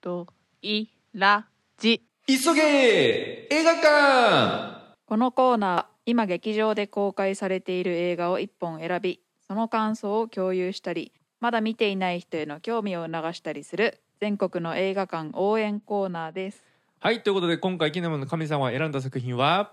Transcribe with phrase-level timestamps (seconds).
[0.00, 0.26] と
[0.62, 1.46] いら
[1.78, 16.64] じ急げ映画館このコーナーは今劇場で公開されている映画を1本選びその感想を共有したりまだ見ていない人への興味を促したりする全国の映画館応援コーナーです
[17.02, 19.72] はい、ということで今回キネマの神様が選んだ作品は、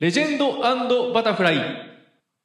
[0.00, 1.56] レジェンドバタフライ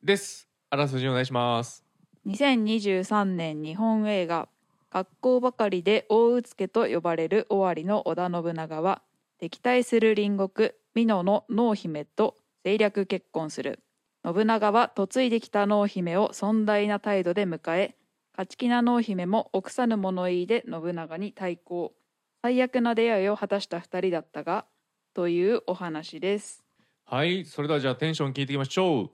[0.04, 0.48] です。
[0.70, 1.84] あらすじお願いします。
[2.28, 4.48] 2023年日本映画
[4.90, 9.02] 「格好ばかりで大うつけ」と呼ばれる尾張の織田信長は
[9.38, 13.80] 敵対する隣国美濃の濃姫と政略結婚する。
[14.26, 17.96] 信長は嫁いできた濃姫を尊大な態度で迎え
[18.34, 21.94] 勝ち気な濃姫も臆さぬ物言いで信長に対抗。
[22.42, 24.66] 最悪な出会いを果たした2人だったが
[25.14, 26.64] というお話です。
[27.06, 29.10] はい、それではじゃあテンション聞いていきましょう。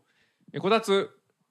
[0.53, 1.09] えこたつ、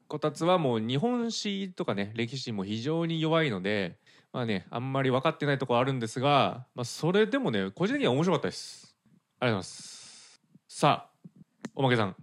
[0.09, 3.98] こたつはもう日本史とかね、歴史も非常に弱いので、
[4.34, 8.96] まあね、あんまり分かってないところあるんですが、まあそれでもね、個人的には面白かったです。
[9.38, 10.43] ありがとうございます。
[10.66, 11.30] さあ、
[11.77, 12.16] おまけさん。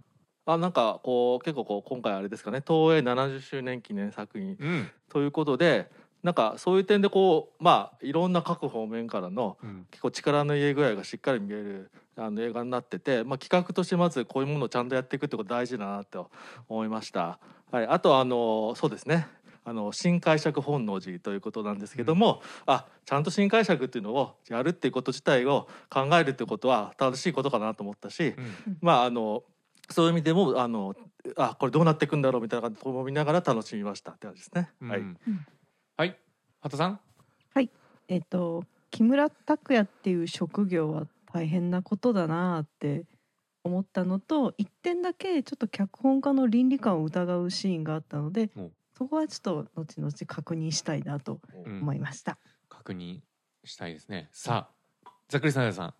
[0.44, 4.90] あなんかこう結構こう今回あれですかね東映70周年記念作品うん。
[5.08, 5.90] ということで
[6.22, 9.86] なんかそういう点でこうまあいろんな各方面からのうん。
[9.90, 16.30] 結構力の入れ具合がしっかり見えるあの映画になってて、まあ、企画としてまずこういうものをちゃんとやっていくってこと大事だなと
[16.68, 17.38] 思いました。
[17.70, 19.26] はい、あとあのそうですね
[19.64, 28.78] あの新解釈本能寺ということなんですけども、あちゃんと新解釈っていうのをやるっていうこと自体を考えるっていうことは正しいことかなと思ったし、うん。
[28.80, 29.42] まああの
[29.90, 30.94] そういう意味でもあの
[31.36, 34.70] あこれどうなっていくんだろうみたいなことを見ながら楽しみましたって感じですね。
[34.80, 35.16] はい、うん。
[35.96, 36.16] はい、
[36.60, 37.00] 畑さん？
[38.08, 43.04] えっと木村拓哉っていう職業は大変なことだなって
[43.64, 48.70] 思ったのと一点だけちょっと脚本家の倫理観を疑うシーンがあったのでお
[49.02, 52.38] そこはちょっと後々確認したいなとうん思いました。
[52.68, 53.18] 確認
[53.64, 54.28] したいですね。
[54.32, 54.68] さ
[55.04, 55.94] あ、ざっくりさんさん。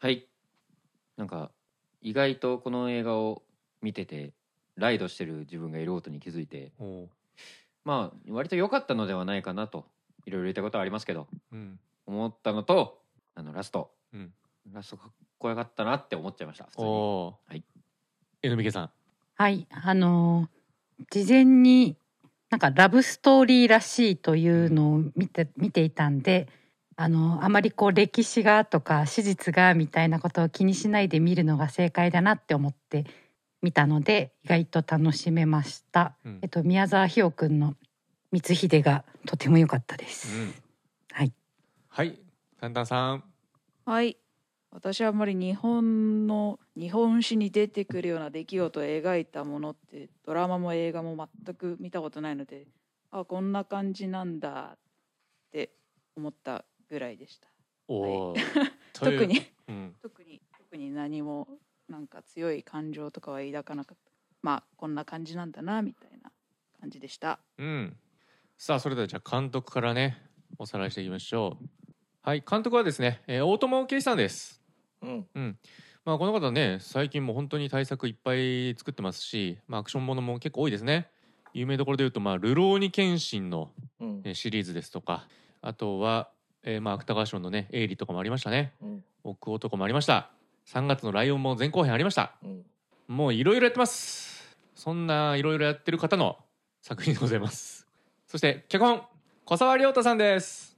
[0.00, 0.26] はい
[1.16, 1.50] なんか
[2.02, 3.42] 意外とこの映画を
[3.80, 4.34] 見てて
[4.76, 6.72] ライドしてる自分がいることに気づいて
[7.84, 9.86] まあ割と良かったのではないかなと
[10.26, 11.80] いろいろ言ったことはありますけどうん。
[12.06, 13.00] 思ったのと
[13.34, 14.30] あのラストうん。
[14.74, 17.38] ラストかっこよかったなって思っちゃいました普通におお。
[17.46, 17.64] はい。
[18.42, 18.90] えのみけさん。
[19.36, 20.60] はい、あのー
[21.08, 21.96] 事前に
[22.50, 26.48] なんかラブストーリーらしいというのを見て見ていたんで、
[26.96, 33.06] あのあまりこう歴史がとか史実がみたいなことを気にしないで見るのが正解だなって思って
[33.62, 36.16] 見たので意外と楽しめました。
[36.24, 37.74] うんえっと宮沢ひよくんの
[38.32, 40.36] 光秀がとても良かったでうす。
[40.36, 40.54] ん。
[41.12, 41.32] はい。
[41.88, 42.18] はい、
[42.60, 43.24] タンタンさん。
[43.86, 44.16] はい
[44.72, 52.66] 私はあんまり日本の日本史に出てくるような出来事を描いたものってドラマも映画も全く見たことないので
[53.10, 54.78] あこんな感じなんだっ
[55.52, 55.72] て
[56.16, 57.48] 思ったぐらいでした
[57.88, 58.34] おお。
[58.94, 59.26] 特。
[59.26, 59.96] にうん。
[60.00, 61.48] 特に特に何も
[61.88, 66.30] なんか強い感情とかは抱かなかったまあこんな感じなんだなみたいな
[66.80, 67.96] 感じでしたうん。
[68.56, 70.22] さあ、それではじゃあ監督からね、
[70.58, 71.66] おさらいしていきましょう。
[72.22, 74.59] はい、監督はですね、えー大友圭さんです。
[75.02, 75.58] うんうん。
[76.04, 81.08] まあ、この方ね、最近も本当に大作いっぱい作ってますし、まあ、アクションものも結構多いですね。
[81.52, 83.70] 有名どころで言うと、まあ、ルローニケンシンの
[84.32, 85.26] シリーズですとか、
[85.62, 86.30] あとは、
[86.62, 88.72] えーまあ、芥川賞のね、エイリとかもありましたね。
[88.82, 90.30] うん奥男もありました。
[90.66, 92.32] 3月のライオンも前後編ありました。
[92.42, 92.64] うん
[93.06, 94.56] もういろいろやってます。
[94.76, 96.38] そんないろいろやってる方の
[96.80, 97.86] 作品でございます。
[98.26, 99.02] そして脚本
[99.44, 100.69] 小沢亮太さんです。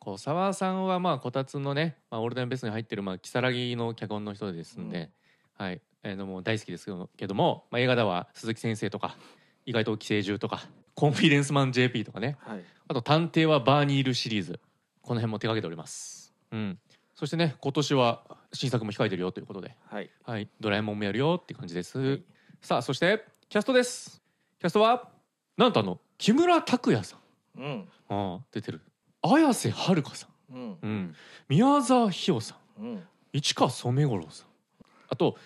[0.00, 5.10] 小沢さんはまあこたつのね、まあ、オールデンベストに入ってるまあ如月の脚本の人ですんで、
[5.56, 6.86] はい、えー、のもう大好きです
[7.16, 9.16] けども、まあ、映画では鈴木先生とか
[9.66, 12.36] 意外と寄生獣とかコンフィデンスマン JP とかね。
[12.40, 12.64] はい。
[12.88, 14.58] あと探偵はバーニールシリーズ。
[15.00, 16.34] この辺も手掛けております。
[16.50, 16.78] うん、
[17.14, 19.76] そしてね今年は新作も控えてるよということで。
[19.86, 20.10] はい。
[20.24, 21.98] はい、ドラえもんもやるよっていう感じです。
[21.98, 22.22] はい。
[22.62, 24.20] さあ、そしてキャストです。
[24.58, 25.08] キャストは
[25.56, 27.16] なんとあの木村拓哉さ
[27.56, 27.88] ん、うん。
[28.08, 28.80] ああ出てる。
[29.22, 30.78] 綾瀬はるかさん、うん。
[30.82, 31.14] うん、
[31.48, 33.02] 宮沢ひよさん、うん。
[33.32, 34.46] 市川染五郎さん、
[35.08, 35.36] あと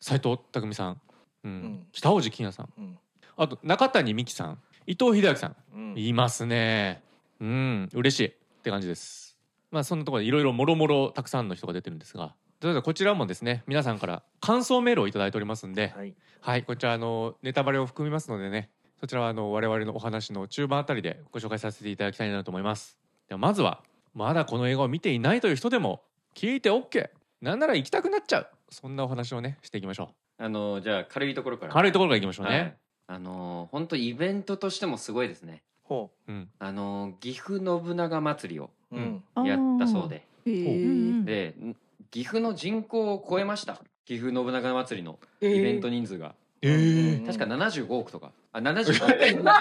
[0.00, 1.00] 斉藤工さん、
[1.44, 1.52] うん。
[1.52, 1.86] ん。
[1.92, 2.98] 北大路欣也さん、うん。
[3.36, 5.94] あと中谷美紀さん、伊藤英明さん、うん。
[5.98, 7.02] いますね。
[7.40, 8.32] うん、嬉しいっ
[8.62, 9.36] て感じです。
[9.70, 16.14] まあそんなところでいろいろもろもろたくさんの人が出てるんですが、というこちらもですね、皆さんから感想メールをいただいておりますんで、はい。
[16.40, 18.70] はい、こちらあのネタバレを含みますのでね、
[19.00, 22.98] そちらはあの我々のお話の中盤あたりでご紹介させていただきたいなと思います。
[23.28, 23.82] ではまずは
[24.14, 26.02] まだこの映画を見ていないという人でも
[26.34, 27.08] 聞いて OK。
[27.42, 28.48] なんなら行きたくなっちゃう。
[28.70, 31.68] そんなお話をねしていきましょあのじゃあ軽いところかう。
[31.68, 32.58] ら軽いところから行きましょうね。
[32.58, 32.76] はい。
[33.08, 35.62] あの本当イベントとしてもすごいですね。
[35.84, 36.32] ほう。
[36.32, 36.48] ん。
[36.58, 39.22] あの岐阜信長祭りをうん。
[39.44, 40.22] やったそうで。
[40.46, 40.54] へう。
[40.86, 41.76] んでん
[42.10, 43.80] 岐阜の人口を超えました。
[44.04, 47.24] 岐阜信長祭りのイベント人数が、えーうん。
[47.26, 48.32] 確か75億とか。
[48.52, 49.12] あ 75億。
[49.24, 49.52] 日本の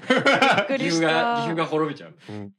[0.66, 2.14] くり岐阜が岐阜が滅びちゃう。
[2.28, 2.52] うん。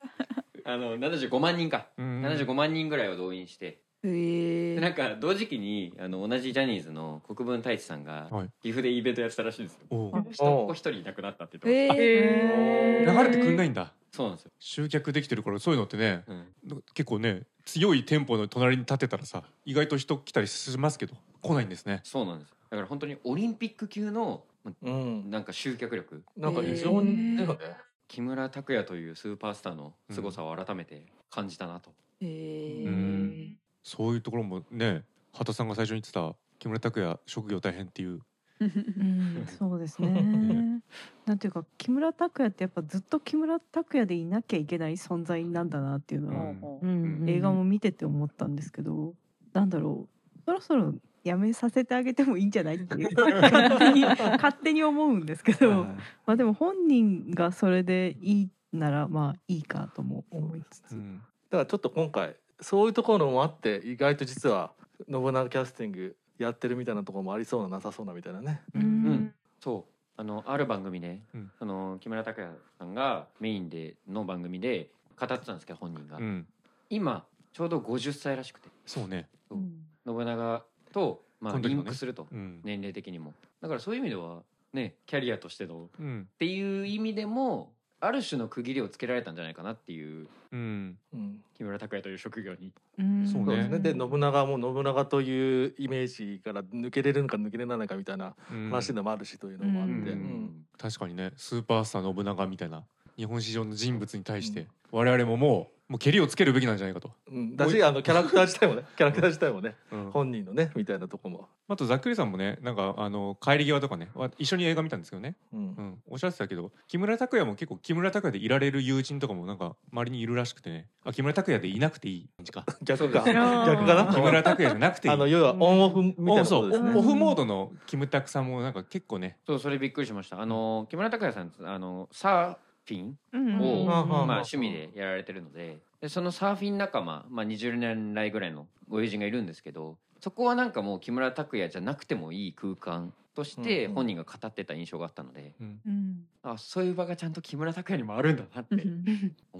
[0.64, 2.22] あの75万人か、うん。
[2.26, 3.82] 75万人ぐらいを動員して。
[4.04, 8.50] へえでなんか同時期にあの同じジャニーズの国分太一さんがはい。
[8.62, 9.80] 岐阜でイベントやってたらしいんですよ。
[9.90, 10.12] おう。
[10.32, 12.04] 人っ子一人いなくなったって言ってました。
[12.04, 13.94] へえ流れてくんないんだ。
[14.12, 16.24] そうなんですよ、集客できてるからそういうのってね。
[16.28, 22.02] うん、結構ね強い店舗の隣に立てたらさ意外と人来たりしますけど来ないんですね。
[22.04, 22.56] そうなんですよ。
[22.70, 25.30] だから本当にオリンピック級のまうん。
[25.30, 26.24] なんか集客力。
[26.38, 27.78] なんか非常にだよね。
[28.08, 31.92] 木村拓哉というスーパースターの凄さを改めて感じたなと、
[32.22, 32.26] へ
[32.68, 33.58] うえん。
[33.84, 35.04] そういうところもね
[35.34, 38.20] 畑さんが最初に言ってた木村拓哉職業大変っていう
[38.66, 39.46] うん。
[39.58, 40.82] そうですね。
[41.26, 49.14] なんていうか木村拓哉ってやっぱずっと木村拓哉でいなきゃいけない存在なんだなっていうのは、うん映画も見てて思ったんですけど、
[49.54, 50.94] なんだろうそろそろ
[51.24, 55.98] やめさせてあげてもいいんじゃないっていう 勝手に勝手に思うんですけど、ま
[56.28, 61.18] あでも本人がそれでいいならまあいいかとも思いつつ、うん。
[61.18, 64.74] だからちょっと今回そういうところもあって意外と実は
[65.10, 68.62] 信長キャスティングやってるみたいなところもありそうななさそうなみたいなね。
[68.74, 68.82] うん。
[68.82, 69.34] うん。
[69.60, 69.92] そう。
[70.18, 71.52] あのある番組で、うん。
[71.58, 74.90] その木村拓哉さんがメインでの番組で
[75.20, 76.48] 語ってたんですけど本人が、うん。
[76.90, 78.70] 今ちょうど50歳らしくて。
[78.86, 79.28] そうね。
[79.50, 79.56] う。
[79.56, 82.62] ん信長と、まあ、リンクすると、うん。
[82.64, 83.34] 年齢的にも。
[83.62, 84.42] だからそういう意味では
[84.74, 85.84] ねキャリアとしての。
[85.86, 86.28] っうん。
[86.40, 87.72] ていう意味でも
[88.02, 90.98] ある種の区切りをつけられたんじゃないかなっていううん。
[91.14, 92.72] うん木村拓哉という職業に。
[92.98, 93.28] うん。
[93.28, 93.80] そうですね。
[93.80, 98.70] で信長も信長というイメージから抜けれるのか抜けれないのかみたいなうん。
[98.70, 100.20] 話でもあるしというのもあって、ううん。
[100.46, 101.32] ん確かにね。
[101.38, 102.84] スーパースター信長みたいな
[103.18, 110.12] 日本史上の人物に対して我々ももうもう蹴りをつけるべきなんじゃないかと、うん、だしあのキャラクター自体もね キャラクター自体もねうん。
[110.12, 115.60] 本人のねみたいなとこも、あとざっくりさんもねなんかあの帰り際とかねわ一緒に映画見たんですけどね、うん。
[115.60, 120.88] うん、おっしゃってたけど木村拓哉も結構木村拓哉でいられる友人とかもなんか周りにいるらしくてね。
[121.04, 122.30] あ木村拓哉でいなくていい。
[122.38, 122.66] 感じか。
[122.84, 124.14] 逆か逆かな？
[124.14, 125.14] 木村拓哉じゃなくていい。
[125.14, 126.92] あの要はオンオフみたいなこおそうとですね。
[126.96, 129.38] オフモードのキムタクさんもなんか結構ね。
[129.46, 130.40] そうそれびっくりしました。
[130.42, 133.18] あの木村拓哉さんあのサーフィン？
[133.32, 133.62] うん。
[133.62, 134.22] を、うんまあ、うん。
[134.30, 135.80] 趣味でやられてるので。
[136.02, 145.80] でそのサーフィン仲間、まあ、20年来ぐらいのご友人がいるんですけどそこはなんかもう木村拓哉じゃなくてもいい空間として本人が語ってた印象があったので、うん。
[145.86, 148.76] うんあそういう場がちゃんと木村拓哉にもあるんだなって。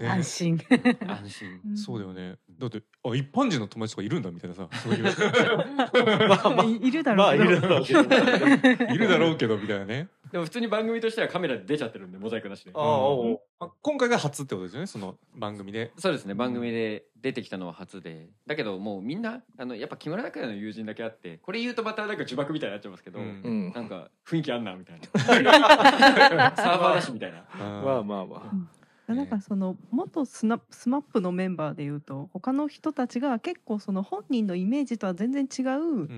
[0.04, 0.60] 安心。
[1.06, 1.76] 安心。
[1.76, 2.36] そうだよね。
[2.58, 5.04] だってあ一般人の友達とかいるんだみたいなさそういう。
[6.28, 6.64] まあまあ。
[6.64, 7.44] いいるだまあろ
[7.80, 8.02] うけど。
[8.02, 8.94] いるだろうけど。
[8.94, 10.08] いるだろうけどみたいなね。
[10.32, 12.72] でも普通に番組としてはカメラで出ちゃってるんでモザイクなしで。
[12.74, 15.92] ああおうあ今回が初ってことですよねその番組で。
[15.98, 18.30] そうですね番組で出てきたのは初で。
[18.46, 23.42] だけどもうみんなあのやっぱ木村拓哉の友人だけあってこれ言うとまたなんか呪縛みたいになっちゃいますけど、うん。
[23.44, 23.72] うん。
[23.72, 27.44] なんか雰囲気あんなみたいな サーファーだしみたいな。
[27.58, 28.82] まあまあまあ。
[29.14, 36.08] なんかその元スナスマップのメンバーでいうと他の人たちが結構その本人のイメージとは全然違う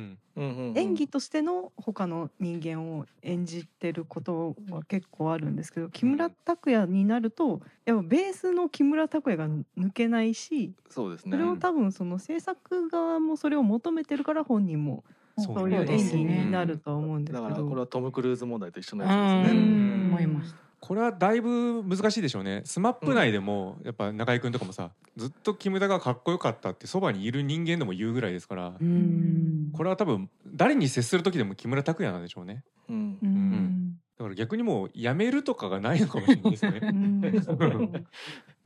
[0.77, 11.33] 演技としての他の人間を演じてることは結構あるんですけど木村拓哉になるとやっぱベースの木村拓哉が抜けないしそうですね。
[11.33, 15.05] それを多分その制作側もそれを求めてるから本人も
[15.39, 16.45] そういう演技そうですね。
[16.45, 17.55] になるとは思うんですだけど。
[17.55, 19.61] からこれはトム・クルーズ問題と一緒のうやつですね。
[19.61, 20.07] ん。
[20.11, 20.65] 思いました。
[20.81, 22.61] これはだいぶ難しいでしょうね。
[22.67, 28.75] スマップ内でもやっぱ中居君とかもさずっとキムタがかっこよかったってそばにいる人間でも言うぐらいですから。
[28.79, 29.71] うん。
[29.73, 32.65] これは多分誰に接する時でも木村拓哉なんでしょうね。
[32.91, 33.19] うん。
[33.23, 33.29] うん。
[33.31, 33.99] ん。
[34.19, 36.79] だから逆にもうやめるとかがないのかもしれないですうね。
[36.91, 37.21] ん。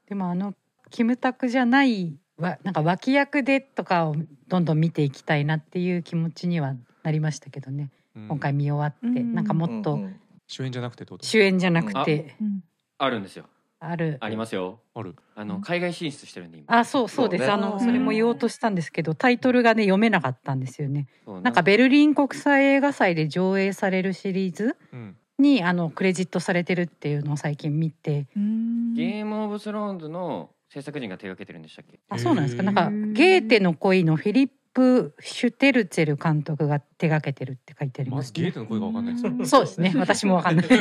[0.09, 0.55] でもあの
[0.91, 4.17] キムタクじゃないわなんか脇役でとかを
[4.49, 8.29] どんどん見ていきたいなっていう気持ちにはなりましたけどね、うん。
[8.29, 9.35] 今回見終わって、うん。
[9.35, 10.21] なんかもっとうんうん。
[10.47, 12.37] 主演じゃなくて主演じゃなくて。
[12.41, 12.61] うん。
[12.99, 13.45] あるんですよ。
[13.81, 14.17] ある。
[14.21, 14.81] ありますよ。
[14.95, 15.15] ある。
[15.35, 16.79] あの海外進出してるんで今。
[16.79, 17.47] あそうそうです。
[17.47, 17.65] そうね。
[17.65, 21.07] あのそれも言おうとしたんですけどタイトルがね読めなかったんですよね。
[21.27, 25.17] なんかベルリン国際映画祭で上映されるシリーズうん。
[25.39, 28.27] にあのクレジットされてるっていうのを最近見て。
[28.37, 31.99] うんゲームオブスローンズの制作人が手掛けてるんでしたっけ？
[32.09, 32.63] あそうなんですか。
[32.63, 38.33] なんかゲーテの恋のフィリップ・シュテルツェル監督が手掛けてるって書いてありますね。
[38.33, 39.27] まずゲートの声が分かんないです。
[39.27, 39.47] うん。
[39.47, 39.93] そうですね。
[39.97, 40.67] 私もわかんない。
[40.69, 40.77] で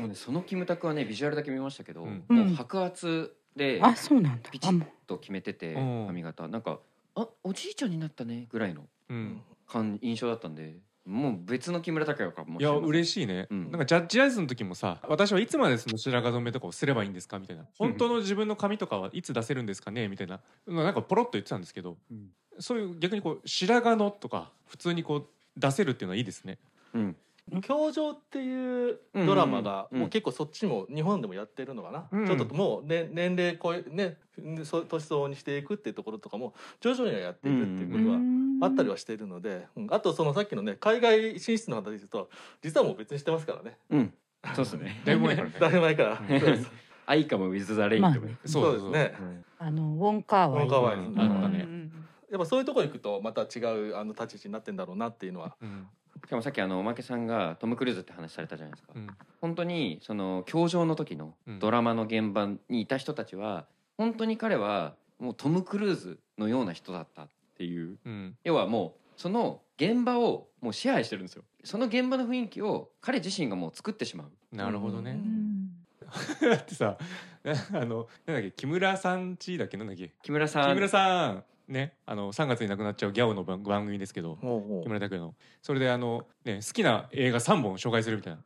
[0.00, 2.24] もねそのキムタクはねビジュアルだけ見ましたけど、うん。
[2.28, 4.50] もう白髪であそうなんだ。
[4.50, 5.78] ピチッと決めててう。
[5.80, 6.46] ん髪型。
[6.48, 6.80] なんか
[7.14, 9.40] あおじいちゃんになったねぐらいのうん。
[9.66, 13.70] 感印象だったんでもう別の木村拓哉かもいや嬉ししいね、うん。
[13.70, 17.38] なんかジャッジアイズの時もさ私はいつまでその白髪染めとかをすればいいんですか？
[17.38, 17.64] みたいな。
[17.78, 20.08] 本当の自分の髪とかはいつ出せるんですかね？
[20.08, 20.40] みたいな。
[20.66, 22.30] なんかポロッと言ってたんですけど、うん。
[22.58, 26.58] そういう逆にこう白髪のとか普通にこう出せるっていうのはいいですね。
[26.92, 27.16] うん
[27.62, 34.16] 教場っていうドラマがもう結構そっちも日本でもやってるのかな、うんちょっともう、ね、年齢こうね
[34.64, 39.86] そう年相応にしていくっていうところとかも徐々にはやっていくっていうことはあったりはしているので、うん。
[39.90, 42.30] あとそのさっきのね海外進出の話で言うと
[42.62, 43.78] 実はもう既にしてますからね。
[43.90, 44.14] うん。
[44.54, 45.00] そうですね。
[45.06, 45.54] だいぶ前からね。
[45.60, 46.22] だいぶ前から。
[46.28, 46.70] う んそうです。
[47.06, 48.14] I Come with the Rain とか。
[48.18, 48.38] まあね。
[48.44, 49.14] そうですね。
[49.58, 50.64] あのウォンカーワイ。
[50.64, 50.96] ウォンカーワイ。
[50.96, 51.20] うん。
[51.20, 51.92] あったねうん
[52.30, 55.86] やっぱそういうところ行くとまた違うあの立ち位置になってんだろうなっていうのはうん
[56.24, 59.06] しかもさっきあのおまけさんがトム・クルーズって話されたじゃないですか、うん。
[59.40, 61.58] 本当にその教場の時のうん。
[61.58, 67.98] ドラマの現場にいた人たちは本当に彼はもうトム・クルーズのような人だったっていう。
[68.04, 68.36] うん。
[68.44, 71.44] 要はもうその現場をもう支配してるんですよ。
[71.64, 74.56] その現場の雰囲気を彼自身がもう作ってしまう。
[74.56, 75.70] なるほどね、うん。
[76.40, 76.98] だってさ
[77.72, 80.12] あのなんだっけ木村さんちだっけなんだっけ？
[80.22, 80.68] 木村さん。
[80.70, 85.34] 木村さんねあの3月に亡くなっちゃうギャオの番番組ですけどほ木村拓哉の。
[85.62, 88.40] それであの、ね、好きな映画3本紹介するみたいな。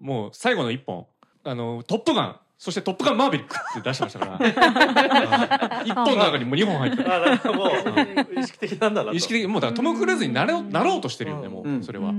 [0.00, 1.06] もう最後の1本
[1.44, 4.38] 「あのトップガン」そして「トップガンマーヴェリック」って出してましたから。
[5.84, 7.08] 1本の中にもう2本入ってる。
[7.08, 9.16] うあなんかもう意識的なんだなと。
[9.16, 12.12] 意識的にもうだからトム・クルーズになれなろうとしてるよねもうそれは、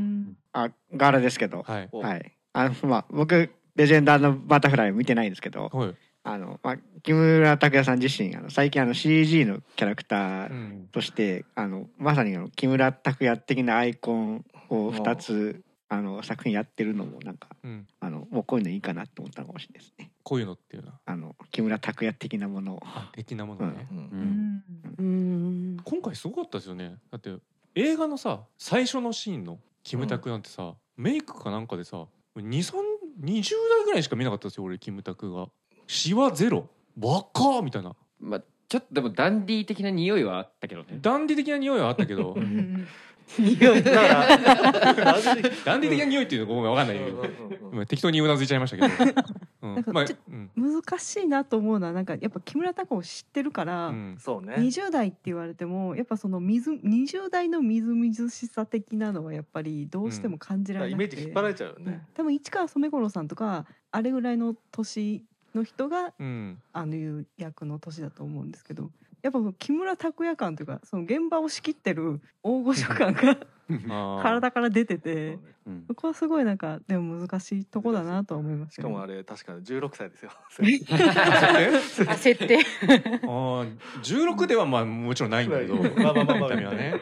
[0.54, 1.90] あ柄ですけど、はい。
[1.92, 2.32] おはい。
[2.54, 20.12] あのまあ僕レジェンダーのバタフライ見てないんですけど、はい、あのまあ木村拓哉さん自身あの最近あの CG のキャラクターうんとして、あのまさにあの木村拓哉的なアイコンを2つあの作品やってるのもなんかうん、あのもうこういうのいいかなと思ったのかもしれないですね。
[20.24, 20.90] こういうのっていうの？
[20.90, 22.80] はあの木村拓哉的なもの。
[23.14, 24.64] 的なものね、うん。
[24.98, 25.06] うん。
[25.06, 25.10] う
[25.74, 25.78] ん。
[25.84, 26.96] 今回すごかったですよね。
[27.12, 27.36] だって
[27.76, 32.06] 映画のさ最初のシーンのキムタクなんてさ、メイクかなんかでさ
[32.38, 32.44] 2320
[33.24, 35.48] 代ぐらいしか見なかったですよ俺キムタクが
[35.90, 36.70] シワゼロ？
[37.02, 37.96] 若っみたいな。
[38.20, 41.00] まあちょっとでもダンディー的な匂いはあったけどね。
[41.02, 42.38] ダンディ的な匂いはあったけど。
[43.40, 44.38] 匂いだから。
[45.66, 46.98] ダンディ的な匂いっていうのごめんわかんない。
[47.00, 47.24] けど、
[47.72, 49.14] まあ適当にうなずいちゃいましたけど、
[49.64, 49.74] うん。
[49.74, 50.52] まあなんかちょうん。
[50.56, 54.58] 難しいなと思うのはなんかやっぱ木村拓哉を知ってるから、うんそうね。
[54.58, 61.86] 20代って言われてもやっぱその水20代のみずみずしさ的なのはやっぱりどうしても感じられイなくて、メージ引っ張られちゃうようん。
[61.86, 65.24] ね多分市川染五郎さんとかあれぐらいの年
[65.56, 66.62] の人がうん。
[66.74, 68.90] あのいう役の年だと思うんですけど
[69.22, 73.38] やっぱ木村拓哉感というかその現場を仕切ってる大御所感が
[74.24, 75.38] 体から出てて
[75.68, 75.84] うん。
[75.88, 78.90] そこはすごいなんかでも難しいとこだなとは思いますしかけど。
[78.90, 80.32] もあれ確かに16歳ですよ。
[82.08, 82.58] あ設定
[83.24, 86.50] あー16ではまあもちろんないんだけど まあまあまあまあ。
[86.50, 86.96] 見た目はね。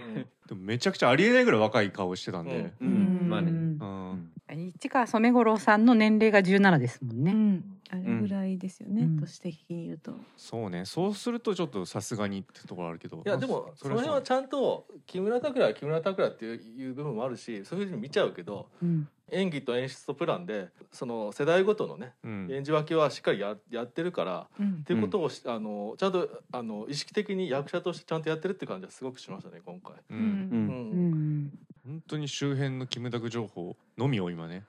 [0.48, 3.27] でもめちゃくちゃありえないぐらい若い顔してたんで、ううん。
[3.27, 3.51] んまあね。
[3.51, 4.32] うん。
[4.77, 7.32] 市川染五郎さんの年齢が17ですもんね。
[7.32, 9.20] うん、あれぐらいですよね、うん。
[9.20, 10.13] 年的に言うと。
[10.36, 10.86] そうね。
[10.86, 13.17] そうするとちょっとさすがにってところあるけど。
[13.25, 19.08] いやでもその辺はちゃんと木村拓哉は木村拓哉っていう部分もあるしそういうふうに見ちゃうけどうん。
[19.29, 22.48] 演技と演出とプランでその世代ごとのねうん。
[22.51, 24.79] 演じ分けはしっかりややってるからうん。
[24.82, 29.94] っていうことをし、あのちゃんとあの意識的に役者としてちゃんとやってるって感じはすごくしましたね今回。
[30.10, 30.20] ううん。
[30.20, 30.25] うん。
[30.25, 31.27] うんん
[31.88, 34.65] 本当に周辺のキムタク情報のみを今ね。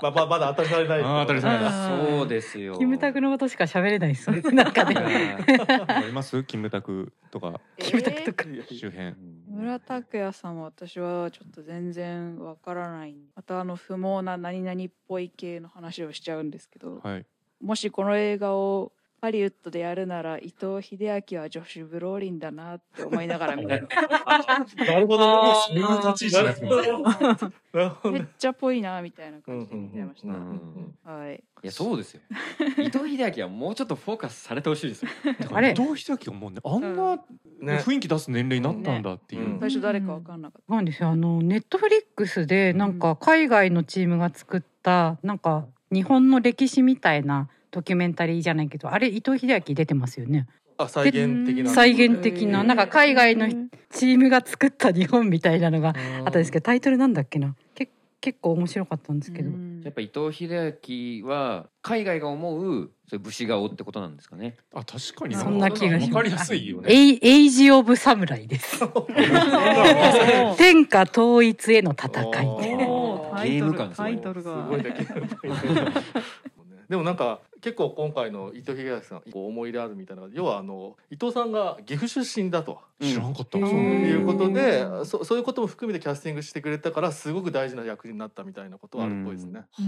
[0.00, 1.02] まあまあまだ当たりされない。
[1.02, 2.78] 当たり前だあーそうですよ。
[2.78, 4.42] キムタクのことしか喋れないですね。
[4.52, 5.44] なんかいやね。
[5.88, 6.44] あります？
[6.44, 7.60] キムタクとか。
[7.78, 8.44] キムタクとか。
[8.70, 9.16] 周辺。
[9.48, 13.16] 村拓哉さんは私はちょっと全然わからない。
[13.34, 17.26] またあの不毛な何々っぽい系の話をしちゃうんですけど、はい。
[17.60, 18.92] もしこの映画を
[19.24, 20.98] ハリウッドでやるなら伊藤英
[21.30, 25.54] 明はジョシュ・ブローリンだなって思いながら見て なるほどね。
[25.66, 28.10] そういう立ち位置で。
[28.10, 30.22] めっちゃぽいなみたいな感じで見てまし
[31.04, 31.36] た、はい。
[31.36, 32.20] いやそうですよ。
[32.78, 35.10] 伊藤英明はもうちょっとフォーカスされてほしいですよ。
[35.54, 35.70] あれ？
[35.70, 37.78] 伊藤英明がもうねあんなね。
[37.78, 39.56] 雰囲気出す年齢になったんだっていう、ね。
[39.58, 41.08] 最初誰かわかんなかった、なんですよ。
[41.08, 50.46] あのネットフリックスでなんか海外のチームが作ったなんか日本の歴史みたいなドキュメンタリーじゃないけどあれ伊藤英明出てますよね。
[50.78, 51.70] あ再現的な。
[51.70, 53.48] 再現的ななんか海外の
[53.90, 57.56] チームが作った日本みたいなのがあったんですけどタイトルなんだっけな？
[57.74, 57.90] け
[58.20, 59.82] 結構面白かったんですけど、うん。
[59.84, 60.78] やっぱ伊藤英
[61.22, 64.56] 明は海外が思うそういう武士顔ってことなんですかね。
[64.72, 66.14] あ確かにそんな気がします。
[66.14, 66.90] わかりやすいよね。
[66.90, 68.80] エイエイジ・オブ・サムライです。
[70.56, 72.08] 天下統一への戦
[72.42, 72.46] い。
[72.46, 72.86] おー。
[72.86, 74.64] おータイトルゲーム感すごいタイトルが。
[74.64, 75.04] すごいだけ。
[76.88, 82.78] でもなんか結構今回の伊藤英明さんこう思い入れあるみたいな要はあの伊藤さんが岐阜出身だと。
[83.00, 89.62] 知らんかった、そういうことでそそういうことも含めてキャスティングしてくれたからすごく大事な役になったみたいなことはあるっぽいですね。
[89.80, 89.82] う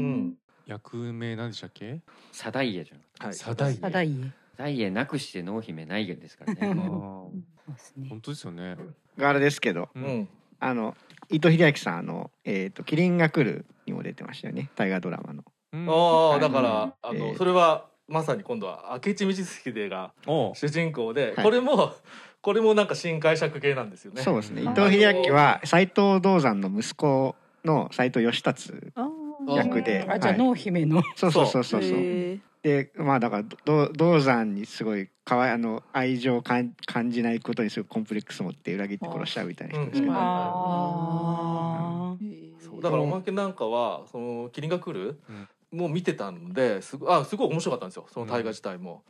[0.00, 0.34] ん、
[0.66, 2.00] 役名なんでしたっけ？
[2.32, 3.76] サダイエじゃんはい、サダイエ。
[3.76, 4.90] サダイエ。
[4.90, 6.58] なくして濃姫ないげですからね。
[6.60, 8.08] そうですね。
[8.08, 8.76] 本当ですよね。
[9.16, 10.04] があれですけどううん。
[10.22, 10.28] ん、
[10.58, 10.96] あの
[11.30, 14.68] 伊藤英明さんあの「えー、とキリンが来る」にも出てましたよね。
[14.74, 15.44] 大河ドラマの。
[15.74, 15.86] うん。
[15.88, 17.36] ああだから、あのえー。
[17.36, 20.12] それはまさに今度は明智光秀が
[20.54, 21.44] 主人公で、はい。
[21.44, 21.92] これも
[22.40, 24.22] これもなんか新解釈系なんですよね。
[24.22, 24.62] そうですね。
[24.62, 24.74] 伊うん。
[24.74, 29.08] 藤英明は斎藤道山の息子の斎藤義達あ
[29.48, 31.02] 役であじゃあ濃姫の。
[31.16, 31.82] そうそうそうそう。
[31.82, 31.90] そう。
[31.98, 40.12] へでまあだからど道山にすごいかわいあの愛情を感感じないことにすごいコンプレックス持って裏切って殺しちゃうみたいな人ですうんね。
[40.14, 42.60] あーへー。
[42.60, 42.82] そう。
[42.82, 45.18] だからおまけなんかはそのキリンが来る、
[45.74, 49.02] もう見てたんですごあすごい面白かったんですよその大河自体も。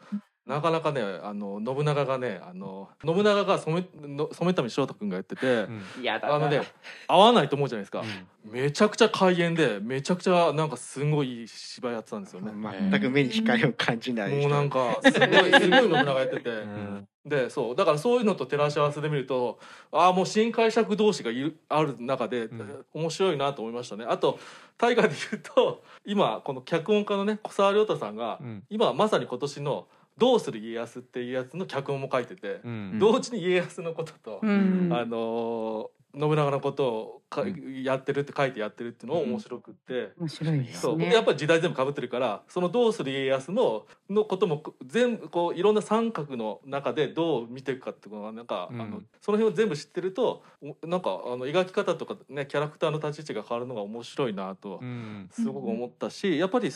[0.47, 6.61] なかなかねあの信長がねあの信長が染めの染谷翔太君がやってて、うんやだあのね
[7.09, 8.03] 合わないと思うじゃないですか、
[8.45, 12.53] めちゃくちゃ開演でめちゃくちゃなんかすごい芝居やってたんですよね。
[12.91, 14.49] 全く目に光を感じない人。
[14.49, 17.77] もうなんかすごいすごい信長やってて、んでそう。
[17.77, 19.59] だからそういうのと照らし合わせで見ると
[19.91, 22.85] ああもう新解釈同士がいるある中で、ん。
[22.93, 24.05] 面白いなと思いましたね。
[24.09, 24.39] あと
[24.77, 28.63] 大河で言うと今この脚本家のね小沢亮太さんが、うん。
[28.69, 29.87] 今まさに今年の
[30.19, 32.99] 「どうする家康」っていうやつの脚本も書いてて、うん。
[32.99, 34.91] 同時に家康のことと、うん。
[34.93, 40.13] あのー信長のことをか、うやってるって書いてやってるっていうのも面白くって。
[40.19, 48.81] 面白いですそう、ねやっぱり時代全部被ってるからその「どうする家康の」のことも全部こういろんな三角の中でどう見ていくかっていうのはなんか、うん。
[48.81, 55.29] あのその辺を全部知ってるとおなんかあの描き方とかねキャラクターの立ち位置が変わるのが面白いなとうん。
[55.31, 56.71] すごく思ったし、やっぱり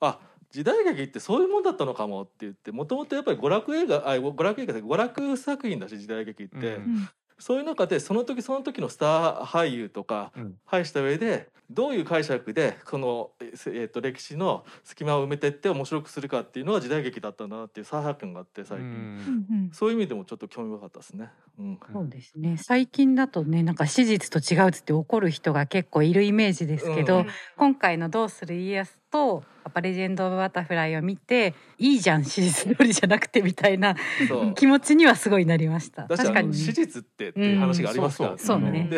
[0.00, 0.18] あ
[0.50, 10.54] 時代劇ってそういうもんだったのかもって言ってもともとやっぱり娯楽映画あ娯楽映画で娯楽作品だし時代劇って、うんそういう中でその時その時のスター俳優とかうん。
[10.66, 19.70] 配した上でどういう解釈でこの、えーえーと歴史の隙間を埋めてって面白くするかっていうのが時代劇だったんだなっていう再発見があって最近、うん。
[19.72, 21.30] そういう意味でもちょっと興味深かったですね。
[21.58, 21.78] うん。
[21.92, 22.56] そうですね。
[22.58, 27.26] 最近だとねなんか史実と違うっつって怒る人が結構いるイメージですけど、うん。
[27.56, 33.94] 今回の「どうする家康」と「パパレジェンド・オブ・バタフライ」を見ていいじゃん史実よりじゃなくてみたいな
[34.26, 34.54] そう。
[34.54, 36.08] 気持ちにはすごいなりました。
[36.08, 36.48] 確かに。
[36.48, 38.90] ね史実ってっていう話がありますから、うんそうね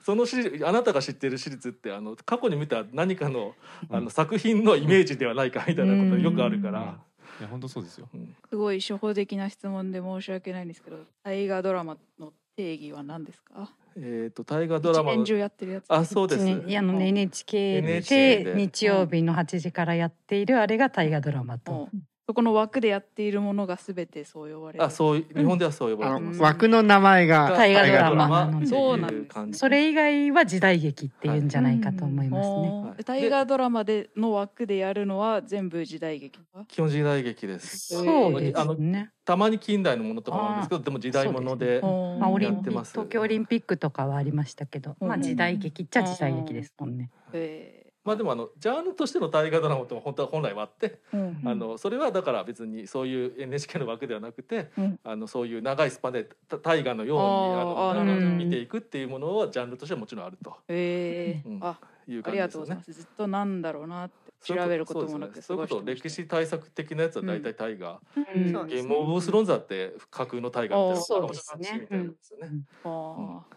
[0.00, 3.54] その史あなたが知っている史実ってあの過去に見た何かの
[3.88, 6.98] あの作品のイメージではないかみたいなことがよくあるから。
[7.40, 8.08] いや本当そうですよ。
[8.12, 8.34] うん。
[8.50, 13.70] すごい初歩的な質問で申し訳ないんですけど大河ドラマの定義は何ですか？
[13.96, 15.84] えっ、と大河ドラマ年中やってるやつ。
[15.88, 16.44] あそうです。
[16.44, 18.54] ねいやあのね NHK でで。
[18.56, 21.88] 日曜日の8時からやっているあれが大河ドラマと。
[21.92, 24.84] うんそこの枠でやっているものが全てそう呼ばれる。
[24.84, 26.40] あそう日本ではそう呼ばれてます。
[26.40, 28.46] 枠の名前が大河ドラマ。
[28.46, 29.34] なのでそうなんです。
[29.34, 29.58] 感じ。
[29.58, 33.04] それ以外は時代劇っていうんじゃないかと思いますね。
[33.04, 36.64] 大河ドラマでの枠でやるのは全部時代劇か。
[36.66, 37.94] 基本時代劇です。
[37.94, 39.10] そうですね。
[39.26, 41.80] たまに近代のものとかもあるんですけど、でも時代物で。
[41.82, 42.92] おーまあオリンピックやってます。
[42.92, 45.22] 東京オリンピックとかはありましたけど、まあうん。
[45.22, 47.10] 時代劇っちゃ時代劇ですもんね。
[47.34, 51.48] えまあでもあのジャンルとしての大河ドラマと本当は本来はあって、ーうん。
[51.48, 55.00] あのそれはだから別にそういう NHK の枠ではなくて、うん。
[55.02, 57.26] あのそういう長いスパンでた大河のようにあ
[57.64, 60.54] のあーなるほど見ていくっていうものはジャンルとしてはもちろんあると。
[60.68, 61.48] えー。
[61.48, 61.58] うん。
[61.62, 62.52] あいうありが感じですよね。
[62.52, 62.82] とうございま。
[62.82, 62.92] す。
[62.92, 64.14] ずっとなんだろうなって
[64.44, 68.00] 調べることもなくそういうことそういうこと歴史対策的なやつは大体大河、
[68.34, 68.52] うん。
[68.52, 71.78] そうゲームオブスローンズだって架空の大河みたいなそうですね。
[71.80, 72.46] みたいなんですよね。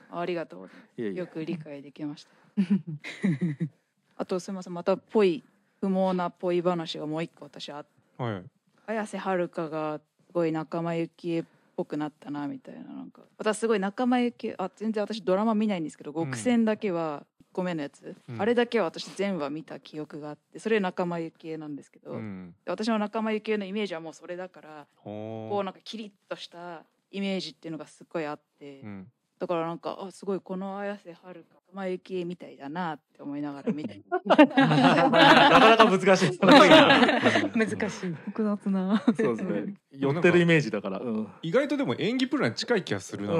[0.10, 1.02] ありがとうございます。
[1.02, 2.30] いえいえよく理解できました
[4.18, 5.44] あとすみませんまたぽい
[5.80, 7.90] 不毛なぽい話がもう一個私あって。
[8.18, 8.44] はい。
[8.88, 11.44] 綾瀬はるかがすごい仲間由紀恵っ
[11.76, 13.22] ぽくなったなみたいななんか。
[13.38, 18.42] 私すごい仲間由紀恵あ全然私ドラマ見ないんですけど極戦だけは1個目のやつ、うん。
[18.42, 22.56] あれだけは私全話見た記憶があってそれ仲間由紀恵なんですけど、うん。
[22.66, 29.08] 私の仲間由紀恵のイメージはもうそれだからほこうなんかキリッとしたイメージっていうのがすっごいあって、うん。
[29.40, 36.40] だからなんかあすごいこの綾瀬はるか仲間由紀恵みたいだなって思いながら見てなかなか難しい。
[36.40, 38.14] 難しい。
[38.26, 39.74] 複雑なそうですね。
[39.92, 41.00] 寄ってるイメージだから。
[41.00, 41.28] うん。
[41.42, 43.34] 意外とでも演技プラン近い気がするな、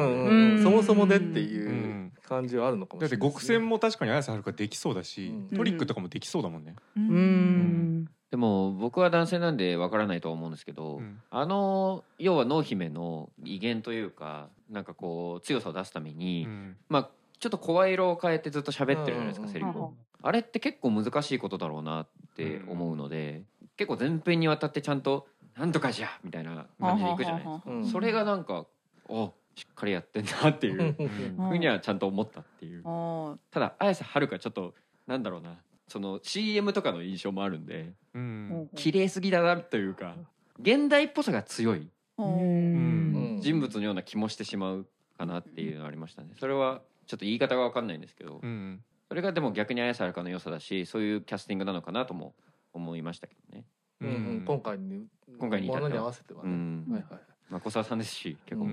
[0.64, 3.20] そもそもでっていううん感じはあるのかもしれない。
[3.20, 8.10] だって極戦も確かに綾瀬はるかできそうだし、うんトリックとかもできそうだもんね、うーん。
[8.30, 17.10] でも僕は男性なんでわからないとは思うんですけど、うんあの要は濃姫の威厳というかなんかこう強さを出すために、うんまあ
[17.40, 23.44] ちょっと声色を変えてずっと喋ってるじゃないですか、うんセリフうんをあれって結構難しいことだろうなって思うので、
[23.78, 27.72] 結構全編にわたってちゃんと「なんとかじゃ!」みたいな感じでいくじゃないですか。
[27.72, 28.66] うんそれがなんか
[29.08, 31.04] おしっかりやってんなっていうう
[31.46, 32.82] んふうにはちゃんと思ったっていう。
[32.84, 34.74] あただ綾瀬はるかちょっと
[35.06, 35.56] なんだろうな。
[35.88, 40.16] その CM とかの印象もあるんでうーん綺麗すぎだなというか
[40.60, 46.30] 現代っぽさが強いうん人物のような気もしてしまうかなっていうのがありましたね。
[46.40, 52.36] それはちょっと言い方が分かんないんですけどうんそれがでも逆に綾瀬はるかの良さだしそういうキャスティングなのかなとも
[52.74, 53.66] 思いましたけどね。
[54.02, 54.44] うんうん。
[54.46, 55.08] 今回に
[55.40, 55.68] 今回に。
[55.68, 56.86] ものに合わせてはね、うん。
[56.90, 57.22] はいはい。
[57.50, 58.68] まあ小沢さんですし結構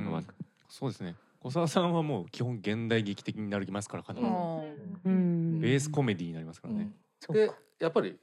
[0.68, 1.14] そうですね。
[1.40, 4.26] 小沢さんはもう基本現代劇的になりますからかなり。
[5.04, 5.60] うん。
[5.60, 6.84] ベースコメディになりますからね。
[6.84, 8.16] でそうかやっぱり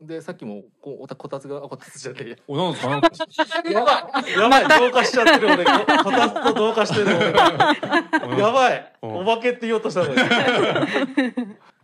[0.00, 2.36] でさっきもこうおたこたつがあこたつじゃねえや。
[2.46, 2.98] おなんですかな？
[2.98, 4.32] ん かやばい。
[4.32, 4.80] やばい。
[4.80, 5.70] 同化しちゃってる俺こ
[6.04, 7.06] こたつと同化してる
[8.26, 8.92] 俺 やばい。
[9.02, 9.16] うん。
[9.16, 10.14] おまけって言おうとしたのに。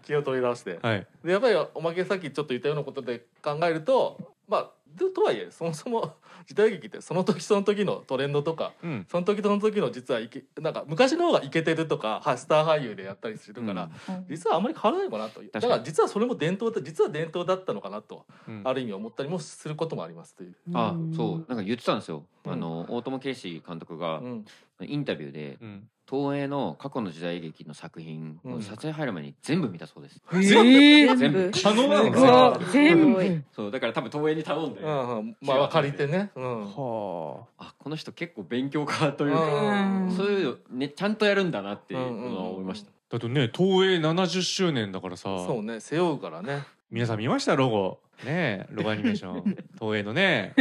[0.04, 0.78] 気を取り直して。
[0.82, 1.06] はい。
[1.24, 6.14] でやっぱりおまけさっきちょっと言ったようなことで考えるとまあでとはいえそもそも
[6.46, 9.06] 時代劇ってその時その時のトレンドとかうん。
[9.08, 13.90] その時その時の実はいけなんか昔の方がイケてるとかはスター俳優でやったりするから、
[14.28, 18.62] 実はあんまり変わらないのかなとだから実はそれも伝統だ実は伝統だったのかなと、うん。
[18.64, 20.54] ある意味思ったりもすることもありますという。
[20.74, 21.38] あそう。
[21.48, 22.24] なんか言ってたんですよ。
[22.44, 22.52] うん。
[22.52, 24.44] あの大友圭司監督がうん。
[24.82, 30.20] インタビューでうん東映の過去の時代劇の作品うんを撮影入る前に全部見たそうです。
[30.32, 31.16] えー。
[31.16, 31.50] 全部。
[31.50, 33.42] 可能なの全部。
[33.52, 34.80] そうだから多分東映に頼んで。
[34.80, 36.30] うんうん、まあ借りてね。
[36.36, 36.60] うん。
[36.66, 37.74] はあ。
[37.78, 40.12] この人結構勉強家といううかん。
[40.16, 42.90] そういうのねちゃんとやるんだなっていうのは思いました。
[43.10, 45.24] だとね東映70周年だからさ。
[45.46, 46.62] そうね背負うからね。
[46.94, 47.56] 皆さん見ました？
[47.56, 47.98] ロゴ。
[48.24, 49.56] ねロゴアニメーション。
[49.80, 50.54] 東映のね。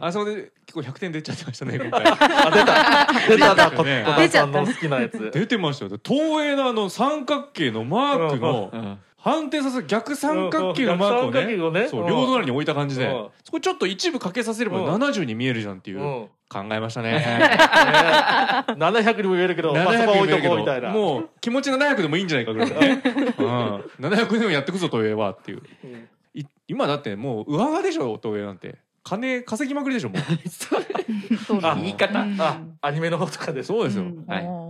[0.00, 2.02] あそこで結構100点出ちゃってましたね 今回。
[2.04, 3.28] あ出た。
[3.28, 5.30] 出たなこね小田さんの好きなやつ。
[5.30, 5.92] 出てましたよ。
[6.04, 11.88] 東映のあの三角形のマークのうん反転させ逆三角形のマークをね逆三角形をね。
[11.88, 13.28] そううん両隣に置いた感じでうん。
[13.44, 15.02] そこちょっと一部かけさせればうん。
[15.02, 16.28] 70に見えるじゃんっていううん。
[16.48, 17.20] 考えましたね。
[18.78, 20.92] 七百にも言えるけど、まあそこは700置いとこうみたいな。
[20.92, 22.70] どもう気持ち700でもいいんじゃないかぐらい。
[22.70, 23.02] のね
[23.38, 24.06] うん。
[24.06, 25.62] 700でもやってくぞ東映はっていう。
[25.84, 26.08] うん。
[26.32, 28.76] い今だってもう上側でしょ東映なんて。
[29.02, 30.48] 金稼ぎまくりでしょもう。
[30.48, 32.18] そうあ言い方。
[32.38, 33.62] あ、アニメの方とかで。
[33.62, 34.24] そうですよ、うん。
[34.26, 34.67] はい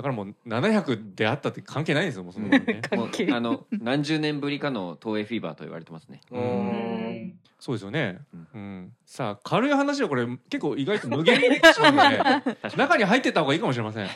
[0.00, 6.22] だからもう700であったって関係ないんですよもうその、ね、もうあの何十年ぶりかの東映フィーバーと言われてますね。
[6.30, 6.42] ううん。
[6.42, 7.38] ん。
[7.58, 8.92] そうですよね、ううん。
[9.04, 12.18] さあ軽い話はこれ結構意外と無限にできてしまうので
[12.78, 14.08] 中に入ってった方がいいかもしれません、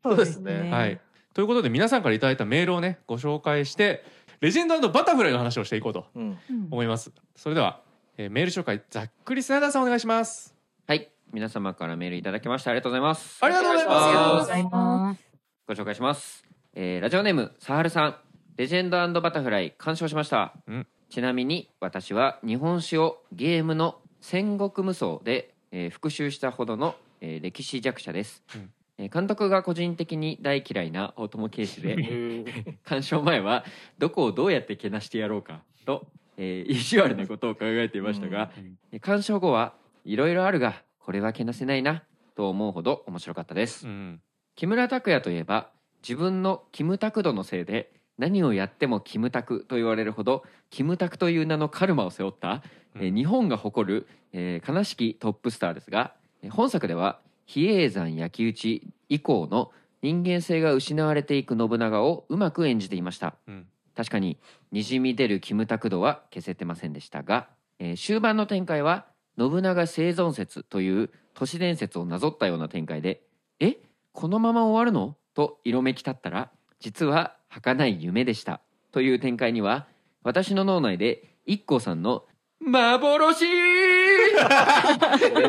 [0.00, 0.70] そうですね。
[0.70, 1.00] はい。
[1.34, 4.04] ということで皆さんからいただいたメールをねご紹介して
[4.40, 6.38] レジェンドバタフライの話をしていこうとうん。
[6.70, 7.10] 思います。
[7.34, 7.80] それでは、
[8.16, 10.54] えーメール紹介ざっくりスナイダーさんお願いします。
[10.86, 11.08] はい。
[11.32, 13.38] 皆様からメールいただきましてありがとうございます。
[13.42, 14.52] ありがとうございます。
[14.52, 15.31] ありがとう
[15.72, 18.16] ご紹介します、えーラジオネームさはるさん。
[18.58, 20.86] レジェンドバタフライ鑑賞しました、うん。
[21.08, 28.70] ちなみに私は日本史をゲームの戦国無双で、えー復習したほどの、えー歴史弱者です、うん。
[28.98, 33.64] えー監督が個人的に大嫌いな大友圭司で鑑賞前は
[33.96, 36.06] どこをどうやってけなしてやろうかと、
[36.36, 38.50] えー意地悪なことを考えていましたが、
[38.92, 39.72] えー鑑賞後は
[40.04, 42.02] いろいろあるがこれはけなせないな
[42.36, 44.20] と思うほど面白かったです、うん
[44.62, 45.70] 木村拓哉といえば
[46.08, 52.62] 自分のキムタク度のせいで何をやってもキムタクと言われるほどキムタクという名のカルマを背負った、
[52.94, 63.34] えー日本が誇る、えー悲しきトップスターですがえー本作では比叡山焼き討ち以降の人間性が失われていく信長をうまく演じていました。
[63.48, 63.66] うん。
[63.96, 64.38] 確かに
[64.70, 67.48] にじみ出るキムタク度は消せてませんでしたが、
[67.80, 73.31] えー終盤の展開は信長生存説という都市伝説をなぞったような展開でえ
[74.12, 75.16] このまま終わるの？
[75.34, 78.60] と色めき立ったら実は儚い夢でした。
[78.92, 79.86] という展開には
[80.22, 82.24] 私の脳内で IKKO さんの
[82.60, 83.46] 「幻!」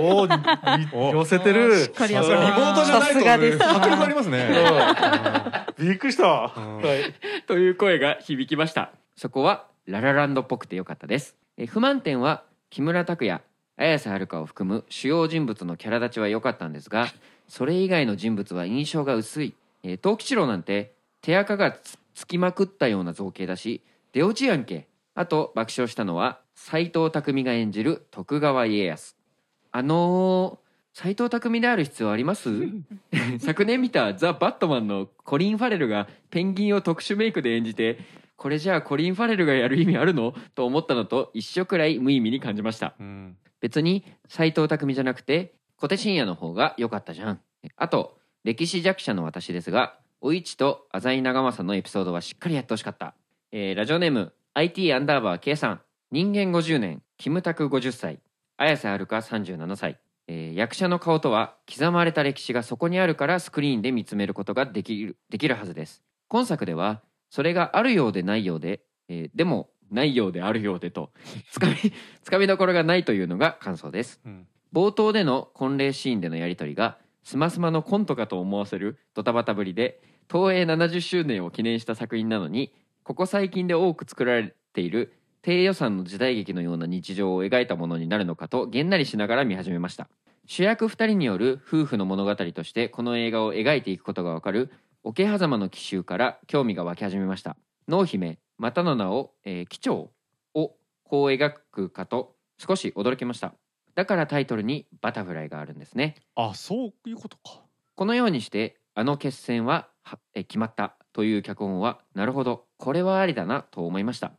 [0.05, 0.27] お
[1.09, 1.75] お、寄せてる。
[1.83, 3.19] しっかりやっリモートじゃないと。
[3.69, 4.49] 迫力あります ね。
[5.77, 6.23] びっくりした。
[6.27, 6.85] はうん。
[6.85, 6.89] い。
[7.47, 8.91] という声が響きました。
[9.15, 11.35] そこはララランドっぽくてよかったです。
[11.57, 13.41] え不満点は木村拓哉
[13.77, 17.07] 綾瀬はるかを含む主要人物のキャラ立ちは良かったんですが
[17.47, 19.53] それ以外の人物は印象が薄い。
[19.83, 24.87] えー藤吉郎なんて手垢がつつきまくったような造形だし出落ちやんけ。
[25.15, 29.15] あと爆笑したのは斎藤工が演じる徳川家康。
[29.71, 32.49] あのー、斎藤工である必要あります？
[33.39, 37.99] 昨年見たザ・バットマンのコリン・ファレルがペンギンを特殊メイクで演じて
[38.35, 40.33] これじゃあコリン・ファレルがやる意味あるの？
[40.55, 42.93] と思ったのと一緒くらい無意味に感じました。
[42.99, 43.37] うん。
[43.59, 45.53] 別に斎藤工じゃなくて
[45.83, 47.41] 小手伸也の方が良かったじゃん。
[47.75, 53.15] あと歴史弱者の私ですがお市と浅井長政のエピソードはしっかりやってほしかった、
[53.51, 55.81] えーラジオネーム IT アンダーバー K さん。
[56.09, 58.19] 人間50年キムタク50歳。
[58.55, 66.01] 綾瀬はるか37歳、えー役者の顔とは刻まれた歴史がそこにあるからスクリーンで見つめることができるできるはずです。
[66.29, 71.11] 今作ではそれがあるようでないようで、えーでもないようであるようでと
[71.51, 71.75] つかみ
[72.23, 74.21] つかみどころがないというのが感想です。
[74.25, 74.47] うん。
[74.73, 90.07] 冒頭での婚礼シーンでのやり取りがスマスマのコントかと思わせるドタバタぶりで東映70周年を記念した作品なのにここ最近で多く作られている低予算の時代劇のような日常を描いたものになるのかとげんなりしながら見始めました。
[90.45, 94.71] 主役2人による夫婦の物語としてこの映画を描いていくことがわかる
[95.03, 97.57] 桶狭間の奇襲から興味が湧き始めました。
[97.87, 100.11] 濃姫またの名を、えー、機長
[100.53, 103.53] をこう描くかと少し驚きました。
[103.95, 106.15] だからタイトルにバタフライがあるんですね。
[106.35, 107.61] あそういうことか。
[107.95, 114.33] このようにしてあの決戦ははえ決まったという脚本はなるほどこれはありだなと思いました。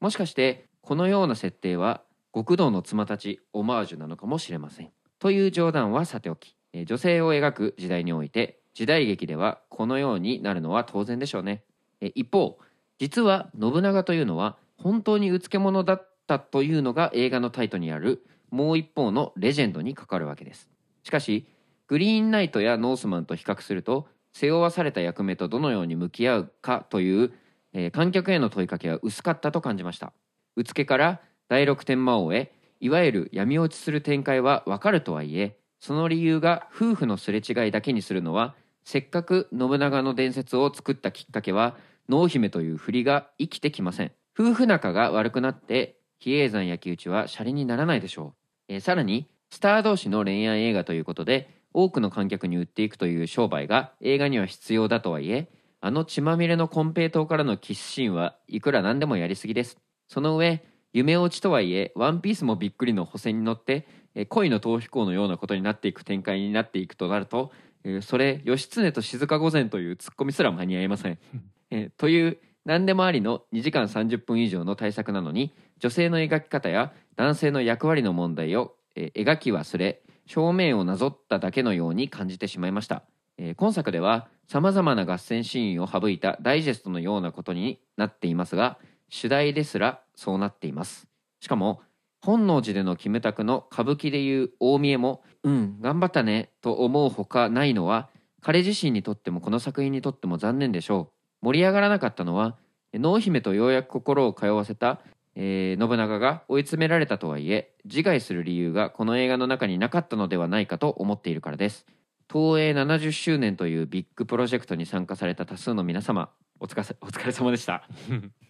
[0.00, 2.02] もしかしてこのような設定は
[2.34, 4.90] 極道の妻たちオマージュなのかもしれません。
[5.18, 11.64] という冗談はさておきえ女性を描く時代において時代劇ではこのようになるのは当然でしょうね。
[12.00, 12.58] え一方
[12.98, 20.70] 実は信長というのは本当にうつけ者だったというのが映画のタイトルにあるもう一方のレジェンドにかかるわけです。
[21.02, 21.46] しかし
[21.86, 27.32] グリーンナイトやノースマンと比較すると背負わされた役目とどのように向き合うかという、
[27.74, 30.12] えー観客への問いかけは薄かったと感じました。
[30.56, 41.76] うつけから第六天魔王へいわゆる闇落ちする展開はわかるとはいえその理由が夫婦のすれ違いだけにするのはせっかく信長の伝説を作ったきっかけは
[42.08, 44.12] 濃姫という振りが生きてきません。
[44.38, 55.48] 夫婦仲が悪くなって比叡山焼き討ちはシャレにならないでしょう、えーさらにスター同士の恋愛映画ということで多くの観客に売っていくという商売が映画には必要だとはいえ
[55.80, 59.78] あの血まみれの金平糖からのキスシーンはいくらなんでもやりすぎです。
[60.08, 67.52] その上夢落ちとはいえワンピースもびっくりの補正に乗ってえー恋の逃避行のようなことになっていく展開になっていくとなると、
[67.84, 71.18] えーそれ義経と静御前というツッコミすら間に合いません、
[71.70, 83.04] えーという何でもありの2時間30分以上の対策なのに女性の描き方や男性の役割の問題を、えー描き忘れ正面をなぞっただけのように感じてしまいました、
[83.38, 91.06] えー今作ではさまざまな合戦シーンを省いたダイジェストのようなことになっていますが主題ですらそうなっています。
[91.40, 91.80] しかも
[92.20, 98.08] 本能寺でのキムタクの歌舞伎でいう大見えも「うん頑張ったね」と思うほかないのは
[98.40, 101.15] 彼自身にとってもこの作品にとっても残念でしょう。
[101.42, 102.56] 盛り上がらなかったのは
[102.92, 105.00] 濃姫とようやく心を通わせた、
[105.34, 111.86] えー信長が追い詰められたとはいえ自害する理由がこの映画の中になかったのではないかと思っているからです。
[112.32, 117.84] 東映70周年というビッグプロジェクトに参加された多数の皆様お疲れさ お疲れ様でした、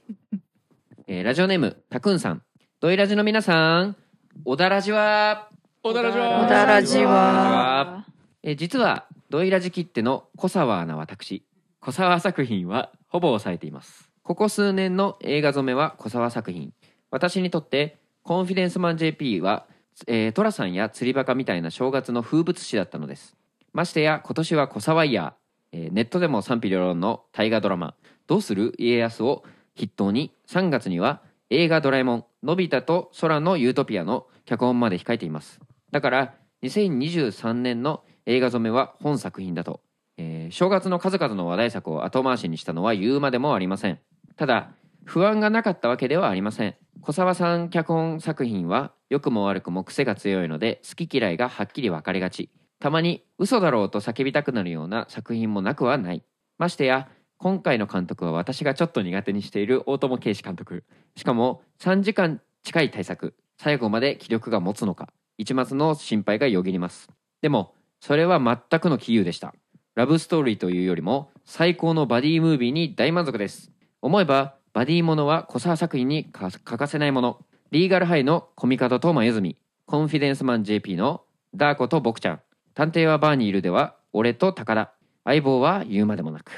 [1.07, 2.43] えーラジオネームたくんさん。
[2.81, 3.97] ドイラジの皆さん
[4.45, 5.49] 小田ラジは
[5.83, 8.07] おだらじはおだらじはは
[8.43, 11.43] えー実はドイラジ切手の小沢な私
[11.87, 14.11] 小沢作品はほぼ抑えています。
[14.25, 16.73] ここ数年の映画染めは小沢作品。
[17.13, 19.67] 私にとってコンフィデンスマン JP は、
[20.09, 23.37] えー、トラさんや釣りバカみたいな正月の風物詩だったのです。
[23.73, 27.95] ましてや今年は小沢イヤー、えーネットでも賛否両論の大河ドラマ
[28.27, 29.45] 「どうする家康」を
[29.77, 35.61] 筆頭に3月には映画「ドラえもんのび太と空のユートピア」の脚本まで控えています。
[35.93, 39.81] だから2023年の映画染めは本作品だと、
[40.17, 43.99] えー正月の数々の話題作を後回しにしたのは言うまでもありません。
[44.37, 44.71] ただ
[45.05, 46.75] 不安がなかったわけではありません。
[47.01, 52.51] 小沢さん脚本作品は良くも悪くも癖が強いので好き嫌いがはっきり分かれがち。
[52.79, 56.25] たまに嘘だろうと叫びたくなるような作品もなくはない。
[56.59, 60.85] ましてや今回の監督は私がちょっと苦手にしている大友圭司監督。
[61.17, 65.09] しかも3時間近い対策最後まで気力が持つのか。
[65.39, 67.09] 一末の心配がよぎります。
[67.43, 69.55] でもそれは全くの杞憂でした。
[69.97, 73.73] ラブストーリーというよりも最高のバディムービーに大満足です。
[74.03, 77.39] 思えばバディものは小沢作品に欠かせないもの。
[77.71, 79.57] リーガルハイのコミカドと真泉
[79.87, 81.23] コンフィデンスマン JP の
[81.55, 82.41] ダー子とボクちゃん。
[82.75, 84.93] 探偵はバーにいるでは俺と高田。
[85.25, 86.53] 相棒は言うまでもなく。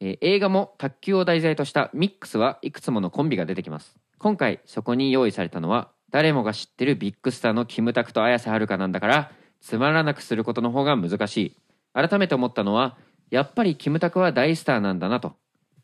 [0.00, 3.98] えー映画も卓球を題材としたミックスはいくつものコンビが出てきます。
[4.16, 11.56] 今回そこに用意されたのは誰もが知ってるビッグスターのキムタクと綾瀬はるかなんだからつまらなくすることの方が難しい。
[11.98, 12.96] 改めて思ったのは
[13.30, 15.34] やっぱりキムタクは大スターなんだなと。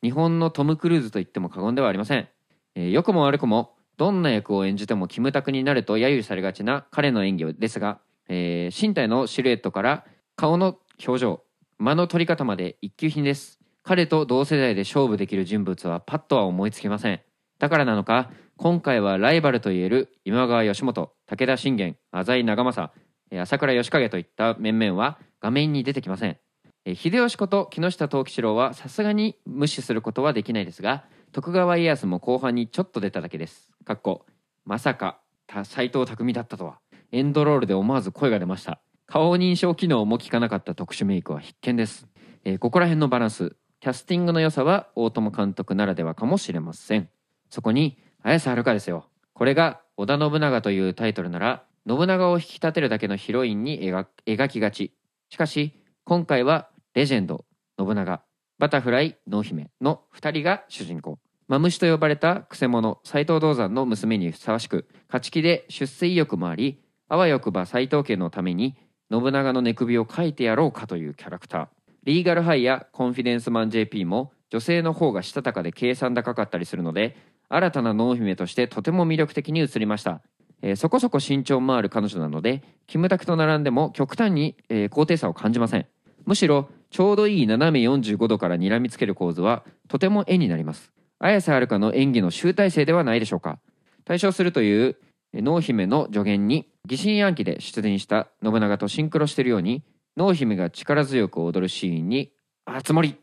[0.03, 2.29] 日本のトム・クルーズと言っても過言ではありません、
[2.75, 10.05] えー良くも悪くもどんな役を演じてもキムタクになると揶揄されがちな彼の演技ですが、えー身体のシルエットから
[10.37, 11.43] 顔の表情
[11.79, 13.59] 間の取り方まで一級品です。
[13.83, 17.21] 彼と同世代で勝負できる人物はパッとは思いつきません。
[17.59, 22.95] だからなのか今回はライバルといえる今川義元武田信玄浅井長政
[23.31, 26.39] え朝倉義景といった面々は画面に出てきません。
[26.87, 33.71] え秀吉こと木下藤吉郎はさすがに無視することはできないですが徳川家康も後半にちょっと出ただけです。
[33.85, 34.25] かっこ
[34.65, 35.21] まさか
[35.65, 36.79] 斎藤工だったとは。
[37.13, 38.81] エンドロールで思わず声が出ました。
[39.07, 42.07] 顔認証機能も効かなかった特殊メイクは必見です、
[42.45, 43.55] えーここら辺のバランス。
[43.81, 47.11] キャスティングの良さは大友監督ならではかもしれません。
[47.51, 49.11] そこに綾瀬はるかですよ。
[49.35, 54.95] これが織田信長というタイトルなら信長を引き立てるだけのヒロインに描描きがち。
[55.35, 55.73] しかし
[56.05, 57.45] 今回はレジェンド
[57.77, 58.23] 信長
[58.61, 61.19] バタフライ濃姫の2人が主人公。
[61.49, 68.77] マムシと呼ばれたくせ者斎藤道山の娘にふさわしく勝ち気で出世意欲もありあわよくば斎藤家のために
[69.11, 71.67] 信長の寝首をかいてやろうかというキャラクター。
[72.05, 77.17] リーガルハイやコンフィデンスマン JP も女性の方がしたたかで計算高かったりするので
[77.49, 80.23] 新たな濃姫としてとても魅力的に映りました、
[80.65, 85.87] えーそこそこ身長もある彼女なのでキムタクと並んでも極端に、えー高低差を感じません。
[86.25, 90.91] むしろちょうどいい斜め45度から睨みつける構図はとても絵になります。
[91.19, 93.59] 綾瀬はるかの演技の集大成ではないでしょうか。
[94.07, 94.97] 対象するという
[95.35, 99.83] 濃姫の助言に疑心暗鬼で出演した信長とシンクロしているように
[100.17, 102.31] 濃姫が力強く踊るシーンに
[102.65, 103.17] あつ森、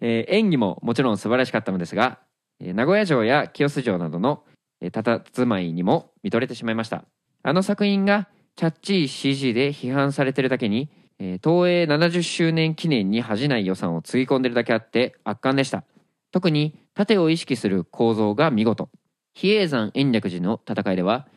[0.00, 2.20] えー演技ももちろん素晴らしかったのですが、
[2.60, 4.44] え名古屋城や清洲城などの
[4.80, 7.04] えー佇まいにも見とれてしまいました。
[7.42, 15.84] あの作品がキャッチー CG で批判されてるだけに、東映70周年記念に恥じない予算をつぎ込んでるだけあって圧巻でした。
[16.30, 18.90] 特に盾を意識する構造が見事。
[19.34, 21.28] 比叡山延暦寺の戦いでは、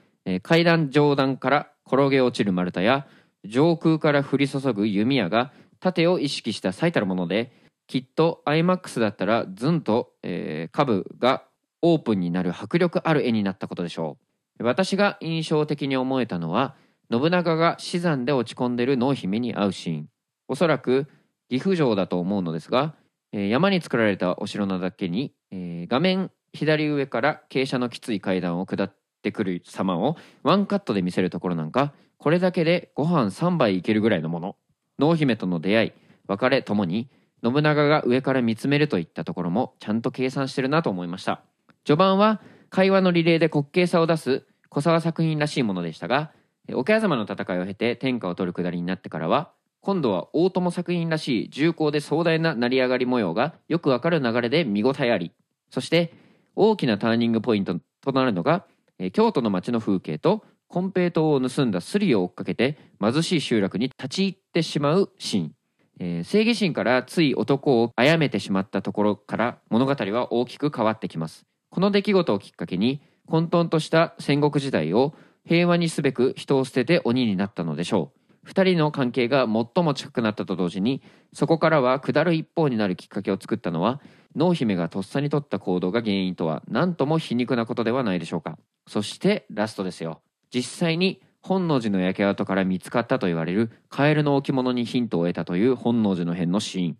[0.43, 3.08] 階段上段から転げ落ちる丸太や
[3.45, 7.52] 上空から降り注ぐ弓矢が盾を意識した最たるもので
[7.88, 11.43] きっと IMAX だったらズンと、えー、下部が
[11.82, 14.18] オープンになる迫力ある絵になったことでしょ
[14.60, 14.63] う。
[14.63, 16.76] 私が印象的に思えたのは
[17.12, 20.10] 信長が死山で落ち込んでる濃姫に会うシーン。
[20.48, 21.08] おそらく
[21.50, 22.96] 岐阜城だと思うのですが、
[23.32, 34.56] 山に作られたお城なだけに、画面左上から傾斜のきつい階段を下ってくる様をワンカットで見せるところなんかこれだけでご飯3杯いけるぐらいのもの。
[34.98, 35.92] 濃姫との出会い
[36.28, 37.10] 別れともに
[37.44, 41.42] 信長が上から見つめるといったところもちゃんと計算してるなと思いました。
[41.86, 46.32] 序盤は会話のリレーで滑稽さを出す小沢作品らしいものでしたが
[46.72, 55.32] 桶狭間の戦いを経て天下を取るくだりになってからは今度は大友作品らしい重厚で壮大な成り上がり模様がよくわかる流れで見応えあり。
[55.70, 56.13] そして
[56.56, 58.65] 大きなターニングポイントとなるのが
[59.13, 65.52] 京都の街の風景と金平糖を盗んだスリを追っかけて貧しい集落に立ち入ってしまうシーン、
[66.00, 71.49] えー正義心からつい男を殺めてしまったところから物語は大きく変わってきます。
[71.69, 75.13] この出来事をきっかけに混沌とした戦国時代を
[75.45, 78.19] 平和にすべく人を捨てて鬼になったのでしょう。
[78.43, 81.03] 二人の関係が最も近くなったと同時に
[81.34, 84.01] そこからは下る一方になるきっかけを作ったのは
[84.36, 88.58] 濃姫がとっさに取った行動が原因とは何とも皮肉なことではないでしょうか。
[88.88, 90.21] そしてラストですよ。
[90.53, 96.97] 実際に本能寺の焼け跡から見つかったと言われるカエルの置物にヒントを得たという本能寺の変のシーン。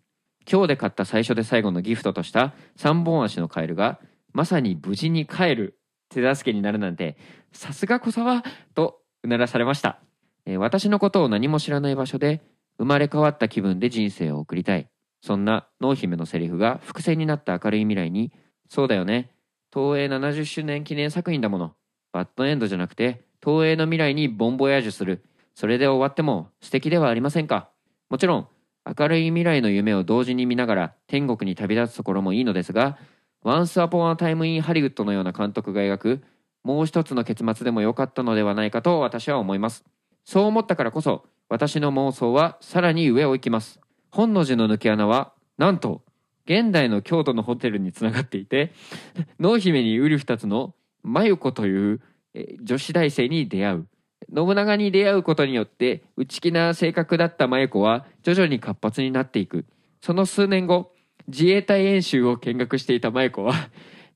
[0.50, 4.00] 今日で買った最初で最後のギフトとした三本足のカエルが
[4.32, 7.16] まさに無事に帰る手助けになるなんて
[7.52, 8.42] さすが小沢
[8.74, 10.00] とうならされました、
[10.46, 12.42] えー私のことを何も知らない場所で
[12.78, 14.88] 生まれ変わった気分で人生を送りたい。
[15.22, 18.32] そんな濃姫のセリフが伏線になった明るい未来に
[18.70, 19.32] そうだよね。
[19.70, 21.74] 東映70周年記念作品だもの。
[22.12, 25.22] バッドエンドじゃなくて東映の未来にボンボヤージュする。
[25.54, 27.68] それで終わっても素敵ではありませんか。
[28.08, 28.48] もちろん
[28.98, 32.96] 明るい未来の夢を同時に見ながら天国に旅立つところもいいのですが
[33.44, 36.22] Once Upon a Time in Hollywood のような監督が描く
[36.62, 39.84] もう一つの結末でも良かったのではないかと私は思います。
[40.24, 43.80] そう思ったからこそ私の妄想はさらに上を行きます。
[44.10, 46.02] 本能寺の抜け穴はなんと
[46.44, 48.72] 現代の京都のホテルにつながっていて
[49.38, 52.00] 濃姫に瓜二つの真由子という
[52.62, 53.86] 女子大生に出会う。
[54.34, 59.64] 信長に出会うことによって内気な性格だった真由子は徐々に活発になっていく。
[60.02, 60.92] その数年後
[61.30, 63.54] 自衛隊演習を見学していた真由子は、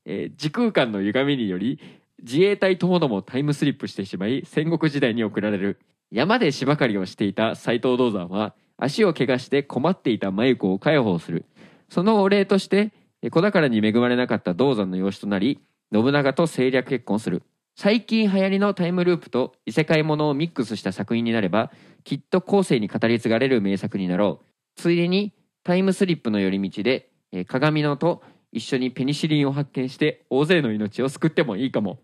[0.05, 1.79] えー時空間の歪みにより
[2.21, 5.79] 自衛隊ともどもタイムスリップしてしまい戦国時代に送られる
[6.11, 11.45] 山で芝刈りをしていた斎藤道山は足を怪我して困っていた真由子を介抱する。
[11.89, 12.91] そのお礼として
[13.31, 15.59] 子宝に恵まれなかった道山の養子となり
[15.93, 17.43] 信長と政略結婚する。
[17.77, 21.71] 最近流行りのタイムループと異世界ものをミックスした作品になれば
[22.03, 24.45] きっと後世に語り継がれる名作になろう。
[24.75, 25.33] ついでに
[25.65, 31.99] タイムスリップの寄り道でえー鏡のと一緒にペニシリンを発見して大勢の命を救ってもいいかも。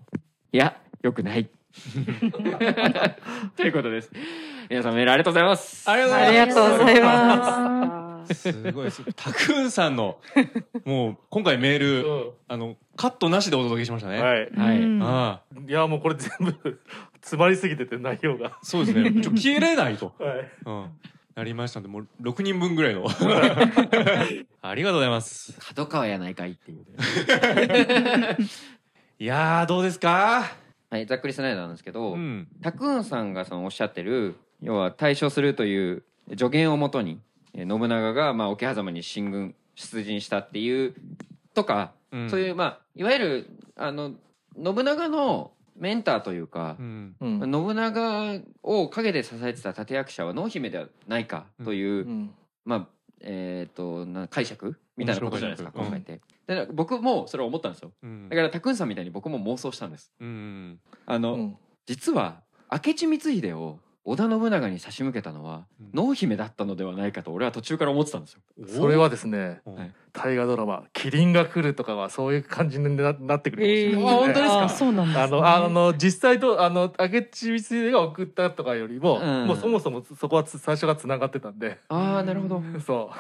[0.52, 1.48] いやよくない。
[3.56, 4.12] ということです。
[4.70, 5.90] 皆さんメールありがとうございます。
[5.90, 8.34] ありがとうございます。
[8.34, 8.52] す。
[8.52, 9.04] すごいです。
[9.16, 10.20] タクーンさんの
[10.84, 14.50] もう今回メールあのカットなしでお届けしましたね、はい。
[14.52, 14.82] はい。
[14.82, 15.04] うん。
[15.04, 16.82] ああいやもうこれ全部
[17.22, 18.58] 詰まりすぎてて内容が。
[18.64, 19.22] そうですね。
[19.22, 20.52] ちょ消えれないと、 はい。
[20.66, 20.86] うん、
[21.36, 23.06] なりましたんでもう6人分ぐらいの。
[24.62, 25.54] ありがとうございます。
[25.60, 26.86] 角川やないかいっていう
[29.20, 30.52] いやーどうですか？
[30.90, 32.48] はいざっくりスナイダーなんですけど、うん。
[32.62, 36.04] タクーンさんがそのおっしゃってる要は対処するという
[36.38, 37.20] 助言をもとに
[37.54, 40.94] えー信長がまあ桶狭間に進軍出陣したっていう
[41.54, 42.30] とか、うん。
[42.30, 44.14] そういうまあいわゆるあの
[44.62, 47.16] 信長のメンターというかう、ん。
[47.20, 47.52] うん。
[47.52, 52.32] 信長を陰で支えてた立役者は濃姫ではないかという、うん。
[52.66, 52.88] まあ
[53.22, 54.76] えっ、とな解釈？
[54.98, 57.92] みたいなことじゃないですか考えて、で僕もそれを思ったんですよ。
[58.04, 58.30] うん。
[58.30, 60.12] だからタクーンさんみたいに僕も妄想したんです。
[60.20, 60.80] うん。
[61.06, 61.58] あの、うん。
[61.86, 62.42] 実は
[62.72, 65.90] 明智光秀を織田信長に差し向けたのはうん。
[65.94, 68.42] 濃姫だったのではないかと俺は途中から思ってたんですよ。
[68.68, 69.62] それはですね
[70.14, 74.64] 大河ドラマ「キリンが来る」とかはそういう感じにななってくるかもしれないですね、あ本当ですか？
[74.66, 79.48] あそうなんですねあの、あの、実際と、あの、明智光秀が送ったとかよりも、うん。
[79.48, 82.62] もうそもそもそこはつ最初が繋がってたんで、ああなるほど。
[82.86, 83.12] そ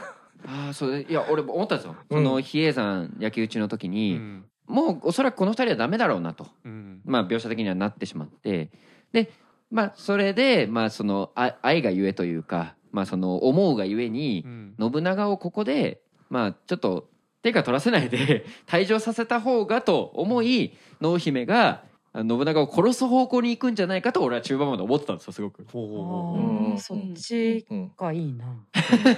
[0.46, 1.96] ああそういや俺思ったんですよ。
[2.10, 2.18] うん。
[2.18, 4.46] その比叡山焼き討ちの時うに、ん。
[4.68, 7.02] もうおそらくこの二人はダメだろうなと、うん。
[7.06, 8.72] まあ描写的にはなってしまって、
[9.14, 9.32] で
[9.72, 14.76] まあそれでまあそのあ愛がゆえというか、まあその思うがゆえにう、ん。
[14.94, 17.10] 信長をここでまあちょっと
[17.42, 25.66] 手が取らせないで 退場させた方がと思い濃姫が信長を殺す方向に行くんじゃないかと俺は中盤まで思ってたんですよすごく。
[25.72, 26.06] ほうほうほう。
[26.06, 26.72] ほううん。
[26.74, 27.66] あーそっち。
[27.98, 28.46] がいいな。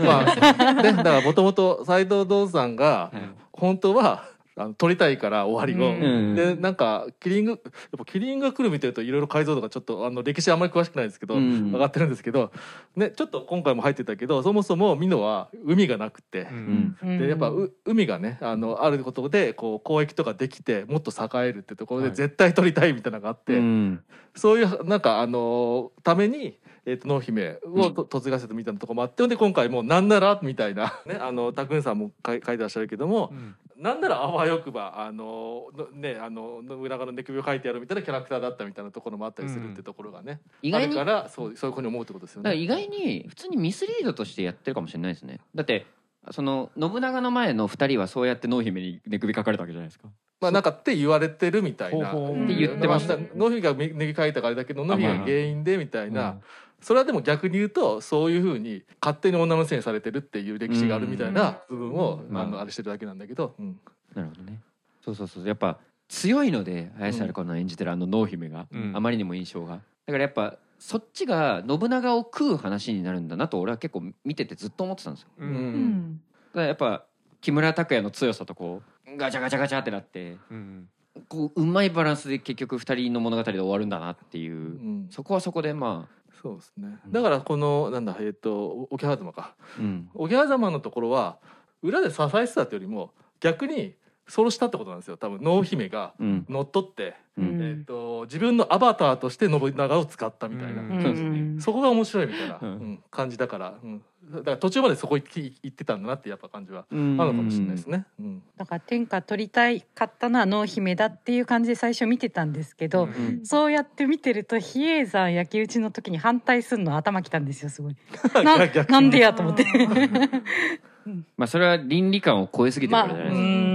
[0.06, 2.76] まあ、ね、だからもともと斎藤道さん。
[2.76, 3.22] が、はい
[3.56, 4.26] 本当は、
[4.56, 6.36] あの撮りたいから終わりを、うん。
[6.36, 7.60] でなんかキリングやっ
[7.98, 11.72] ぱキリンが来る見てるといろいろ解像度がちょっとあの歴史あんまり詳しくないですけど、うん。
[11.72, 12.52] 上がってるんですけど、
[12.96, 16.42] ね、ちょっと今回も入ってたけどそもそも美濃は海がなくて。
[16.42, 16.98] う、うん。
[17.04, 22.16] んでやっぱう海がねあのあることでこう交易とかできてもっと栄えるってところではい。
[22.16, 24.04] 絶対取りたいみたいなのがあって、うん。
[24.36, 26.60] そういうなんかあのために。
[26.86, 33.56] えー、と濃姫をと嫁がせてみたいなところもあってで今回もうなんならみたいな、 ね、あの拓さんも書いてらっしゃるけども、うん。
[33.78, 42.44] なんならあわよくばあののねあの信長の寝首を書いてやるみたいなキャラクターだったみたいなところもあったりするってところがね、意外にあるからそうそういうふうに思うってことですよね。
[42.44, 45.40] だから意外に普通にミスリードとしてやってるかもしれないですね。
[45.56, 45.86] だって
[46.32, 50.08] その信長の前の2人はそうやって濃姫に寝首かかれたわけじゃないですか。
[50.40, 52.08] まあなんかって言われてるみたいな。
[52.08, 52.36] ほうほう。
[52.36, 53.18] うんって言ってました。
[53.36, 56.40] 濃姫が寝首書いたからあれだけど濃姫が原因でみたいな。
[56.84, 63.80] うんそれはでも逆に言うとそういうふうに勝手に女のせいにされてるっていう歴史があるみたいな部分を、うんあのあれしてるだけなんだけど、うん。
[64.14, 64.60] なるほどね。
[65.04, 65.48] そうそうそう。
[65.48, 65.80] やっぱ
[66.10, 68.92] 強いので綾瀬はるかの演じてるあの濃姫が、うん。
[68.94, 69.76] あまりにも印象が。
[69.76, 69.80] だ
[70.12, 75.30] からやっぱそっちが信長を食う話になるんだなと俺は結構見ててずっと思ってたんですよ。
[75.40, 75.52] ううん。
[75.52, 76.22] うん。
[76.52, 77.06] だからやっぱ
[77.40, 80.90] 木村拓哉の強さとこうガチャガチャガチャってなってうん。
[81.30, 85.08] こううまいバランスで結局2人の物語で終わるんだなっていう、うん。
[85.10, 87.00] そこはそこでまあそうですね。
[87.06, 87.12] うん。
[87.12, 89.56] だからこのなんだえっ、と桶狭間か。
[89.80, 90.10] うん。
[90.14, 91.38] 桶狭間のところは
[91.82, 93.96] 裏で支えてたってよりも逆に
[94.28, 95.18] そうしたってことなんですよ。
[95.18, 96.46] 多分濃姫がうん。
[96.50, 97.62] 乗っ取って、うん。
[97.62, 101.58] えっと自分のアバターとして信長を使ったみたいな、うん。
[101.60, 102.68] そこが面白いみたいな、うん。
[102.68, 104.02] うん感じだから、うん、
[104.32, 107.18] だから途中までそこ行って行ってたんだなってやっぱ感じはうん。
[107.20, 108.06] あるのかもしれないですね。
[108.20, 108.44] うん。
[108.56, 113.46] だから天下取りたいかったのは濃姫だっていう感じで最初見てたんですけど、うん。
[113.46, 117.96] そうやって見てると比叡山焼き討ちの時に反対するの頭きたんですよすごい。
[118.88, 119.66] なんでやと思って。
[121.36, 123.73] まあそれは倫理観を超えすぎてるからじゃないですか、ん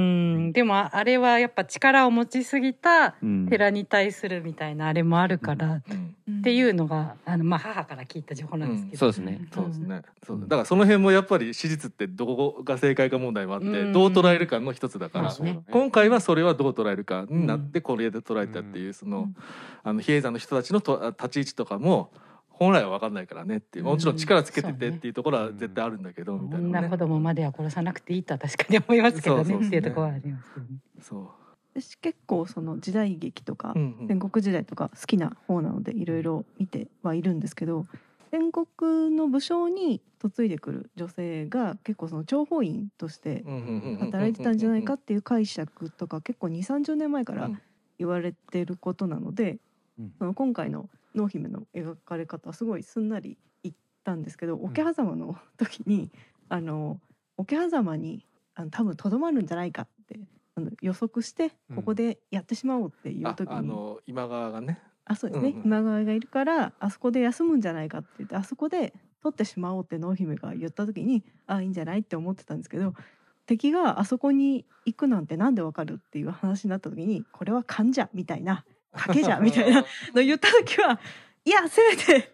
[0.52, 3.48] でもあれはやっぱ力を持ちすぎたうん。
[3.48, 6.14] 寺に対するみたいなあれもあるから、うん。
[6.38, 9.48] っていうのがあの、まあ、母から聞いた情報なんですけど、そうですね。
[9.52, 10.40] そうですね、そう。
[10.40, 15.34] だからその辺もやっぱり史実ってどこが正解か問題もあって、どう捉えるかの一つだから、
[15.70, 19.36] 今回はそれはどう捉えるかになってこれで捉えたっていうその,、うん
[19.84, 22.10] あの比叡山の人たちのと立ち位置とかも
[22.58, 26.88] 本来は分かんないからねっていうもちろん力つけててうんっていうところは絶対あるんだけど、みたいな、ね。
[26.88, 29.66] 女子、供までは殺さなくていいとは確かに思いますけどねそうそうそう。
[29.68, 30.78] っていうところはありますけどね。
[31.00, 31.30] そ
[31.74, 33.72] 私結構その時代劇とか
[34.08, 37.86] 戦国時代とか好きな方なのでいろいろ見てはいるんですけど
[38.32, 43.44] 戦国の武将に嫁いでくる女性が結構その諜報員として
[44.00, 47.60] 働いてたんじゃないかっていう解釈とか結構2 3 0年前からうん
[47.98, 49.58] 言われてることなので、
[49.98, 50.12] うん。
[50.18, 53.72] その今回の濃姫の描かれ方はすごいすんなりいっ
[54.04, 56.10] たんですけど桶狭間の時に
[56.48, 57.00] あの
[57.36, 60.18] 桶狭間にあの多分とどまるんじゃないかっって
[60.56, 61.76] あの予測してうん。
[61.76, 64.80] ここでやってしまおうっていうあ時に、あの今川がね。
[65.04, 68.92] あそうですね、うんうん今川がいるからあそこで休むんじゃないかって言ってあそこで
[69.22, 72.92] 取ってしまおうって濃姫が言った時にあいいんじゃないって思ってたんですけど
[73.46, 79.82] 敵があそこに行くなんてなんでわかるっていう話になった時にこれは勘じゃみたいな賭けじゃみたいな。
[79.82, 80.98] の言った時は
[81.44, 82.32] いやせめて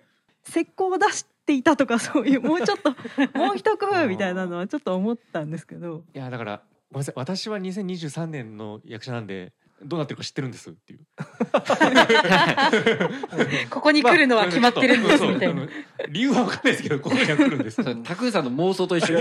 [0.49, 2.91] 石膏を出していたとかそういうもうちょっと
[3.39, 6.05] もう一工夫みたいなのはちょっと思ったんですけど。
[6.15, 7.15] いやだからごめんなさい。
[7.17, 9.53] 私は2023年の役者なんで
[9.83, 11.01] どうなってるか知ってるんですっていう。
[13.71, 15.63] ここに来るのは決まってるんですみたいな。
[15.63, 15.71] そう
[16.09, 17.77] 理由は分かんないですけどここには来るんです。
[18.05, 19.19] タクーさんの妄想と一緒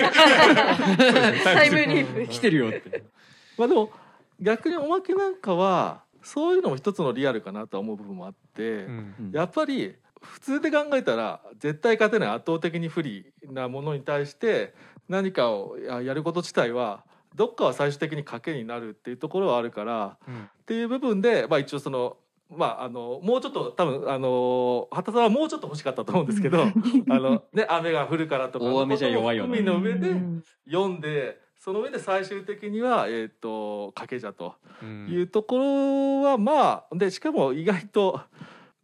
[1.43, 2.27] タイムリープ。
[2.27, 3.03] 来てるよって。
[3.57, 3.91] まあでも
[4.39, 9.31] 逆におまけなんかはそういうのも一つのリアルかなとは思う部分もあって、うん。
[9.33, 14.73] やっぱり普通で考えたら絶対勝てない圧倒的に不利なものに対して
[15.09, 17.03] 何かをややること自体は
[17.35, 20.43] どっかは最終的に賭けになるっていうところはあるからうん。
[20.43, 22.17] っていう部分で、まあ、一応その。
[22.55, 29.57] まあ、あのもうちょっと多分あの畑さんはもうちょっと欲しかったと思うんですけどあの、ね、雨が降るからとか大雨じゃ弱いよね。
[29.57, 30.43] 海の上でうん。
[30.69, 38.19] 読んでその上で最終的には、えー、と賭けじゃとうんいうところはまあでしかも意外と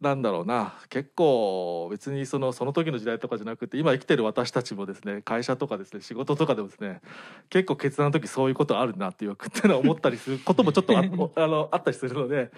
[0.00, 7.02] なんだろうな結構別にそのその時の時代とかじゃなくて今生きてる私たちもですね会社とかですね仕事とかでもですね
[7.50, 11.02] 結構決断の時そういうことあるなっていうっていうのは思ったりすることもちょっとあ
[11.36, 12.50] あのあったりするので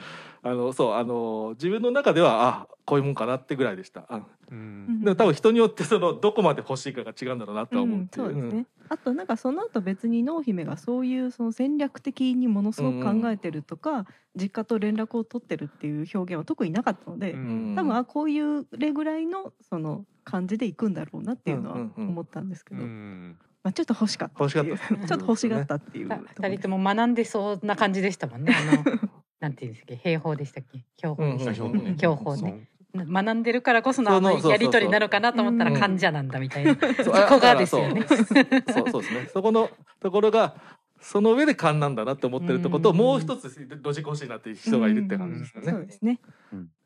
[0.45, 4.05] あのそうあの自分の中ではあこういうもんかなってぐらいでした。
[4.09, 4.21] あ
[4.53, 5.01] うん。
[5.01, 8.27] でも多分人によってそのどこまで欲しいかが違うんだろうなとは思うっていう。
[8.27, 17.75] そうですね、あとなんかその後別に濃姫がそういうその戦略的にものすごく考えてるとか、実家と連絡を取ってるっていう表現は特になかったので、うん。
[17.77, 22.09] 多分あこういうれぐらいのその感じでいくんだろうなっていうのはうんうんうん。
[22.11, 23.37] 思ったんですけうど、ん。
[23.65, 26.51] まあ、ちょっと欲しかったっていう欲しかった ちょっと欲しがったっていう二で。
[26.57, 28.55] 人とも学んでそうな感じでしたもんね。
[28.55, 28.85] あの
[29.41, 32.69] なんていうんですっけ、兵法でしたっけ、標法うんでしたっうんうんけ、標法ね。
[32.95, 34.13] 学んでるからこその
[34.51, 35.81] やり取りなのかなと思ったらうん。
[35.81, 36.77] 患者なんだみたいな。
[36.99, 38.05] そそこがですよね。
[38.09, 38.91] そう。
[38.91, 39.29] そうですね。
[39.33, 39.71] そこの
[40.01, 40.55] ところが
[41.01, 43.45] その上で勘なんだなって思ってるってこともう一つ
[43.83, 45.87] ロジック欲しいなっていう人がいるって感じですよそうね。
[45.87, 46.21] ですね。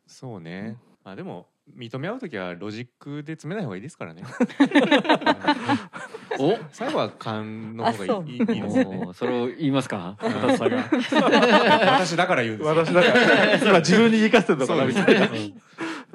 [0.06, 0.76] そうね。
[1.04, 1.46] まあでも
[1.76, 4.22] 認め合う時はロジックで詰めない方がいいですからね。
[6.38, 6.56] お？
[6.70, 8.36] 最後は勘の方がいい。
[8.36, 8.42] いい
[9.14, 10.16] それを言いますか？
[10.22, 12.74] 私だから言うんですよ。
[12.76, 13.56] 私だから。
[13.58, 15.28] 今自分に言い聞かせてるのかなみたいな。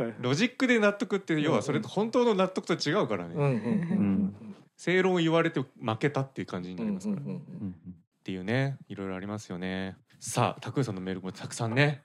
[0.04, 4.36] はいロジックで納得って要はそれと本当の納得と違うからね、うんうん
[4.78, 7.76] 正論を言われて負けたっていう感じになりますから、っうん
[8.24, 9.96] ていうねいろいろありますよね。
[10.20, 12.02] さあ拓也さんのメールもたくさんね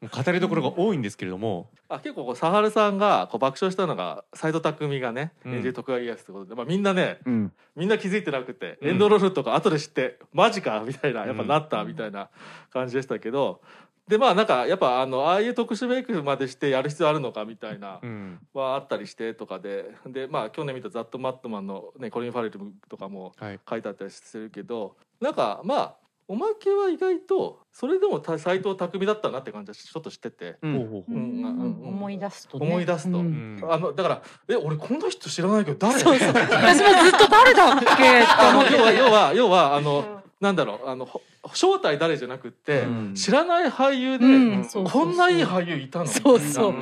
[0.00, 5.54] 語りどころが多いんですけれども、あ結構こうサハルさんがこう爆笑したのが斎藤工がねうん。
[5.56, 7.52] 演じる徳川家康ってことで、まあ、みんなねうん。
[7.76, 8.88] みんな気づいてなくて、うん。
[8.88, 12.30] エンドロールとか後で知ってマジかみたいなやっぱうんなったみたいな
[12.72, 13.60] 感じでしたけど、
[14.10, 18.40] でまあなんかやっぱあのああいう特殊メイクまでしてやる必要あるのかみたいなうん。
[18.52, 19.94] はあったりしてとかで。
[20.06, 22.58] でまあ去年見た「ザット・マットマン」の、ね、コリン・ファレル
[22.88, 23.60] とかもはい。
[23.68, 25.96] 書いてあったりするけどなんかまあ
[26.26, 30.58] おまけは意外とそれでも斎藤工だったなって感じはちょっとしてて。
[30.62, 32.66] 思い出すとね。
[32.66, 33.18] 思い出すと。
[33.18, 33.58] うん。
[33.62, 33.72] うん。
[33.72, 35.98] あのだからえ俺この人知らないけど誰？
[35.98, 36.32] そうそう。
[36.32, 38.04] 私もずっと誰だっけ
[38.76, 39.84] 要は要は要はあた。
[39.84, 41.20] のなんだろうあのほ
[41.54, 43.14] 正体誰じゃなくって、うん。
[43.14, 44.24] 知らない俳優で、
[44.90, 46.06] こんないい俳優いたの？
[46.06, 46.72] そうそう。
[46.72, 46.80] み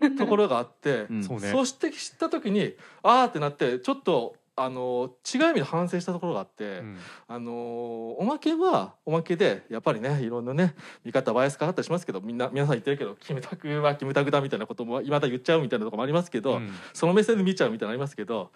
[0.00, 1.24] たいなところがあって、うん。
[1.24, 1.50] そうね。
[1.50, 6.98] そして知った時にあーってなってちょっとあの違う意味で反省したところがあって、うん。
[7.28, 16.70] あのおまけはおまけでやっぱりねいろんなね見方バイアスかかったりしますけどみんな皆さん言ってるけどキムタクはキムタクだみたいなことも今だ言っちゃうみたいなところもありますけど、うん。
[16.92, 18.50] その目線で見ちゃうみたいなのありますけど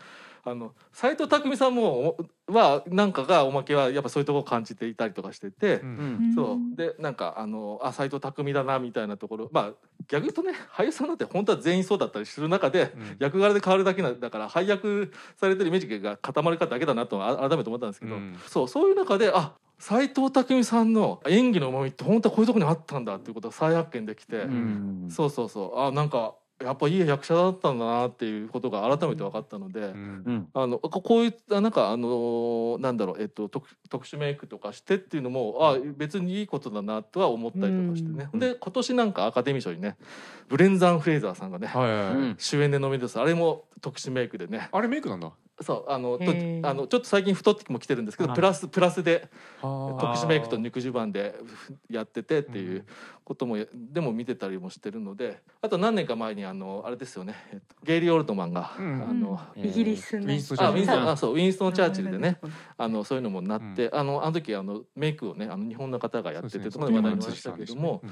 [0.44, 2.16] あの斎藤工さんも
[2.48, 5.80] おはなんかがおまけはやっぱそういうところを感じていたりとかしてて。
[5.80, 5.88] うん。
[5.88, 5.92] う
[6.32, 6.34] ん。
[6.34, 6.76] そう。
[6.76, 9.72] でなんかあのあ斎藤工だなみたいなところまあ
[10.12, 13.16] 逆に言うとね俳優さんなんて本当は全員そうだったりする中で、うん。
[13.18, 15.10] 役柄で変わるだけなだから配役
[15.40, 18.36] されてるイメージが固まるかだけだなとあ改めて思ったんですけど、うん。
[18.46, 25.08] そうそういう中であ斎藤工さんの演技のうまみって本当はこういうところにあったんだっていうことを再発見できて、うん。
[25.10, 25.80] そうそうそう。
[25.80, 29.80] あなんかやっぱいい役者だったんだなっていうことが改めて分かったので。
[29.80, 30.22] うん。
[30.26, 30.48] うん。
[30.54, 38.40] あのここういったなんかあのなんだろうえっと特特殊メイクとかしてっていうのもあ別にいいことだなとは思ったりとかしてね、うん。
[38.40, 39.96] で今年なんかアカデミー賞にね
[40.48, 42.36] ブレンザン・フレイザーさんがね、はいはいはい、うん。
[42.38, 44.68] 主演でノミネートされあれも特殊メイクでね。
[44.72, 45.30] あれメイクなんだ
[45.60, 49.28] そうあのとあのちょっと最近太っても来てるんですけどあプラスプラスで
[49.60, 51.34] 特特殊メイクと肉襦袢で
[51.90, 52.84] やっててっていう
[53.24, 59.02] こともやでも見てたりもしてるのであと何年か前にあのあれですよね、えっと、ゲイリー・オルトマンが、うん。
[59.08, 62.38] あのえーイギリスのウィンストン・チャあウィンストンーチルあそうウィンストン・チャーチルでね
[62.76, 68.02] あのそういうのもなって、あのあの時あのメイクをねあの日本の方がやっててとかで話題になりましたけども、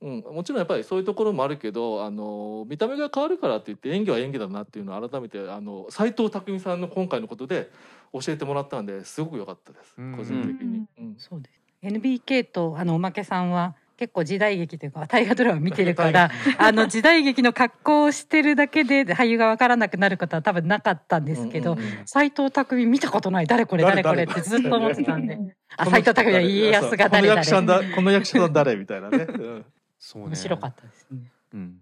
[0.00, 7.70] うん、もちろんやっぱりそういうところもあるけどあの見た目が変わるからって言って演技は演技だなっていうのを改めてあの斎藤工さんの今回のことで
[8.12, 9.94] 教えてもらったんですごく良かったです。
[9.98, 10.16] うん。
[10.16, 10.86] 個人的に。
[10.98, 11.14] うん。
[11.18, 11.58] そうです。
[11.82, 22.06] NBK とあのおまけさんは結構時代劇というか大河ドラマ見てるから あの時代劇の格好をしてるだけで俳優が分からなくなることは多分なかったんですけどうんうんうん。
[22.06, 23.46] 斎藤工見たことない。
[23.46, 25.38] 誰これ誰誰これってずっと思ってたんで。
[25.84, 28.76] 斎藤工は家康が誰この役者誰だこの役者さん誰？
[28.76, 29.18] みたいなね。
[29.28, 29.64] うん。
[29.98, 30.28] そうね。
[30.28, 31.18] 面白かったですね。
[31.54, 31.80] うん。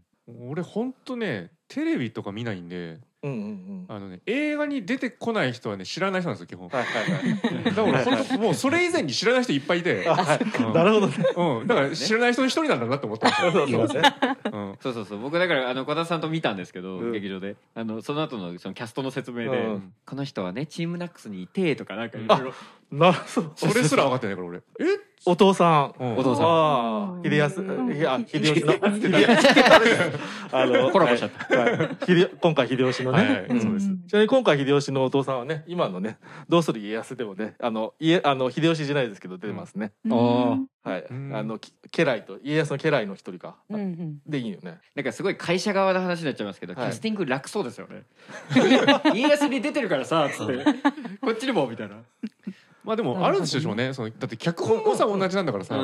[0.49, 3.87] 俺ほんとねテレビとか見ないんでうんうんうん。
[3.89, 6.69] あのね映画に出てこない人はね知らない人なんですよ基本。
[6.69, 7.75] だはいはい。
[7.75, 11.15] から俺ほんともうそれ以前に知らない人いっぱいいて、なるほどね。
[11.37, 13.53] うん、だから知らない人の一人なんだなって思ったんですよ。
[13.53, 14.03] そうそう
[14.81, 15.19] そうそうそう。
[15.21, 17.13] 僕だからあの小田さんと見たんですけど、うん。
[17.13, 17.57] 劇場で。
[17.75, 19.93] あのその後のそのキャストの説明で、うん。
[20.05, 22.55] この人はねチームナックスにいてとかなんかいろいろ
[22.91, 23.53] なるほど。
[23.57, 24.63] それ すら分かってないから俺え、
[25.25, 26.03] お父さん。
[26.03, 28.73] うんお父さんああ、秀康、いや、秀吉の。
[28.75, 28.81] 秀
[30.53, 31.97] あの、コラボしちゃったはい
[32.41, 33.47] 今回秀吉のね。
[33.51, 36.19] うんそうですちなみに今回秀吉のお父さんはね、今のね、
[36.49, 39.93] どうする家康でもね、あの、家、あの、秀吉じゃないですけど、出てますね。
[40.07, 41.05] あーはい。
[41.11, 43.57] うんあの、き家来と、家康の家来の一人か。
[43.69, 44.79] うんうんでいいよね。
[44.95, 48.05] なんかすごい会社側の話になっちゃいますけど、はいキャスティング楽そうですよね
[49.15, 50.65] 家康に出てるからさつって
[51.21, 51.97] こっちにもみたいな
[52.87, 53.93] まあでもあるんでしょうね。
[53.93, 55.77] そのだって脚本もさ同じなんだからさ、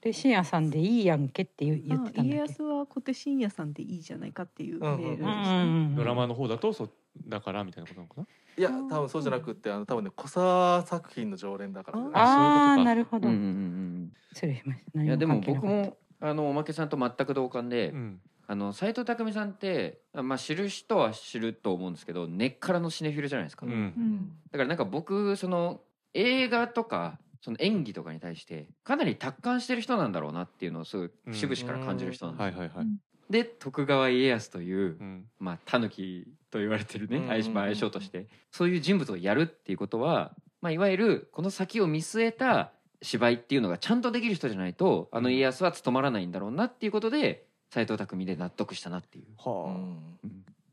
[0.00, 2.52] で深夜さんでいいやんけって言う言ってたん家だっけ？
[2.52, 5.86] 康は小手伸也さんでいいじゃないかっていうメールですうんうんね。
[5.90, 5.96] うん。
[5.96, 6.90] ドラマの方だとそ
[7.28, 8.26] だからみたいなことなのかな？
[8.56, 12.10] いや、多分そうじゃなくって、あの、多分ね、小沢作品の常連だからね。
[12.12, 13.28] ああそういうことか。
[13.28, 15.00] なるほど、うんうんうん失礼しました。
[15.00, 18.20] うんいやでも何関係なかっ僕もあのおまけさんと全く同感で、うん。
[18.46, 23.72] あの斎藤工さんってあまあ知る人は知ると思うんですけど根っからのシネフィルじゃないですか、うん。
[23.72, 24.32] うん。
[24.52, 25.80] だからなんか僕その
[26.14, 32.86] 映画とかその演技とかに対してかなり達観してる人なんだろうなっていうのをすごい節々から感じる人なんですよ、はいはいはい、
[33.28, 35.26] で徳川家康といううん。
[35.38, 37.28] まあタヌキと言われてるねうん。
[37.28, 49.24] 相性まあ相性としてそういう人物をやるっていうことは、まあ、いわゆるこの先を見据えた芝居っていうのがちゃんとできる人じゃないとあの家康は務まらないんだろうなっていうことで斎藤工で納得したなっていう。
[49.44, 49.98] うはん。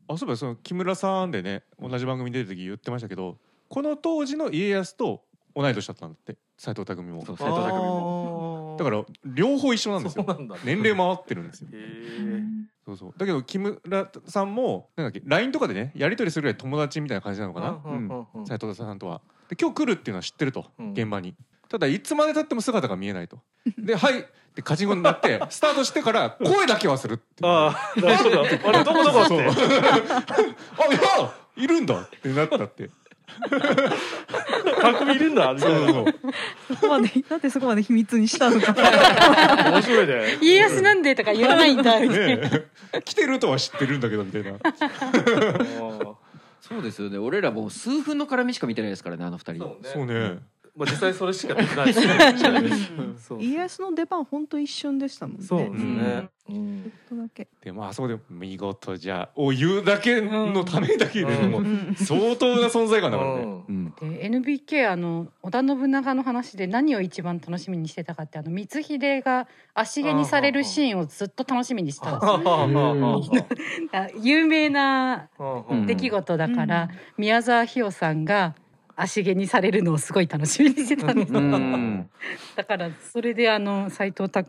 [0.08, 3.36] あ、あそういえばその木村さんでね同じ番組に出る時言ってましたけど
[3.68, 5.24] この当時の家康と
[5.54, 7.24] 同い年だったんだって斎藤工も。
[7.24, 8.76] そう斎藤工も。
[8.78, 10.24] だから両方一緒なんですよ。
[10.26, 10.56] そうなんだ。
[10.64, 11.68] 年齢も合ってるんですよ。
[11.72, 12.42] へえ。
[12.84, 13.14] そうそう。
[13.16, 18.46] だけど木村さんもなんだっけ LINE とかでねやり取りするぐらい友達みたいな感じなのかな。
[18.46, 19.20] 斎藤さんとは。
[19.48, 20.92] で今日来るっていうのは知ってると、うん。
[20.92, 21.34] 現場に。
[21.68, 23.40] ただいつまでたっても姿が見えないと。
[23.78, 24.24] で「はい」っ
[24.54, 27.50] てカチンコになってスタートしてから声だけはするっていう。
[27.50, 28.42] ああ、なるほど。
[28.42, 29.34] あれ、どこどこって。
[29.34, 29.50] あい
[30.92, 32.90] やいるんだってなったって
[34.80, 35.52] 匠いるんだ。
[35.54, 36.14] みたいなそうそう。
[36.74, 38.74] そこまでなんでそこまで秘密にしたのか。
[39.70, 40.38] 面白いね。
[40.40, 42.64] 家康なんでとか言わないんだみたいな、ね。
[42.92, 44.52] え来てるとは知ってるんだけどみたいな。
[44.62, 46.14] あ
[46.60, 47.18] そうですよね。
[47.18, 49.64] 俺らもう数分の絡みしか見てないですからねあの二人。
[49.64, 50.38] ーそうね
[50.74, 51.92] まあ実際それしかできない
[53.44, 55.44] 家康の出番本当一瞬でしたもんね。
[55.44, 56.28] そうですね。
[56.48, 56.92] うん。
[57.62, 61.60] でもあそこで「見事じゃ」を言うだけのためだけでも
[61.94, 75.28] 相当な存在感だからね、で NBK あの織田信長の話で何を一番楽しみにしてたかってあの光秀が足毛にされるシーンをずっと楽しみにしてたんです 有名な
[75.70, 78.54] うん出来事だから、宮沢ひよさんが
[78.96, 82.10] 足毛にされるのをすごい楽しみにしてたんです、うん。
[82.56, 84.42] だからそれであの斎藤工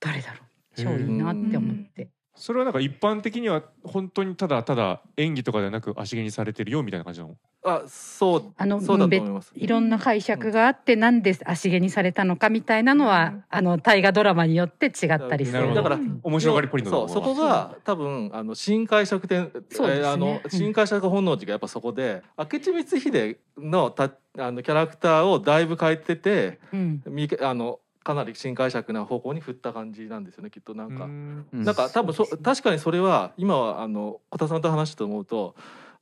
[0.00, 0.52] 誰だろう。
[0.74, 7.36] 超いいなって思って、それはなんか一般的には本当にただただ演技とかではなく足毛にされてるよみたいな感じなの？
[7.64, 8.52] あ、そう。
[8.56, 9.52] あのそうだと思います。
[9.54, 15.74] いろんな解釈があってなんで足毛にされたのかみたいなのは、あの大河ドラマによって違ったりする。
[15.74, 20.00] だから面白がりポイントだそうそこが多分あの新解釈点、そうですね。
[20.00, 20.50] えーあのうん。
[20.50, 27.02] 新解釈本能寺がやっぱそこで明智光秀のたあのキャラクターをだいぶ変えててうん。
[27.06, 31.06] みあのかなり新解釈な方向に振った感じなんですよねきっとなんか。
[31.52, 35.54] なんか多分そ確かにそれは今はあの小田さんと話してと思うと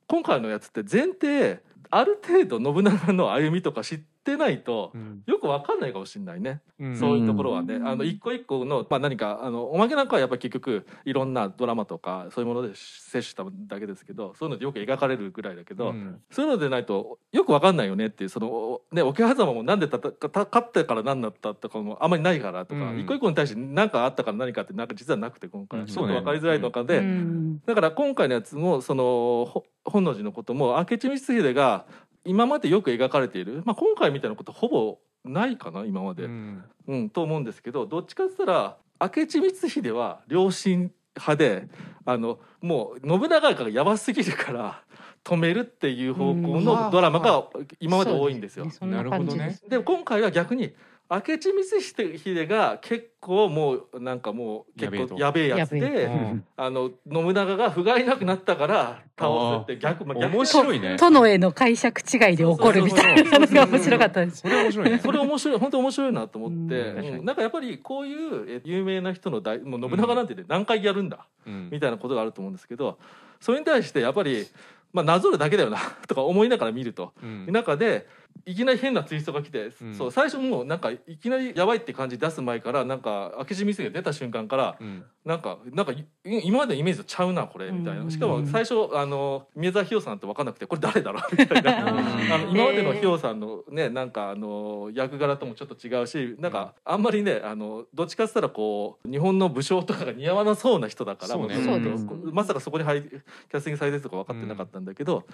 [0.07, 5.23] 今回のやつって前提ある程度信長の歩みとか知っってないとうん。
[5.25, 6.61] よくわかんないかもしれないね。
[6.79, 6.95] うん。
[6.95, 7.87] そういうところはね、うん。
[7.87, 16.19] あの一個一個の、まあ、何かあのおまけなんかはやっぱり結局いろんなドラマとかそういうもので摂取しただけですけどそういうのでよく描かれるぐらいだけど、うん。
[16.29, 22.99] そういうのでないとよくわかんないよねっていうそのおね桶狭間もなんでたたた勝ったから何だったとかもあんまりないからとか、うん。
[22.99, 25.87] 一個一個に対して何かあったから何かってなんか実はなくて今回、うん。
[25.87, 27.61] すごくわかりづらいのかで、うん。
[27.65, 31.85] だから今回のやつもそのほ本能寺のことも明智光秀が
[32.25, 36.25] 今までよく描かれている、まあ、今回みたいなことほぼないかな今まで。
[36.25, 36.63] うん。
[36.87, 41.67] うん、と思うんですけどどっちかって言ったら明智光秀は良心派で
[42.05, 44.83] あのもう信長がやばすぎるから
[45.23, 46.65] 止めるっていう方向うん。
[46.65, 47.45] のドラマが
[47.79, 48.69] 今まで多いんですよ。
[48.71, 49.69] そんな感じです。
[49.69, 50.73] で今回は逆に
[51.11, 56.45] 明智光秀が結構もうなんかもう結構ややべえやつで、うん。
[56.55, 60.95] あの信長が不甲斐なくなったから倒すって逆,、まあ、逆面白いね。
[60.95, 63.39] 殿への解釈違いで起こるみたいな。
[63.39, 64.37] のが面白かったです。
[64.37, 64.99] それ面白いね。
[64.99, 71.69] それ面白い本当面白いなと思って、なんかやっぱりこういうえ有名な人の大もう信長なんてね、何回やるんだうん。
[71.71, 72.97] みたいなことがあると思うんですけど
[73.39, 74.47] それに対してやっぱり、
[74.93, 77.51] まあ、なぞるだけだよなとか思いながら見ると、うん。
[77.51, 78.07] 中で
[78.45, 79.95] いきなり変なツイストが来て、うん。
[79.95, 85.03] そう最初もうなんかいきなりやばいって感じ出す前からなんか明智光秀が出た瞬間からうん。
[85.23, 88.09] なんかなんかい今までのイメージとちゃうなこれみたいな。
[88.09, 91.23] しかも最初あの宮沢ひよさんって分かんなくてこれ誰だろう？
[91.37, 91.87] みたいな。
[91.87, 91.91] あ
[92.39, 101.55] の今までのひよさんのねなんかあの役柄ともちょっと違うしなんかあんまりねあのどっちかっつったらこう日本の武将とかが似合わなそうな人だからそうね。
[101.55, 105.25] うまさかそこに入りキャスティングされてるとか分かってなかったんだけど、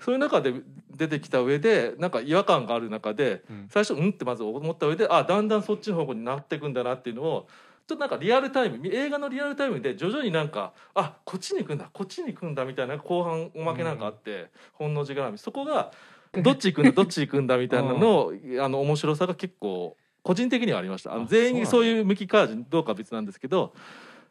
[0.00, 0.54] そういう中で
[0.96, 3.66] 出てきた上でなんか違和感がある中でうん。
[3.70, 7.48] 最初うんってまず思った上であだんだんそっちの方向になっていくんだなっていうのを
[7.86, 15.38] ちょっとなんかリアルタイム映画のリアルタイムで徐々になんかあこっちに行くんだこっちに行くんだみたいな後半おまけなんかあって、本能寺絡み。
[15.38, 15.92] そこが
[16.32, 21.12] どっち行くんだどっち行くんだみたいなの あの面白さが結構個人的にはありました。
[21.12, 23.74] あのあ全員にそうそういう向きかどうかは別なんですけど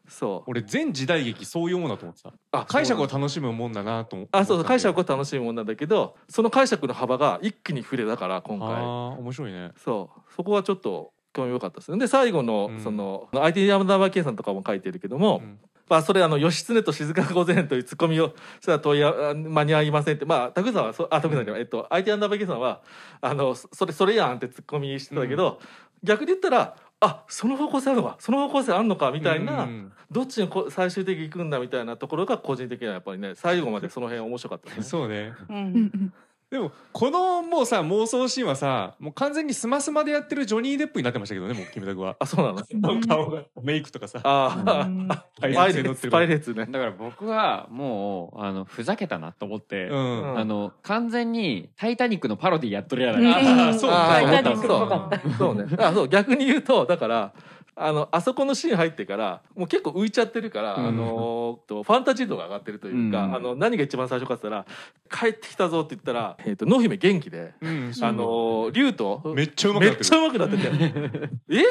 [0.08, 0.50] そう。
[0.50, 2.32] 俺全時代劇そういうものだと思ってた。
[2.52, 8.82] あ解釈を楽しむもんだなと思あそうそう解釈をを楽しむもんなんだけどその解釈の幅が一気に触れだから今あ回。
[8.82, 8.86] あ
[9.18, 9.72] 面白いね。
[9.76, 10.20] そう。
[10.34, 11.98] そこはちょっと興味深かったですね。
[11.98, 12.80] で最後のうん。
[12.80, 15.58] その、IT 山田圭さんとかも書いてるけども、うん。
[15.88, 20.24] まあ、それあの義経と静御前というツッコミをそれは問いあ間に合いませんって。
[20.24, 22.80] まあ拓さんはそあ拓さんじゃない、えっと IT アンダーバーケさんは
[23.20, 25.60] あのそそれそれやんってツッコミしてたけど、
[26.02, 28.16] 逆に言ったらあその方向性あるのか。
[28.18, 29.92] その方向性あんのかみたいな、うん。
[30.10, 34.82] どっちにこ最終的に行くんだみたいなところが個人的にはやっぱりね最後までその辺面白かったですね。
[34.88, 35.32] そうね。
[35.48, 36.12] うん
[36.54, 42.14] でもこのもうさ妄想シーンはさもう完全にスマスマでやってるジョニー・デップになってましたけどねもうキムタクは。
[42.20, 43.00] あそうなの？
[43.04, 44.20] 顔がメイクとかさ。
[44.22, 45.08] ああ、うん。
[45.08, 46.66] パイレーツパイレーツね。
[46.66, 50.22] だから僕はもうあのふざけたなと思って、うん。
[50.32, 50.38] うん。
[50.38, 55.30] あの完全に「タイタニック」のパロディやっとるやないうんか、あーそうタイタニックっぽかった。
[55.36, 55.64] そうね。
[55.78, 56.08] あ、そう。
[56.08, 57.32] 逆に言うとだから。
[57.76, 60.86] あのあそこのシーン入ってからもう結構浮いちゃってるから、うん。
[60.86, 63.34] あのとファンタジー度が上がってるというか、うん。
[63.34, 64.76] あの何が一番最初かって言ったら
[65.10, 67.92] 「帰ってきたぞ」って言ったら、えー、と濃姫元気で、うん。
[68.00, 71.30] あの竜とめっちゃうまくめなってちゃうまくなってて。
[71.50, 71.62] え？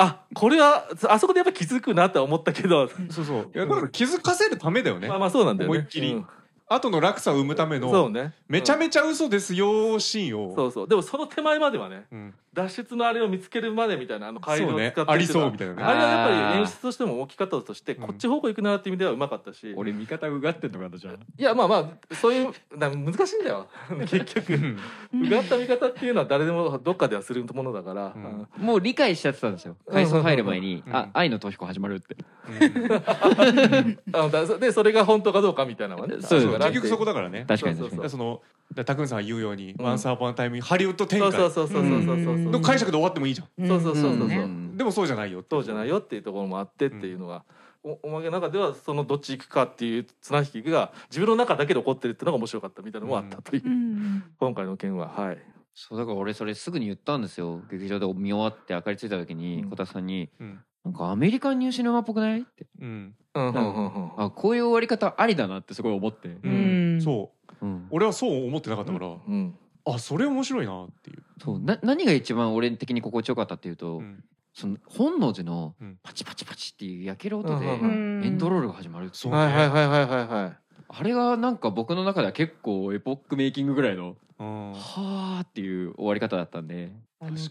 [0.00, 2.88] あこれはあそこでやっぱ気づくなって思ったけど。
[3.10, 3.50] そうそう。
[3.52, 5.08] いやだから気づかせるためだよね。
[5.08, 5.78] まあまあそうなんだよね。
[5.78, 6.12] 思いっきり。
[6.12, 6.26] うん。
[6.70, 10.54] 後の落差を生むためそうのねめちゃちめちゃ嘘ですよシーンを。
[10.54, 10.88] そうそう。
[10.88, 14.90] でもその手前まではねうん脱出のあれを見つけるまでみたいなあの回路をそうね。
[14.92, 15.82] 使ってありそうみたいなね。
[15.84, 18.06] あれはやっぱり演出としても大きかったとして、うん。
[18.08, 19.72] こっち方向行くなっていう意味ではうまかったし。
[19.76, 21.14] 俺味方うがってんのかなじゃあ。
[21.14, 21.76] いやまあま
[22.10, 23.68] あそういうな難しいんだよ。
[24.10, 24.54] 結局。
[24.54, 25.26] うん。
[25.26, 28.48] うがった見方っていうのは誰でもどっかではするものだから、うん。
[28.58, 28.66] うん。
[28.66, 29.76] もう理解しちゃってたんですよ。
[29.88, 30.96] 回想入る前に「うん。
[30.96, 32.16] あ愛の逃避行始まる」って。
[34.12, 36.16] あのだでそれが本当かどうかみたいなのはね。
[36.20, 37.44] そう結局そこだからね。
[37.46, 37.96] 確かにそうそう確かに。
[37.96, 39.84] だからそのだからタクンさんが言うように「うん。
[39.84, 43.66] ワンサーパンタイムハリウッド展そう開そうそうそうそうそうそううんの解釈で終わってもいいじゃん。
[43.68, 44.76] そうそうそうそうそう、うん。
[44.76, 47.44] でもそうじゃないよってそうじゃないよっていうところもあってっていうのが、
[47.82, 55.38] おおまけの中ではそのどっち行くかっていう綱引きが自分の中だけで起こってるっていうのが面白かったみたいなのもあったという、うん今回の件ははい。
[55.74, 57.62] そうだから俺それすぐに言ったんですよ。
[57.70, 59.70] 劇場で見終わって明かりついた時にうん。
[59.70, 62.66] 小田さんにうん「なんかアメリカンニューシネマっぽくない?」って。
[62.80, 63.14] うん。
[63.34, 63.48] うん。
[63.48, 63.54] うん。
[63.54, 63.94] うん。
[63.94, 64.10] うん。
[64.16, 66.96] あこういう終わり方ありだなってすごい思って、ううん。
[66.96, 67.30] んそ
[67.62, 67.64] う。
[67.64, 67.86] うん。
[67.90, 69.06] 俺はそう思ってなかったから。
[69.06, 69.54] うん
[69.94, 71.22] あそれ面白いなっていう。
[71.42, 71.60] そう。
[71.60, 74.24] な何が一番俺的に心地よかったっていうと、うん。
[74.54, 75.98] その本能寺のうん。
[76.02, 79.32] パチパチパチっていう焼ける音でエンドロールが始まるってそう。
[79.32, 80.56] はいはいはいはいはいはい。
[80.88, 84.72] あれがなんか僕の中では結構エポックメイキングぐらいのうん。
[84.72, 86.92] はーっていう終わり方だったんで。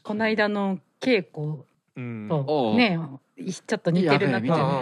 [0.03, 1.63] この間の稽古うん
[2.29, 2.99] とね
[3.37, 4.65] いちょっと似てるなみたいな。
[4.65, 4.81] あ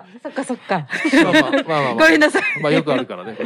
[0.00, 2.42] あ、そっか、そっか、そっか、ごめんなさい。
[2.62, 3.36] まあよくあるからね。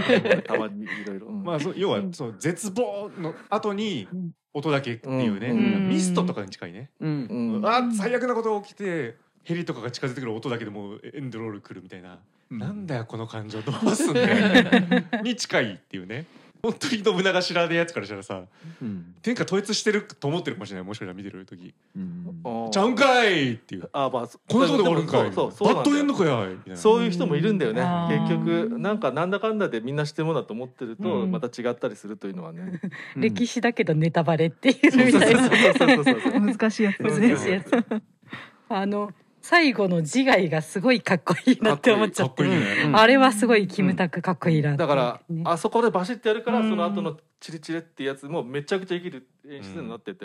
[0.47, 1.27] たまにいろいろ。
[1.29, 4.31] うんまあそう要はそう絶望の後にうん。
[4.53, 7.67] 音だけっていうね、うんミストとかに近いね、うんうん。
[7.67, 9.15] あ最悪なことが起きて
[9.45, 12.19] ヘリとかが近づいてくる音だけでもうエンドロール来るみたいな、
[12.51, 13.63] なんだよこの感情。
[13.63, 16.27] どうすんだよ に近いっていうね
[16.63, 18.43] 本当に信長知らねえやつからしたらさ
[18.83, 19.15] うん。
[19.23, 21.75] 天下統一してると思ってるかもしれないもしかしたら見てる時。
[21.97, 22.41] うん。
[22.45, 23.89] あー「ちゃうんかい!」っていう。
[23.93, 27.81] あまあ「こんなとこでおるんかい!」そうそうそうバッドエンドかやい!」そういう人もいるんだよね。
[27.83, 28.29] うん。
[28.29, 31.31] 結局なんかなんだかんだでみんな知ってるものだと思ってるとうん。
[31.31, 32.81] また違ったりするというのはね。
[33.17, 35.49] 歴史だけどネタバレっていうそうそうみたいな。
[35.49, 36.05] そうそう。
[36.05, 37.71] そうそう難しいやつですね難しいやつ。
[38.69, 39.11] あの
[39.51, 42.45] 最後の自害がすごいかっこいいなって思っちゃって。
[42.45, 42.97] かっこいいね、うん。
[42.97, 45.43] あれはすごいキムタクかっこいいなってだからね。
[45.45, 50.25] あそこでバシッてやるからうんその後のチリチリってやつもめちゃくちゃ生きる演出になってて。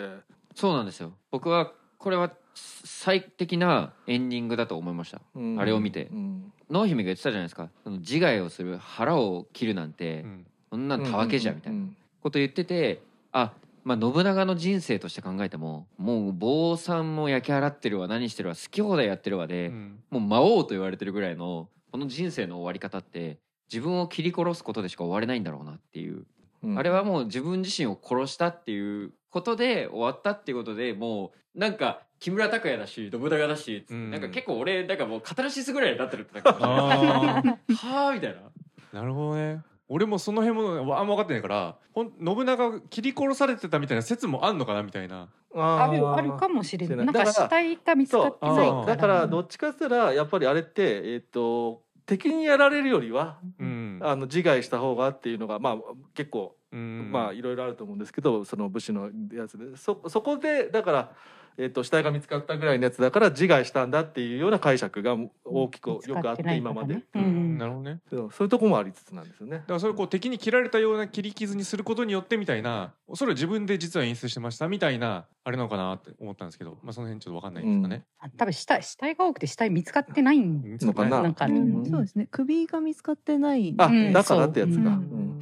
[0.54, 1.12] そうなんですよ。
[1.32, 5.20] 僕はこれは最適なエンディングだと思いました。
[5.34, 5.60] うん。
[5.60, 6.04] あれを見て。
[6.12, 6.52] うん。
[6.70, 7.68] 濃姫が言ってたじゃないですか。
[7.82, 10.46] その自害をする腹を切るなんて、うん。
[10.70, 11.96] そんなんたわけじゃみたいなうん。
[12.22, 13.02] こと言ってて
[13.32, 13.54] あ
[13.86, 20.00] まあ信長の人生として考えてももう坊さんも焼き払ってるわ何してるわ好き放題やってるわで、うん。
[20.10, 23.38] もう魔王と言われてるぐらいのこの人生の終わり方って
[23.72, 26.26] 自分を切り殺すことでしか終われないんだろうなっていう、
[26.64, 26.76] うん。
[26.76, 34.10] あれはもう自分自身を殺したっていうことで終わったっていうことでもうなんか木村拓哉だし信長だし、うん。
[34.10, 39.00] なんか結構俺なんかもうカタルシスぐらいになってるってなんかはあみたいな。
[39.00, 45.28] なるほどね俺もその辺もあんま分かってないからほん信長が切り殺されてたみたいな説もあんのかなみたいな。
[45.54, 46.14] あるー。
[46.14, 47.06] あるかもしれない。
[47.06, 54.00] だからなんか死体が見つかってないそうそうだからどっちかって言ったらやっぱりあれってえっ、と敵にやられるよりはうん。
[54.02, 55.76] あの自害した方がっていうのがまあ
[56.14, 59.76] 結構うんまあいろいろあると思うんですけどその武士のやつで。
[59.76, 61.12] そそこでだから、
[61.58, 67.54] えっと死体が見つかったぐらいのやつだから自害したんだっていうような解釈が大きくよくあって今まで、ううん。
[67.54, 68.00] んなるほどね。
[68.10, 69.58] そういうところもありつつなんですよね。
[69.58, 69.62] だ。
[69.64, 78.04] からそれこう敵に切られたような切り傷にすることによってみたいなそれを自分で実は演出してましたみたいなあれなのかなって思ったんですけど、まあ、その辺ちょっと分かんないんですかね。
[78.18, 81.60] あ多分死体死体が多くて死体見つかってないんのかななんかね。
[81.60, 81.86] うん。
[81.86, 82.28] そうですね。
[82.30, 84.90] 首が見つかってないあ、うんだからってやつが。
[84.90, 85.40] うん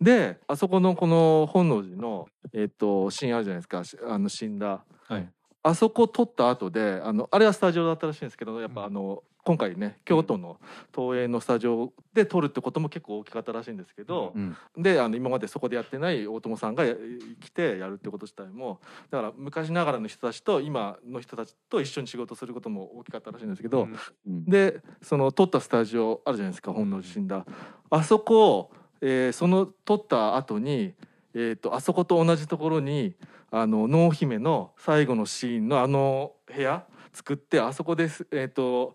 [0.00, 3.84] であそこのこの本能寺の、えっとシーンあるじゃないですか。
[3.84, 4.84] しあの死んだ。
[5.08, 5.28] はい。
[5.62, 10.58] あそこ撮った後であのあれはスタジオだったらしいんですけどやっぱあの今回ね京都の
[10.94, 14.56] 東映のスタジオで撮るってことも結構大きかったらしいんですけど、うん。
[14.76, 16.94] であの今までそこでやってない大友さんがや
[17.40, 18.80] 来てやるってこと自体も
[19.10, 23.96] だから昔ながらの人たちと今の人たちと一緒に仕事することも大きかったらしいんですけど、うん。
[24.26, 27.44] うんでその撮ったスタジオあるじゃないですか本能寺死んだ。
[27.90, 28.72] あそこを、
[29.08, 30.94] えーその撮った後に
[31.38, 33.14] えー、とあそこと同じところに
[33.50, 38.94] あの濃姫の最後のシーンのあの部屋作ってあそこです、えーと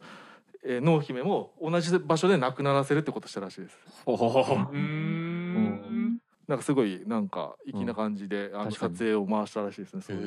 [0.64, 3.78] えー濃姫も同じ場所で亡くならせるってことしたらしいです。
[4.72, 10.02] うーんなんかすごいなんか粋な感じで、あの確かに撮影を回したらしいですね。
[10.02, 10.24] そういう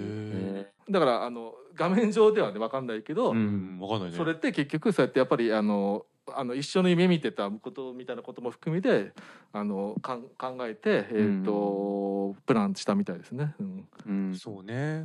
[0.61, 4.17] へだからあの画面上ではね分かんないけど、うん分かんないね。
[4.17, 9.13] それって結局そうやってやっぱりあのあの一緒の夢見てたことみたいなことも含めて
[9.53, 13.55] あのかん考えて、えーとプランしたみたいですね。
[13.61, 13.89] うん。
[14.07, 14.35] うん。
[14.37, 15.05] そうね。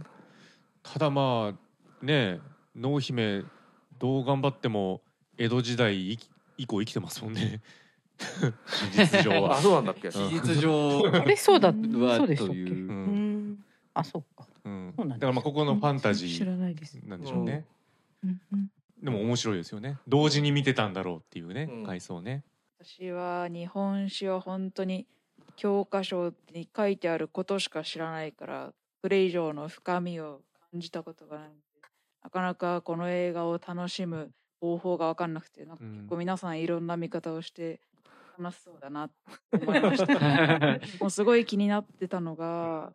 [0.82, 2.40] ただまあね
[2.76, 3.44] 濃姫
[3.98, 5.02] どう頑張っても
[5.38, 6.18] 江戸時代
[6.58, 7.62] 以降生きてますもんね。
[8.20, 9.56] 事実上あは。
[9.62, 10.10] そうなんだっけ？
[10.12, 11.02] 事実上。
[11.14, 11.70] あれそうだ。
[11.70, 12.54] はそうでしたっけ？
[12.54, 12.88] という。
[12.88, 13.52] ううん。
[13.52, 14.48] んあそうか。
[14.64, 16.96] うん、そうなんだだからまあここのファンタジ知らーないです。
[17.06, 17.66] なんでしょうね、
[18.24, 18.42] うん。
[18.54, 18.72] うん
[19.02, 19.98] でも面白いですよね。
[20.08, 21.86] 同時に見てたんだろうっていうね、うん。
[21.86, 22.44] 回想ね。
[22.84, 25.06] 私は日本史は本当に
[25.56, 30.42] 教科書に書いてあることしか知らないからそれ以上の深みを
[30.72, 31.50] 感じたことがない。
[31.50, 31.60] ので
[32.24, 34.32] なかなかこの映画を楽しむ
[34.62, 35.92] 方法が分かんなくてなんかうん。
[35.98, 37.80] 結構皆さんいろんな見方をして
[38.38, 39.12] 楽しそうだなっ
[39.52, 40.80] て思いました。
[41.00, 42.94] もうすごい気になってたのが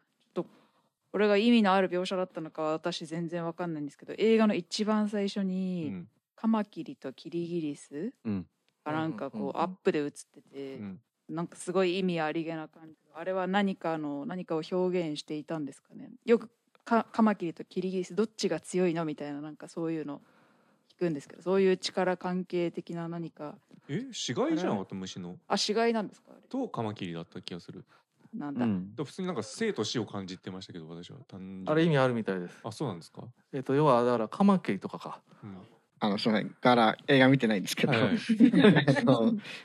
[1.14, 6.08] これが意味のある描写だったのかは私全然分かんないんですけど映画の一番最初うに、ん。
[6.34, 8.46] カマキリとキリギリスうん。
[8.84, 11.00] がなんかこうアップで映ってて、うん。
[11.28, 16.10] なんかすごい意味ありげな感じあれは何かの何かを表現していたんですかね。
[16.26, 16.50] よく
[16.84, 20.20] カカマキリとキリギリスどっちが強いのみたいななんかそういうの
[20.96, 23.54] 聞くんですけどそういう力関係的な何か。
[23.88, 24.96] え死骸じゃなかった？
[24.96, 25.36] 虫の。
[25.46, 26.32] あ死骸なんですか？
[26.32, 26.40] あれ。
[26.48, 27.84] とカマキリだった気がする
[28.34, 28.94] なんだ、うん。
[28.94, 31.68] で普通になんか生と死を感じてましたけど私は単純に。
[31.68, 32.58] あれ意味あるみたいです。
[32.64, 33.22] あそうなんですか、
[33.52, 35.20] えっ、と要はだからカマキリとかか。
[35.42, 35.56] うん。
[36.00, 38.18] あのすみませんから映画見てないんですけど、はい。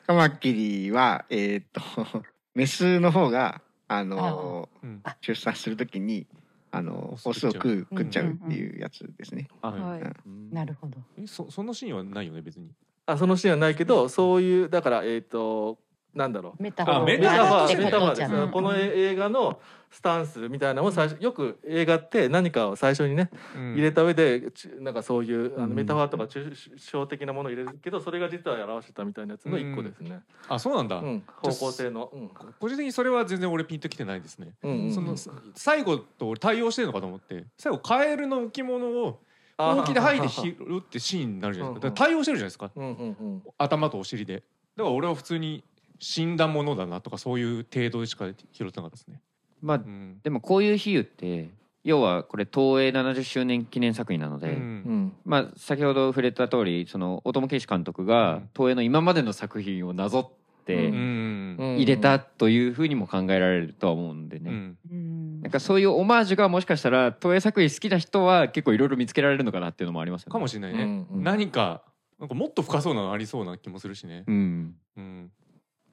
[0.07, 1.82] カマキリはえーっと
[2.55, 5.03] メスの方があのうん。
[5.22, 6.28] 出産するときに
[6.72, 9.47] あのオスオスを食ううん食っちゃうっていうやつですね。
[9.61, 10.01] あはい。
[10.01, 10.51] うん。
[10.51, 10.97] なるほど。
[11.17, 12.70] えそそのシーンはないよね別に。
[13.05, 15.80] あそのシーンはないけどそういうだからえっ、と
[16.14, 16.64] なんだろう。
[16.64, 16.97] メタファー。
[17.01, 17.78] あメメタファー。
[17.78, 19.60] メタファーです、ことじゃないこの映画の
[19.91, 25.70] スタンスみたいなのを最初よく映画って何かを最初にね入入れた上でちなんかそういうあうん。
[25.70, 26.53] のメタファーとか抽
[26.91, 31.24] 象的なものを入れるけどそれが実は表してたみたいなやつの一個ですね、あそうなんだ、うん。
[31.41, 32.30] 方向性の、うん。
[32.60, 35.16] 個人的にそれは全然俺ピンときてないですね、うんうんその
[35.55, 37.45] 最後と俺対応してるのかと思って。
[37.57, 39.20] 最後カエルの置物を
[39.57, 41.89] ほうきで吐いて拾うってシーンになるじゃないですか。
[41.89, 42.72] だから対応してるじゃないですか。
[42.76, 43.43] うんうんうん。
[43.57, 44.36] 頭とお尻で。
[44.36, 44.45] だか
[44.84, 45.64] ら俺は普通に
[46.00, 49.22] 死んだものだなとかそういう程度でしか拾ってなかったですね、
[49.62, 50.20] まあうん。
[50.24, 51.50] でもこういう比喩って
[51.84, 54.54] 要はこれ東映70周年記念作品なので、うん。
[54.56, 55.14] うん。
[55.26, 58.50] まあ先ほど触れた通りその大友圭司監督がうん。
[58.56, 64.78] 東映の今までの作品をなぞって入れたというふうにも考えられるとは思うんでね、うん。
[64.91, 65.41] うん。
[65.41, 70.32] なんかそういうオマージュがもしかしたら東映作品好きな人は結構いろいろ見つけられるのかなっていうのもありますよね。
[70.32, 71.24] かもしれないね、うんうん。
[71.24, 71.82] 何か
[72.20, 74.76] なんかもっと深そうなのありそうな気もするしね、うん。
[74.97, 75.32] うん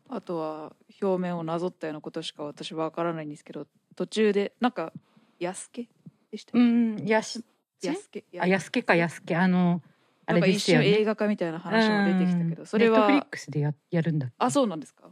[0.09, 4.92] あとは表面をなぞったようなことしか私はわからないんですけど途中でなんか
[5.40, 5.88] 安家
[6.30, 7.04] でしたうっん。
[7.07, 7.42] やし
[7.80, 9.82] け安家あ安家か安家あの
[10.26, 10.86] あれですよね。
[10.86, 12.66] 瞬映画化みたいな話も出てきたけどうん。
[12.66, 14.34] それネットフリッはクスでややるんだっけ？
[14.38, 15.04] あそうなんですか。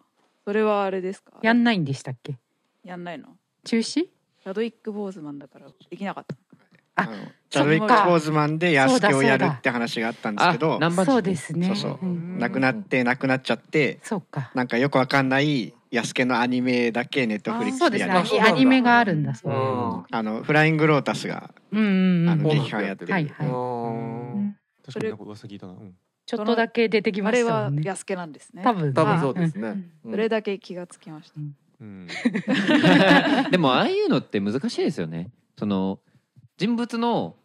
[0.44, 1.32] それはあれですか？
[1.42, 2.38] やんないんでしたっけ？
[2.84, 3.28] やんないの？
[3.64, 3.82] 中止？
[3.82, 6.36] シャドウィック・ボーズマンだからできなかった
[6.96, 7.12] ああの
[7.50, 11.66] チャドウィック・ボーズマンで安家をやるって話があったんですけどそうですね。
[11.68, 11.98] そうそう。
[12.02, 14.50] うん亡くなって亡くなっちゃってそうか。
[14.54, 19.34] なんかよくわかんない安家のアニメだけネットフリックスでやりましたアニメがあるんだ。
[19.34, 22.28] そうう、んあのフライングロータスがうんうんうん。
[22.30, 23.46] あのうん劇版やってる、はいはい。
[23.46, 24.56] うん。
[24.84, 25.94] 確かになんか噂聞いたな、うん。
[26.26, 27.82] ちょっとだけ出てきまあれはしたもんね。
[27.84, 28.62] 安家なんですね。
[28.62, 29.68] 多分多分そうですね、
[30.04, 30.10] うん。
[30.10, 31.34] それだけ気がつきました。
[31.80, 32.08] うん。
[33.50, 35.30] でもああいうのって難しいですよね。
[35.56, 36.00] その
[36.56, 37.36] 人物の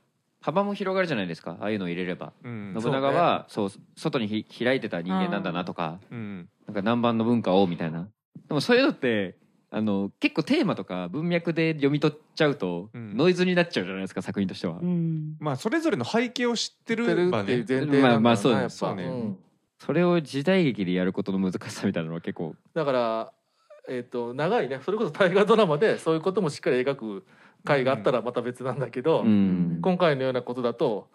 [0.42, 1.58] 幅も広がるじゃないですか。
[1.60, 2.32] ああいうのを入れれば。
[2.44, 2.78] うん。
[2.80, 6.50] 信長はそう,、外にひ開いてた人間なんだなとかうん。
[6.68, 8.08] なんか南蛮の文化をみたいな。
[8.48, 9.36] でもそういうのって
[9.72, 13.18] あの結構テーマとか文脈で読み取っちゃうと、うん。
[13.18, 14.80] ノイズになっちゃうじゃないですか作品としては。
[14.82, 15.36] うん。
[15.40, 19.08] まあそれぞれの背景を知ってるるばねっていう前提なんだよなまあまあそうやっぱそうね。
[19.08, 19.38] ん。
[19.78, 22.10] それを時代劇でやることの難しさみたいな。
[22.10, 23.34] のは結構だから
[23.90, 24.80] えっ、と長いね。
[24.86, 27.26] それこそ大河ドラマでそういうこともしっかり描く
[27.66, 29.80] 回があったらまた別なんだけど、うん。
[29.82, 31.08] 今回のようなことだと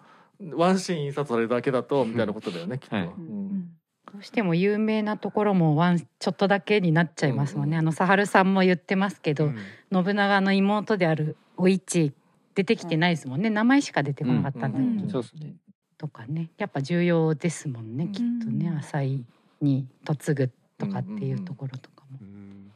[0.52, 3.04] ワンシーン印刷されるだけだとみたいなことだよねきっと、はい。
[3.06, 3.70] うん。
[4.12, 7.80] どうしても有名なところもワンちょっとだけになっちゃいますもんね、うん。
[7.80, 9.56] あの佐春さんも言ってますけど、うん。
[9.92, 12.12] 信長の妹であるお市
[12.54, 13.50] 出てきてないですもんね。
[13.50, 14.84] 名前しか出てこなかったんだけ？
[14.84, 15.54] ど、うんそうですね。
[15.96, 16.50] とかね。
[16.58, 18.12] やっぱ重要ですもんね、うん。
[18.12, 18.68] きっとね。
[18.78, 19.24] 浅井
[19.60, 21.93] に嫁ぐとかっていうところとか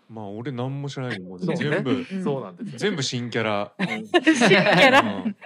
[0.08, 1.54] まあ俺何も知らないもんね。
[1.56, 2.24] 全部うん。
[2.24, 2.78] そうなんですよ。
[2.78, 3.72] 全部新キャラ。
[3.78, 5.00] うん新キャラ？
[5.00, 5.36] うん。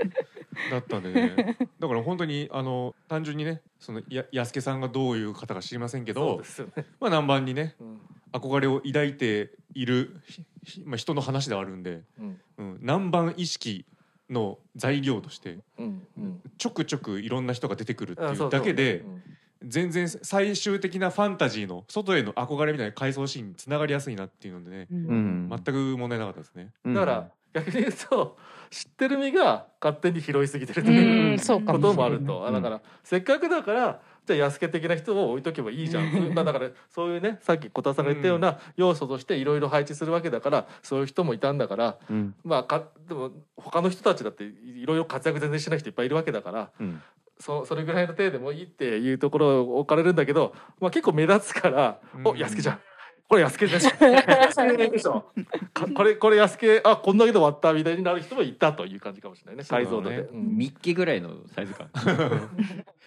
[0.70, 1.56] だったんでね。
[1.78, 8.00] だから本当にあの単純にねそのや安家さんがどういう方か知りませんけどね、まあ南蛮にねうん。
[8.32, 12.40] 憧れを抱いている、ひひまあ、人の話ではあるんで、うん。
[12.56, 13.84] うん、南蛮意識
[14.30, 16.06] の材料としてうん。
[16.16, 16.40] うん。
[16.56, 18.50] ちょくちょくいろんんな人が出てくるっていうあそうそう。
[18.50, 19.22] だけでうん
[19.66, 24.86] 全然最終的なファンタジーの外への憧れみたいな回想シーンにつながりやすいなっていうのでね。
[24.90, 25.06] うん。
[25.06, 25.48] うん。
[25.50, 26.70] 全く問題なかったですね。
[26.84, 28.38] うんだから逆に言うと
[28.70, 31.38] 知ってる身が勝手に拾いすぎてるとういうん。
[31.38, 42.34] そうかこともあると、だからせっかくだからじゃあ安家的な人を置いとけばいいじゃん、 だからそういうねさっき小田さんが言ったような要素としていろいろ配置するわけだからそういう人もいたんだからうん。
[42.44, 47.02] まあかでも他の人たちだっていろいろ活躍全然しない人いっぱいいるわけだからうん
[47.42, 52.28] そそれぐらいの程度でもいいっていうところを置かれるんだけど、まあ、結構目立つから「うん。
[52.28, 52.80] お安家じゃん」
[53.28, 55.24] これ安家でしょ
[55.94, 59.64] これこれ安家あこんだけで終わったみたいになる人もいたという感じかもしれないね。
[59.64, 61.90] 解像度で、ミッキーぐらいのサイズ感。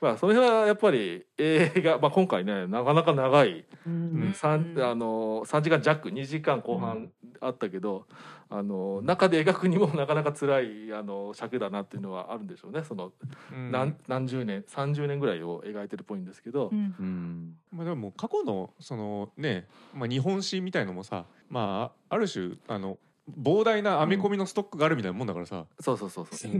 [0.00, 3.64] まあその辺はやっぱり映画、まあ、今回ねなかなか長い。
[3.86, 4.32] うん。
[4.34, 8.06] 三あの3時間弱2時間後半あったけど、
[8.48, 12.84] あの中で描くにも なかなか辛いあの尺だなっていうのはあるんでしょうね。
[12.84, 13.12] その
[13.52, 13.70] うん。
[13.70, 16.94] 何何十年30年ぐらいを描いてるっぽいんですけど、うん。
[16.98, 17.56] うん。
[17.72, 22.98] まあ、でも過去のそのね、まあ、日本史みたいのもさ、まあ、ある種あの
[23.38, 26.52] 膨大なアメコミのストックがあるみたいなもんだからさ、そうそうそうそう。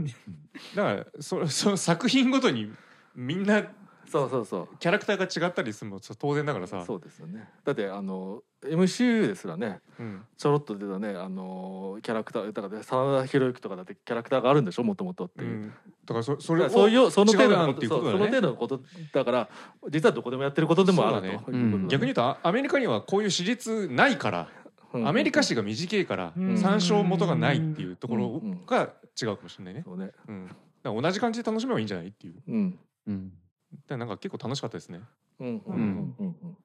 [0.75, 2.71] だからそ その作品ごとに
[3.17, 3.63] みんな
[4.09, 4.77] そうそうそう。
[4.79, 6.83] キャラクターが違ったりするのも当然だからさ。
[6.85, 7.49] そうですよね。
[7.65, 10.25] だってあの MCU ですらねうん。
[10.37, 15.49] ちょろっと出たねあのキャラクターだからね真田広之とかだってキャラクターがあるんでしょもともとっていう。
[15.49, 15.73] うん、だ
[16.07, 18.81] からそそれそういうその程度のことそうその程度のこと
[19.13, 19.49] だから
[19.89, 21.63] 実はどこでもやってることでもあるというそうことだね。
[21.73, 21.87] うん。
[21.89, 24.47] 逆に言うとあアメリカにはこういう史実ないから
[24.93, 25.07] うん。
[25.07, 26.57] アメリカ史が短いからうん。
[26.57, 29.81] 参照元がないっていうところが違うかもしれないね。
[29.83, 30.11] そうね。
[30.29, 32.35] うん、同じ感じで楽しめばいいんじゃないっていう。
[32.47, 33.29] うんうん。
[33.29, 35.01] だからなんか結構楽しかったですね。
[35.39, 36.57] うんうんうんうんうん。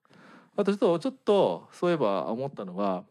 [0.56, 3.04] あとちょっとちょっとそういえば思ったのが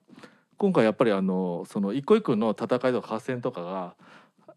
[0.58, 3.96] 今回やっぱりあのその一個一個の戦いとか合戦とかが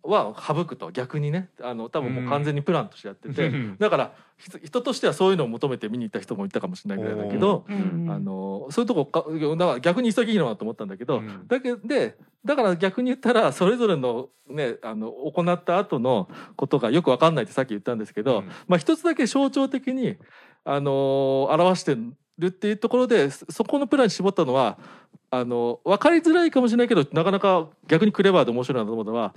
[0.03, 1.49] は省くと逆にね。
[1.63, 3.77] あの多分もう完全にプランとしてやってて、うん。
[3.81, 8.07] だから人人としてはそういうのを求めて見に行った人もいたかもしれないぐらいだけど、うん。
[8.11, 11.47] あのそういうとこかだから逆に急ぎいいのなと思ったんだけど、うん。
[11.47, 18.49] だけでだから逆に言ったらそれぞれのねあの行った後のことがよくわかんないってさっき言ったんですけど、うん。
[18.69, 20.17] まあ一つだけ象徴的に
[20.65, 21.97] あの表して
[22.39, 24.79] るっていうところでそそこのプランに絞ったのは
[25.31, 29.35] あの分かりづらいかもしれないけどなかなか逆にクレバーで面白いなと思うのは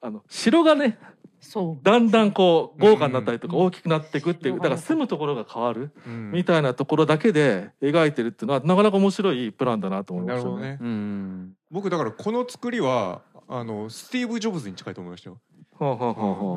[0.00, 0.98] あの城がね
[1.40, 1.84] そう。
[1.84, 3.62] だんだんこう豪華になったりとかうん。
[3.64, 6.32] 大きくなっていくっていうだから住むところが変わるうん。
[6.32, 10.54] みたいなところだけで描いてるっていうのはなかなか面白いプランだなと思いましたね。
[10.54, 10.78] なるほどね。
[10.80, 11.52] うん。
[11.70, 15.40] 僕だからこの作りはあのスティーブ・ジョブズに近いと思いましたよ。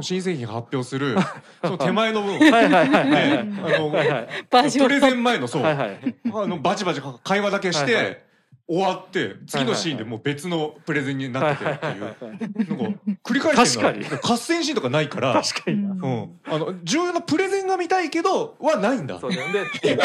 [0.01, 1.15] 新製品発表する
[1.63, 2.51] その手前の部分。
[2.51, 4.71] はいはいはいはい。
[4.71, 6.15] プレゼン前のそう、はいはい。
[6.33, 8.25] あのバチバチ会話だけして、
[8.67, 12.23] 終わって次のシーンでもう別のプレゼンになっててっていう、なんか
[13.23, 15.82] 繰り返してる確合戦シーンとかないから確かに。
[15.82, 15.82] な。
[16.03, 19.37] うん、あの重要なプレゼンが見たいけどはないんだそうね。
[19.81, 19.95] で、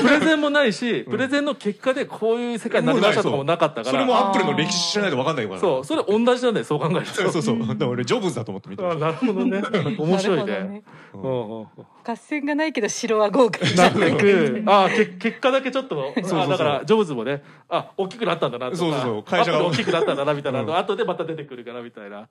[0.00, 3.92] プレゼンもないし、プレゼンの結果でこういう世界になりましたとかもなかったから。
[3.92, 7.14] それもアップルの歴史知らないと分かんないからそう、それ同じなんだよ、そう考えると。
[7.14, 9.62] そうそうそうだから俺ジョブズだと思って見てまあしなるほどね。
[9.96, 10.82] 面白いね。
[11.14, 14.62] 合戦がないけど城は豪華になっていく。
[14.66, 22.28] あけ結果だけちょっと、そうそうあだから、ジョブズもね、あ、大きくなったんだなとか、そうそうそうア会社が大きくなったんだなみたいな後でまた出てくるかなみたいな。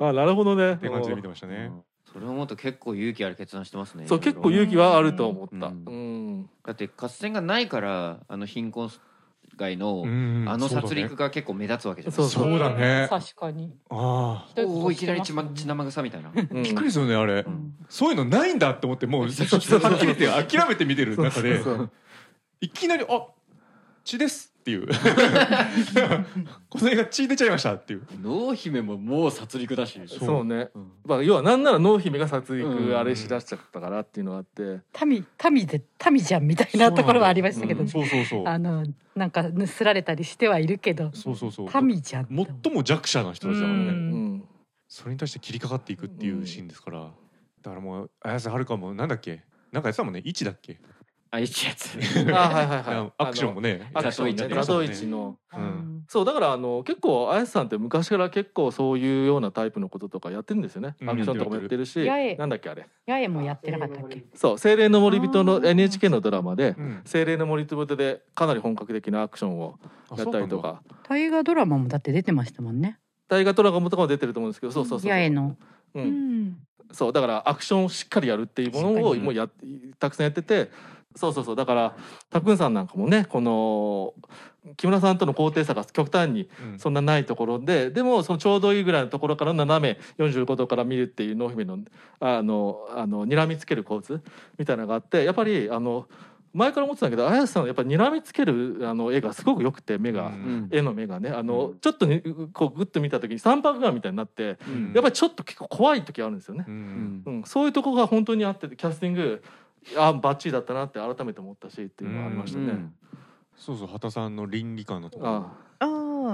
[0.00, 0.72] あ、なるほどね。
[0.72, 1.70] って感じで見てましたね
[2.12, 4.06] それを思うと結構勇気ある決断してますね。
[4.06, 5.68] そう、結構勇気はあると思った。
[5.68, 6.38] ううん。
[6.40, 6.50] ん。
[6.64, 8.90] だって合戦がないからあの貧困
[9.56, 13.06] 街のうんあの殺戮が結構目立つわけじゃないそうですかそうだね。
[13.08, 13.74] 確かに。
[13.90, 14.60] ああ。
[14.60, 16.32] おおいきなり血,、ま、血生臭みたいな。
[16.34, 16.62] うん。
[16.62, 17.74] びっくりするねあれ、うん。
[17.88, 21.62] そういうのないんだって思ってもう はっきり言って諦めて見てる中で。
[21.62, 21.90] そうそう。
[22.60, 23.26] いきなり「あ
[24.04, 24.86] 血です」っていう。
[26.70, 28.02] この映画血出ちゃいましたっていう。
[28.22, 30.00] 濃姫ももう殺戮だし。
[30.06, 30.44] そう。
[30.44, 30.70] ね。
[30.72, 30.92] うん。
[31.04, 37.88] まあ、要はなんなら濃姫が殺うん戮あれしだしちゃったからっていうのがあって、民民で民じゃんみたいなところはありましたけど、うん。
[37.88, 38.46] そうそうそう。
[38.46, 38.84] あの
[39.16, 41.10] なんか盗られたりしてはいるけど。
[41.12, 41.82] そうそうそう。
[41.82, 42.28] 民じゃん
[42.62, 43.92] 最も弱者な人たちだからね、うん。
[43.92, 43.96] う
[44.36, 44.44] ん
[44.88, 47.10] それに対して切りかかっていくっていうシーンですから、
[47.62, 49.42] だからもう綾瀬はるかもなんだっけ？
[49.72, 50.22] なんかやってたもんね。
[50.22, 50.78] 1だっけ、
[51.34, 51.96] あいちやつ。
[52.30, 53.12] あはいはいはい。
[53.16, 53.90] アクションもね。
[53.94, 54.34] アクションね。
[54.34, 55.38] ザザトウトウイチの。
[55.56, 56.04] うん。
[56.06, 61.08] そうだからあの結構綾瀬さんって昔から結構そういうようなタイプのこととかやってるんですよね、うん。
[61.10, 62.06] アクションとかもやってるし
[62.38, 62.86] なんだっけあれ。
[63.06, 64.22] 八重もやってなかったっけ？
[64.34, 69.78] そう「精霊の森人」の NHK のドラマでうん「精霊の森人」でかなり本格的なアクションを
[70.10, 70.82] あやったりとか。
[71.08, 72.98] 大河ドラマもだって出てましたもんね。
[73.28, 75.56] 大河ドラマとかも出てると思うんですけどそうそうそう八重の。
[75.94, 76.44] ううん。
[76.48, 76.56] ん
[76.90, 79.50] そうだからアクションをしっかりやるっていうものをもうやっ
[79.98, 80.70] たくさんやってて
[81.16, 81.56] そうそうそう。
[81.56, 81.96] だから
[82.30, 84.14] たくんさんなんかもねこの
[84.76, 86.78] 木村さんとの高低差が極端にうん。
[86.78, 91.78] そんなないところででもそのちょうどいいぐらいのところから斜め45度から見るっていう濃姫の
[92.20, 94.20] あのあの睨みつける構図
[94.58, 96.06] みたいなのがあってやっぱりあの
[96.54, 100.26] 前から思ってたんだけど綾瀬さんはやっぱり睨みつけるあの絵がすごく良くて目が。
[100.26, 100.68] うん。
[100.70, 101.78] 絵の目がねあの、うん。
[101.78, 104.92] ちょっとにこうグッと見た時に三白眼みたいになってうん。
[104.94, 106.64] やっぱりちょっと結構怖い時あるんですよね。
[106.68, 106.70] う。
[106.70, 107.22] うん。
[107.24, 109.42] うん、そういうとこが本当にあってキャスティング
[109.96, 112.64] あバッチリだったなって改めて思ったしっていうのがありましたね。
[112.64, 112.94] うん
[113.54, 115.52] そうそう畑さんの倫理観のところあ。
[115.78, 115.86] あ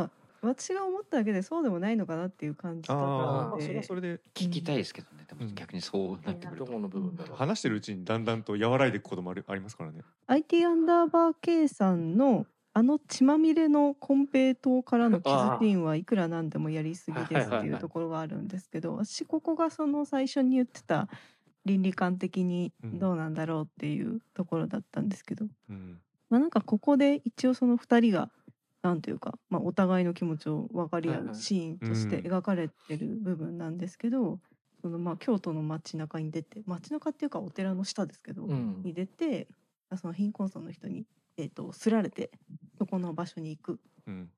[0.04, 3.50] あ私が思っただけでそうでもないのかなっていう感じだああ。
[3.50, 4.20] そったのでれはそれで。
[4.34, 5.24] 聞きたいですけどね。
[5.28, 5.54] でもうん。
[5.54, 6.64] 逆にそうなってくると。
[6.64, 7.36] どこの部分だろう。
[7.36, 10.02] 話してるうちにだんだんと和らいでいくこともあるありますからね。
[10.28, 21.08] IT アンダーバー K さんのあの血まみれの金平糖からのキスシーンはいくらなんでもやりすぎですっていうところがあるんですけど私ここがその最初に言ってた
[21.68, 26.00] 倫理観的にどうなんだろうっていうところだったんですけど、うん。
[26.30, 28.30] まあなんかここで一応その2人が
[28.82, 32.32] なんていうか、まあ、お互いの気持ちを分かり合うシーンとしてうん。
[32.32, 34.40] 描かれてる部分なんですけど、
[34.82, 38.82] そのまあ京都の街中に出て街中っていうかお寺の下ですけど、うん。
[38.82, 39.48] に出て
[39.96, 41.04] その貧困層の人に、
[41.36, 42.30] えー、とすられて
[42.78, 43.80] そこの場所に行く。
[44.06, 44.30] うん。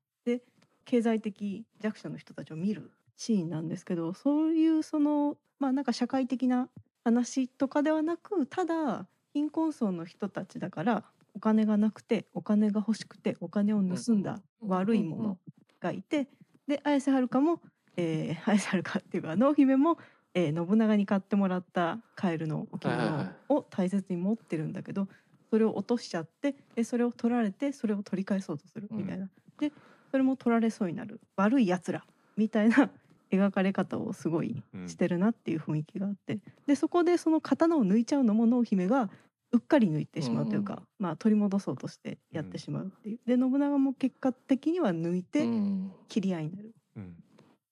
[0.84, 6.68] 経済的弱者の人たちを見るシーンなんですけどそういうそのまあなんか社会的な
[7.10, 11.04] 話とかではなくただ貧困層の人たちだから
[11.34, 15.38] お金がなくてお金が欲しくてお金を盗んだ悪い者
[15.80, 16.28] がいて
[16.66, 17.60] で綾瀬はるかも、
[17.96, 19.98] えー、 綾瀬はるかっていうか濃姫も、
[20.34, 25.08] えー信長に買ってもらったカエルの置物を大切に持ってるんだけど
[25.50, 29.28] それを落としちゃってでそれを取られてそれを取り返そうとするみたいな、
[29.58, 29.72] で
[30.12, 31.20] それも取られそうになる。
[31.36, 32.04] 悪いやつら
[32.36, 32.88] みたいな
[33.30, 34.88] 描かれ方をすごいうん。
[34.88, 36.40] してるなっていう雰囲気があって。
[36.66, 39.10] でそこでその刀を抜いちゃうのも濃姫が
[39.52, 43.18] うっかり抜いてしまうというか、まあ、取り戻そうとしてやってしまうっていう。
[43.26, 45.92] で信長も結果的には抜いてうん。
[46.08, 46.74] 切り合いになる。
[46.96, 47.16] うん。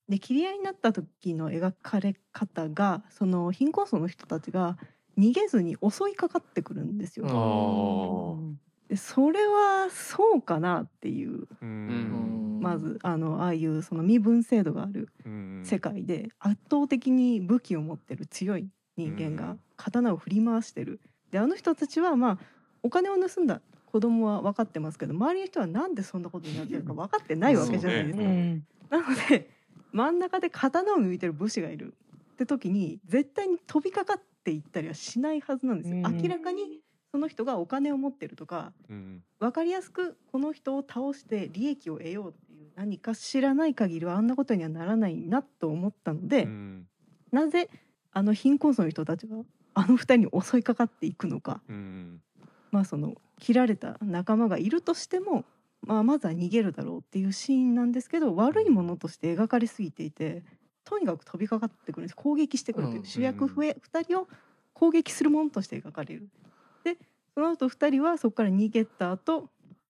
[0.08, 4.78] で切り合いになった時の描かれ方がその貧困層の人たちが
[5.18, 8.38] 逃げずに襲いかかってくるんですよ。
[8.96, 11.46] それはそうかなっていう。
[11.62, 11.64] う
[12.60, 15.62] まずあのああいうその身分制度があるうん。
[15.64, 19.60] 世界で圧倒的に武器を持ってる強い人間がうん。
[19.76, 21.00] 刀を振り回してる。
[21.30, 22.38] であの人たちはまあ
[22.82, 28.24] お金を盗んだ子供は分かってますけど周りの人はなんでそんなことになってるか分かってないわけじゃないですか。
[28.24, 28.66] うん。
[28.90, 29.50] なので
[29.92, 31.94] 真ん中で刀を抜いてる武士がいる
[32.32, 35.96] って時に絶対に飛びかかっていったりはしないはずなんですよ。
[35.96, 36.22] うん。
[36.22, 46.86] 明らかにその人がお金を持ってるとかうん分かりやすくこの人を倒して利益を得ようっていう何か知らない限りはあんなことにはならないなと思ったので、うん
[47.30, 47.68] なぜ
[48.10, 49.36] あの貧困層の人たちが
[49.74, 52.22] あの二人に襲いかかっていくのか、うん
[52.70, 55.44] まあ、その切られた仲間がいるとしても、
[55.82, 60.42] まあ、まずは逃げるだろうっていうシーンなんですけど悪いものとして描かれすぎていて
[60.84, 62.16] とにかく飛びかかってくるんです。
[62.16, 64.28] 攻撃してくるという、うん主役ふえ2人を
[64.72, 66.28] 攻撃するものとして描かれる。
[67.38, 69.48] でその後2人はそこから逃げた後、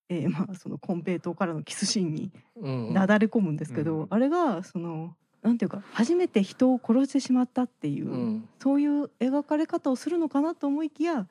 [0.09, 2.93] えーまあそのコンペイトーからのキスシーンにうん。
[2.93, 4.07] なだれ込むんですけど、うん。
[4.11, 8.11] あれがそのなんていうか初めて人を殺してしまったっていう。
[8.11, 8.49] うん。
[8.63, 11.27] そういう描かれ方をするのかなと思いきや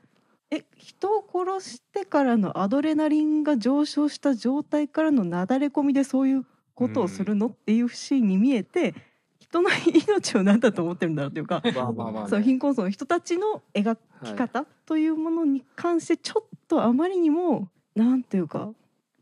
[0.50, 8.94] え人を殺してからのアドレナリンが上昇した状態からのなだれ込みでそういうことをするの、っていうシーンに見えて
[9.50, 11.62] 人の命を何だと思ってるんだろうというか、
[12.30, 18.70] そう貧困層の人たちの描き方というものに関してちょっとあまりにもなんていうか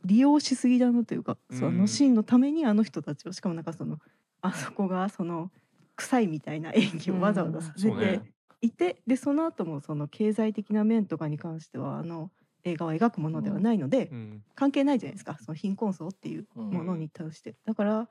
[0.03, 3.99] 利用しすぎだなというか、そのシーンのためにあの人たちをしかもなんかその
[4.41, 5.51] あそこがその
[5.95, 8.21] 臭いみたいな演技をわざわざさせてそうね。
[8.61, 12.31] いて、でその後もその経済的な面とかに関してはあの
[12.63, 14.43] 映画は描くものではないので、うん。
[14.55, 18.09] 関係ないじゃないですかその貧困層っていううんものに対して、だから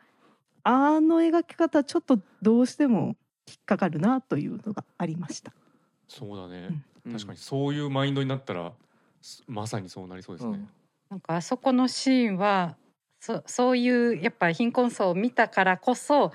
[0.65, 3.17] あの描き方ちょっとどうしても
[3.47, 5.53] 引っかかるなというのがありました。
[6.09, 6.69] そうだね。
[7.07, 7.13] うん。
[7.13, 8.73] 確かにそういうマインドになったら
[9.21, 10.67] すまさにそうなりそうですね。
[11.11, 12.77] なんかあそこのシーンは
[13.21, 16.33] そそういうやっぱ貧困層を見たからこそ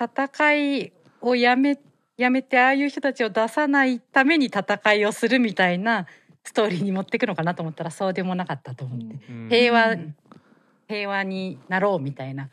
[0.00, 1.78] 戦いをやめ
[2.16, 6.06] やめてああいう人たちを出さないために戦いをするみたいな
[6.44, 9.48] ストーリーに持っていくのかなと思ったらそうでもなかったと思って、うん。
[9.50, 10.14] 平和うん
[10.90, 12.50] 平和になろうみたいな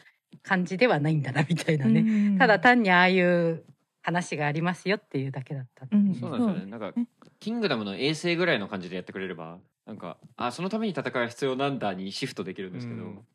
[0.47, 2.03] 感じではないんだなみたいなね、う
[2.35, 2.37] ん。
[2.37, 3.65] ただ単にああいう
[4.01, 5.95] 話がありますよっていうだけだったっう。
[5.95, 6.15] うん。
[6.15, 6.71] そうなんですよね。
[6.71, 6.93] なんか
[7.39, 13.25] キングダムの衛星ぐらいの感じでやってくれればなんかあそのために戦いが必要なんだにシフトできるんですけど、うん。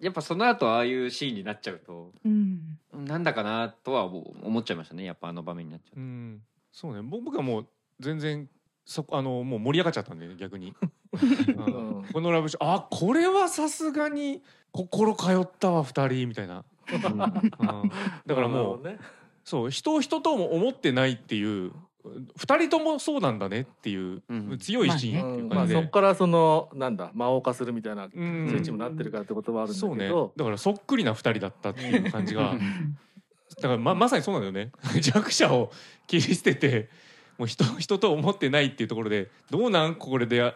[0.00, 2.78] やっぱその後ああいうシーンになっちゃうとうん。
[2.94, 5.04] なんだかなとは思っちゃいましたね。
[5.04, 6.00] やっぱあの場面になっちゃうと。
[6.00, 6.42] うん。
[6.72, 7.02] そうね。
[7.02, 7.66] ぼ僕はもう
[8.00, 8.48] 全然
[8.84, 10.74] そあのもう盛り上がっちゃったんでね逆に、
[11.56, 11.64] うん。
[11.64, 14.42] うんこのラブシーンあこれはさすがに
[14.72, 17.18] 心通ったわ二人みたいな、うん。
[18.26, 18.98] だからもうね。
[19.44, 21.72] そう人を人とも思ってないっていう
[22.36, 24.58] 二人ともそうなんだねっていう、うん。
[24.58, 25.48] 強いシーンっていううん。
[25.48, 28.48] まあそこからそのなんだ魔王化するみたいなうん。
[28.48, 30.04] スイッチもなってるからってことはあるんだそうね。
[30.04, 32.52] けど、だからそっくりな二人だったっていう感じが。
[32.52, 32.98] う ん
[33.56, 34.72] だからままさにそうなんだよね。
[35.00, 35.70] 弱者を
[36.06, 36.88] 切り捨てて
[37.42, 39.96] もう人 人と思ってないっていうところでどうなん？
[39.96, 40.54] これでや、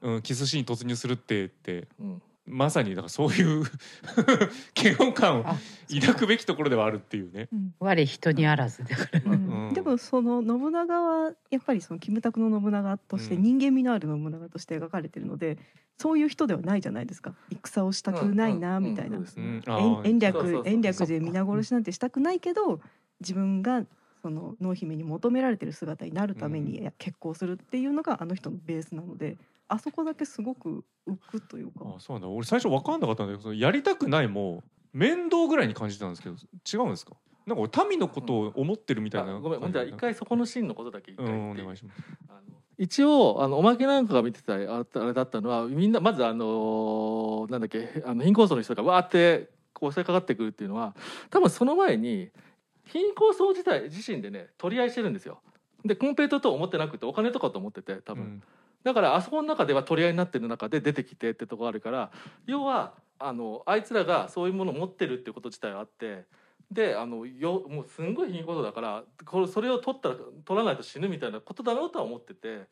[0.00, 1.88] うん、キスシーンに突入するってって。
[2.00, 2.06] うん。
[2.10, 3.64] うんまさにだからそういう
[4.78, 5.56] 嫌悪感をあ
[5.88, 7.48] 抱くべきところではあるっていうね。
[7.80, 9.72] 我人にあらずだから。
[9.72, 13.42] でもその信長はやっぱりそのキムタクの信長としてうん。
[13.42, 15.56] 人間味のある信長として描かれてるので、
[15.96, 17.34] そういう人ではないじゃないですか。
[17.50, 19.62] 戦をしたくないなみたいな、うんそうん。
[19.66, 20.06] あー。
[20.06, 22.78] 延延そうそうそう暦延暦で皆殺しなんてしたくないけど
[23.20, 23.86] 自分が
[24.24, 29.36] その濃姫に求められてる姿になるために結婚するっていうのがあの人のベースなので
[29.68, 31.80] あそこだけすごく浮くというか。
[31.84, 32.28] あそうなんだ。
[32.28, 34.64] 俺最初分かんなかったんだけどそのやりたくないも
[34.94, 37.12] 面倒ぐらいに感じてたんですけど違うんですか？
[37.46, 41.60] なんか俺民のことを思ってるみたいなあごめんほんじゃあ一回そこのシーンのことだけ一回うんお言って。
[41.60, 42.02] いい願いします。
[42.30, 42.40] あの
[42.78, 50.94] 一応あのおまけなんかが見てたああれだったのはみんなまずあのなんだっけあの貧困層の人がわーってこう襲いかかってくるっていうのは
[51.30, 52.30] 多分その前に
[52.86, 55.40] 貧困層自体自身でね取り合いしてるんですよ。
[55.84, 58.42] でコンペイトと思ってなくてお金とかと思ってて多分、うん
[58.84, 62.10] だからあそこの中では取り合いになってる中で出てきてってとこあるから
[62.46, 66.26] 要はあのあいつらがそういうものを持ってるっていうこと自体はあって
[66.70, 72.64] であのよもうすんごい貧困層だからこれそれを取ったら取らないと死ぬみたいなことだろうとは思ってて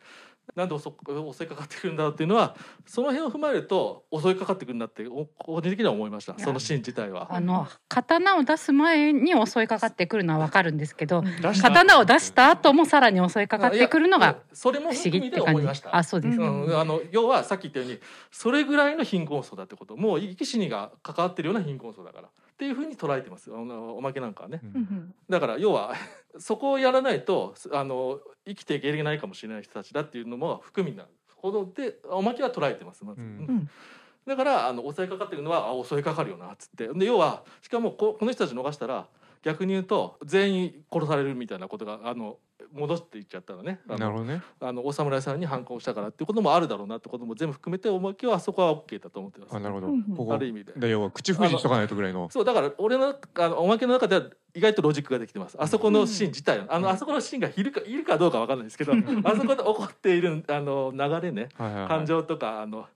[0.54, 2.56] なんで襲襲いかかってくるんだろうっていうのは
[2.86, 6.38] その辺を踏まえると襲いかかってくるんだってお個人的には思いました。
[6.38, 7.28] そのシーン自体は。
[7.30, 11.24] あの刀を出す前に襲いかかってくるのはわかるんですけど
[11.62, 15.96] 刀を出した後もさらに襲いかかってくるのがそれも不思議って感じ思いました。
[15.96, 17.98] あそうですか、うん、あの要はさっき言ったように
[18.30, 19.96] それぐらいの貧困層だってこと。
[19.96, 23.50] もう生き死にが関わってるような貧困層だからっていうふうに捉えてます。
[23.52, 24.60] あのおまけなんかはね。
[24.62, 25.14] うん。
[25.28, 25.94] だから要は
[26.38, 31.06] そこをやらないとあの生きていけないかもしれない人たちだっていうのも含みな
[31.36, 33.28] ほどでおまけは捉えてますまず、うん。
[33.28, 33.70] うん。
[34.26, 36.88] だからあの襲いかかってくるのはあ襲いかかるよなっつって。
[36.88, 39.08] で要はしかもここの人たち逃したら
[39.42, 42.38] 逆に言うと全員殺されるみたいなことがあの
[42.72, 43.80] 戻っていっちゃったらね。
[43.88, 44.42] あのなるほどね。
[44.60, 49.54] あのお侍さんに反抗したからっていうこともあるだろうなってことも全部含めておまけはあそこは OK だと思ってます。
[49.54, 49.88] あなるほど。
[49.88, 50.72] うんうんここある意味で。
[50.76, 52.28] で要は口封じしとかないとぐらいの。
[52.30, 54.22] そうだから俺のあのおまけの中では
[54.54, 55.56] 意外とロジックができてます。
[55.60, 56.66] あそこのシーン自体は。
[56.68, 58.92] あのあそこのシーンがいるかいるかどうかわかんないですけど、
[59.24, 61.88] あそこで起こっているあの流れね、はいはいはい。
[61.88, 62.86] 感情とかあの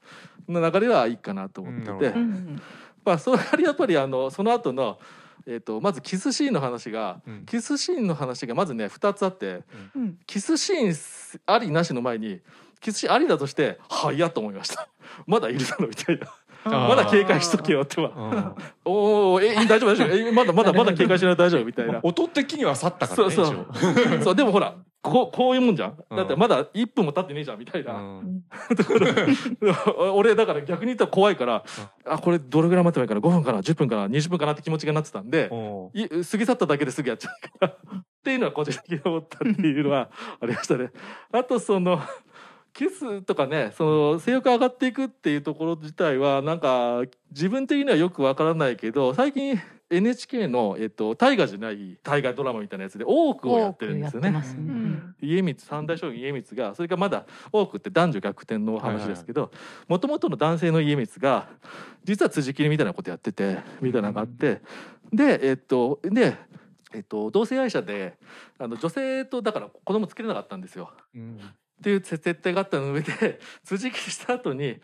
[0.48, 2.62] の流れはいいかなと思ってて、うんなるほうんうん
[3.04, 4.98] まあそれやっぱりあのその後の
[5.46, 7.46] えっ、とまずキスシーンの話が、うん。
[7.46, 9.62] キスシーンの話がまずね2つあって、
[9.94, 10.18] うん。
[10.26, 10.96] キスシーン
[11.46, 12.40] ありなしの前に
[12.80, 14.88] キスシーンありだとして早っと思いました。
[15.26, 16.26] まだいるだろみたいな。
[16.64, 18.54] まだ警戒しとけよってはうん。
[18.84, 20.16] おおえ大丈夫大丈夫。
[20.16, 22.00] えまだまだまだ警戒しないと大丈夫みたいな。
[22.02, 23.66] 音的には去ったからねそうそう。
[24.24, 24.74] そうでもほら
[25.10, 25.98] こうこういうもんじゃん。
[26.10, 26.16] うん。
[26.16, 28.42] だってまだ1分も経ってねえじゃんみたいな、うん。
[30.14, 31.64] 俺だから逆に言ったら怖いから、
[32.04, 34.52] あこれどれぐらい待てばいいかな？5分かな？10分かな？20分かな？
[34.52, 37.72] って気持ちがなってたんで、過ぎ去っただけですぐやっちゃうから。
[37.72, 40.10] っていうのは個人的に思ったっていうのは
[40.40, 40.90] ありましたね。
[41.30, 42.00] あとその
[42.72, 49.58] キスとかねその性欲が上がっていくっていうところ自体はなんか自分的にはよくわからないけど最近
[49.88, 54.30] NHK の、えっと、大河じゃない大河ドラマみたいなやつで多くをやってるんですよね。
[54.30, 59.52] ねうん家光三大将軍家光がそれからまだ多くって男女逆転のお話ですけど
[59.86, 61.48] もともとの男性の家光が
[62.04, 64.60] 実は辻切りみたいなことやっててみたいなのがあって
[65.12, 66.36] でえっとで、
[66.92, 68.18] えっと、同性愛者で
[68.58, 70.90] あの女性とだから子供つけれなかったんですよ。
[71.14, 71.40] うん
[71.78, 74.80] っていう設定があった上で 辻切りした後に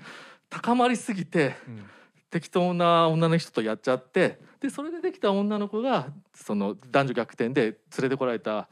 [0.51, 1.85] 高まりすぎてうん
[2.33, 8.69] 適当な女の人とやっちゃってでそれでできた女の子がその男女逆転で連れてこられた、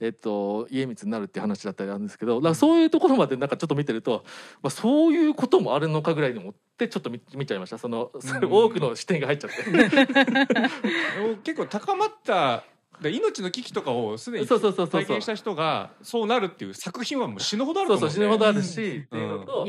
[0.00, 4.24] えっと、家光になるっていう話だったりあるんですけどだからそういうところまでなんかちょっと見てると、
[4.62, 7.78] まあ、そういうこともあるのかぐらいに思ってちょっと見見ちゃいました。
[7.78, 9.64] その、それ多くの視点が入っちゃって。
[11.44, 12.64] 結構高まった
[13.00, 15.02] で命の危機とかをすでにそうそうそうそうそう。
[15.02, 19.68] 体験した人がそうなるっていう作品はもう死ぬほどあるう死ぬほどあるし、っていうのと、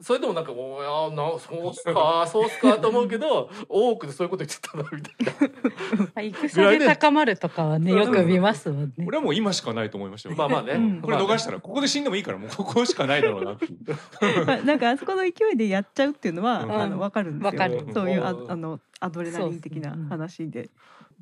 [0.00, 6.48] それでもなんかもういやなそうっすか そうっすかと思うけど多くでそういうこと言ってたなみたいな。
[6.48, 9.04] 戦で高まるとかはねよく見ますもんね。
[9.06, 10.36] 俺はもう今しかないと思いましたよ。
[10.36, 11.00] まあまあね、うん。
[11.00, 14.44] これ逃したらここで死んでもいいからもう ここしかないだろうなっていう。
[14.46, 16.72] まあなんかあそこの勢いでやっちゃうっていうのは、うん。
[16.72, 17.60] あの分かるんですよ。
[17.60, 17.86] わかる。
[17.92, 18.50] そういうあうん。
[18.50, 20.70] あのアドレナリン的な話で、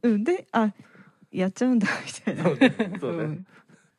[0.02, 0.24] うん。
[0.24, 0.72] であ
[1.30, 2.44] やっちゃうんだみたいな。
[2.44, 2.98] そうね。
[3.00, 3.24] そうね。
[3.24, 3.46] ん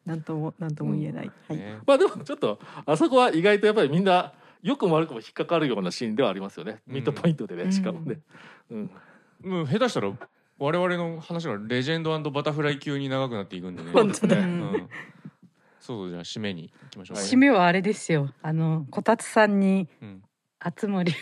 [0.06, 1.32] なんともなんとも言えない。
[1.48, 1.58] はい。
[1.58, 1.80] ね。
[1.86, 6.94] まあでもちょっとあそこは意外とやっぱりみんな良くも悪くも引っかかるようなシーンではありますよね、うん。
[6.96, 8.20] ミッドポイントでねしかもね。
[8.72, 8.92] うん。
[9.44, 10.12] もう下手したら
[10.60, 13.92] 我々の話がレジェンドバタフライ級に長くなっていくんでね。
[13.94, 14.38] 本当だ。
[14.38, 14.48] ううん。
[14.48, 14.90] ん
[15.80, 17.18] そうじゃあ締めに行きましょう。
[17.18, 18.30] かね締めはあれですよ。
[18.42, 20.24] あのこたつさんにうん。
[20.60, 21.14] あつ森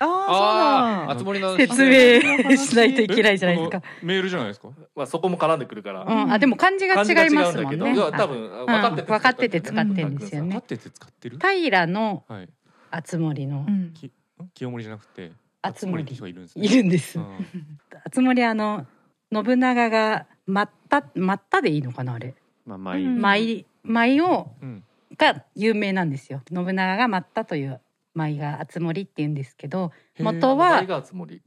[0.00, 1.14] あああ、あそうだ。
[1.14, 3.82] あつ森の説明しないといけないじゃないですか。
[4.02, 4.68] メールじゃないですか？
[4.94, 7.94] まあそこも絡んでくるから、うん、あでも漢字が違いますもんね。
[8.12, 10.78] 多分分かってて分かってて使ってんですよね立っ。
[10.78, 11.38] てて使ってる？
[11.38, 12.48] 平のはい
[12.90, 14.12] あつ森のうんき
[14.54, 17.22] 清盛じゃなくてあつ森って人がいるんですねいるんですう。
[17.22, 17.46] ん
[18.04, 18.86] あつ森あの
[19.32, 22.34] 信長が待った待ったでいいのかなあれ？
[22.64, 23.04] まあまあいい。
[23.04, 24.84] うん舞舞をうん
[25.16, 26.42] が有名なんですよ。
[26.52, 27.80] 信長が待ったという
[28.14, 30.82] 舞があつ森って言うんですけど、元は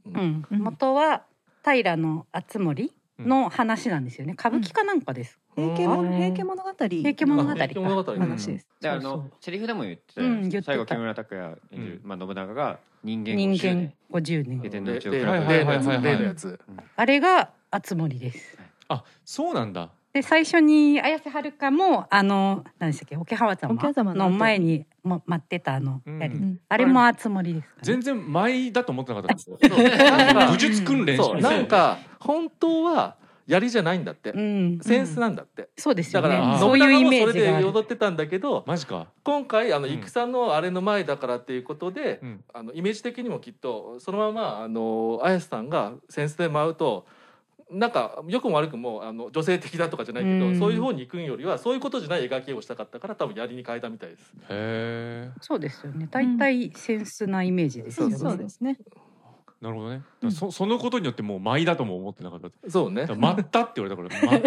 [0.04, 0.46] うん。
[0.50, 1.24] 元は
[1.64, 4.34] 平のあつ森の話なんですよね。
[4.34, 5.38] 歌舞伎かなんかです。
[5.54, 6.12] 平家物うん。
[6.12, 6.70] 平家物語。
[6.72, 7.54] 平家物語か。
[7.54, 8.68] 平家物語話です。
[8.80, 13.94] であのセリフでも言ってたようん最後木村拓哉演じる、まあ、信長が人間人50間年。
[14.10, 14.60] 50年。
[14.60, 16.02] 下天の例内を食らう例の例のやつはいはいはいはい。
[16.04, 16.60] 例のやつ。
[16.96, 18.58] あれがあつ森です。
[18.88, 26.18] あそうなんだで最初に綾瀬はるかもあの何でしたっけ桶狭間桶狭間の前にも待ってたあのうん。
[26.18, 26.60] やり、うん。
[26.68, 29.58] あれもあつ森ですね、全然舞だと思ってなかったんですよ。
[29.78, 33.16] なんか武術訓練なんか本当は
[33.46, 36.28] 槍じゃないんだって、うん、センスなんだって、そうですよね。
[36.28, 39.08] だからそういうイメ信長もそれで踊ってたんだけどマジか。
[39.24, 40.02] 今回あのうん。
[40.02, 42.44] 戦のあれの前だからっていうことで、うん。
[42.52, 47.06] あのイメージ的にもきっとそのままあの綾瀬さんがセンスで舞うと
[47.72, 50.58] なんか良くも悪くもあの女性的だとかじゃないけど、うん。
[50.58, 54.32] そういう方に行くんよりはそういうことじゃない描きをしたかったから多分槍に変えたみたいです。
[54.50, 56.08] へえそうですよね。
[56.10, 58.78] 大体センスなイメージですよね、そうそうですね。
[59.62, 60.32] なるほどね、うん。
[60.32, 62.50] そそのことによってもう舞だとも思ってなかった。
[62.68, 63.06] そうね。
[63.06, 64.40] 舞ったって言われたから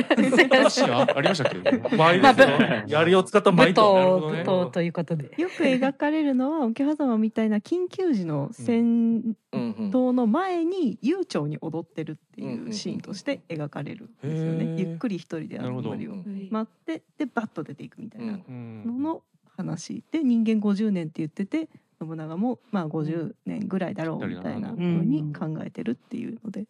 [0.61, 1.95] 舞シーンあありましたっけ？
[1.95, 2.47] 舞ですよ。
[2.87, 3.93] 槍を使った舞舞と。
[3.95, 4.41] なるほどね。
[4.41, 5.31] 踏とということで。
[5.37, 14.75] よく描かれるのは桶狭間みたいな緊急時の戦闘の前に悠長に踊ってるっていうシーンとして描かれるんですよね。
[14.77, 18.83] ゆっくり一人であの森をうん待ってでバッと出ていくみたいなうん。
[18.85, 19.23] のの
[19.55, 20.03] 話。
[20.11, 21.69] で人間50年って言ってて
[22.01, 26.65] 信長もまあ50年ぐらいだろうみたいな風に考えてるっていうので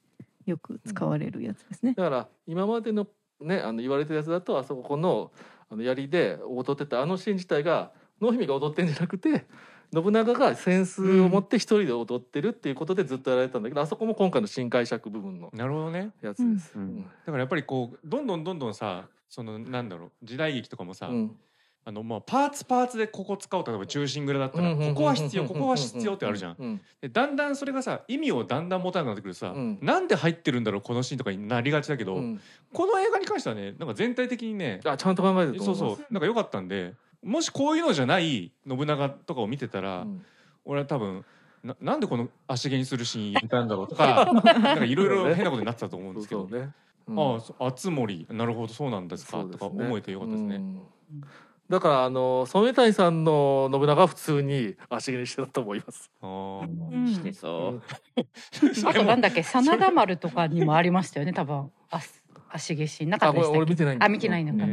[0.46, 1.94] よく使われるやつですね。
[1.96, 3.08] だから今までの
[3.42, 5.32] ねあの言われてるやつだとあそこの
[5.70, 7.92] あの槍で踊ってたあのシーン自体が
[8.22, 9.46] 濃姫が踊ってんじゃなくて
[9.94, 16.12] 信長が扇子を持って一人で踊ってるっていうことでずっとやられてたんだけど、あそこも今回の新解釈部分のなるほどね。
[16.22, 16.74] やつです。
[16.76, 17.04] うん。
[17.04, 21.36] だからやっぱりこうどんどんどんどんさそのなんだろう時代劇とかもさ、うん
[21.88, 26.56] あのまあパーツパーツでここ使おう例えば中心蔵だったらここは必要ここは必要ってあるじゃん。
[26.58, 29.78] うんでだんだんそれがさ意味をだんだん持たなくなってくるとさ、うん。
[29.84, 32.42] なんで入ってるんだろうこのシーンとかになりがちだけど、うん。
[32.74, 35.76] この映画に関してはねなんか全体的にねあちゃんと考えてるとそう。
[35.76, 36.06] そう。
[36.10, 40.26] なんか良かったんでもしこういうのじゃない信長とかを見てたら、うん。
[40.66, 41.24] 俺は多分
[41.64, 46.74] ななんでこの足毛にするシーンやったんだろうとか なんかいろいろ変なことになってたと思うんですけど、ね。
[47.08, 47.20] うん。
[47.20, 49.52] ああそ熱森なるほどそうなんですかね。
[49.52, 50.62] とか思えてよかったですね。
[51.70, 56.12] うんだからあの染谷さんの信長は普通に足毛にしてたと思います。
[56.22, 56.94] あー。
[56.94, 57.08] うん。
[57.08, 57.82] してそう。
[58.88, 61.72] あとなんだっけ真田丸とかにもありましたよね多分。
[61.90, 62.02] あ
[62.52, 63.58] 足毛シーンなかったでしたっけ？
[63.58, 64.66] 俺見てないあ見てないのか、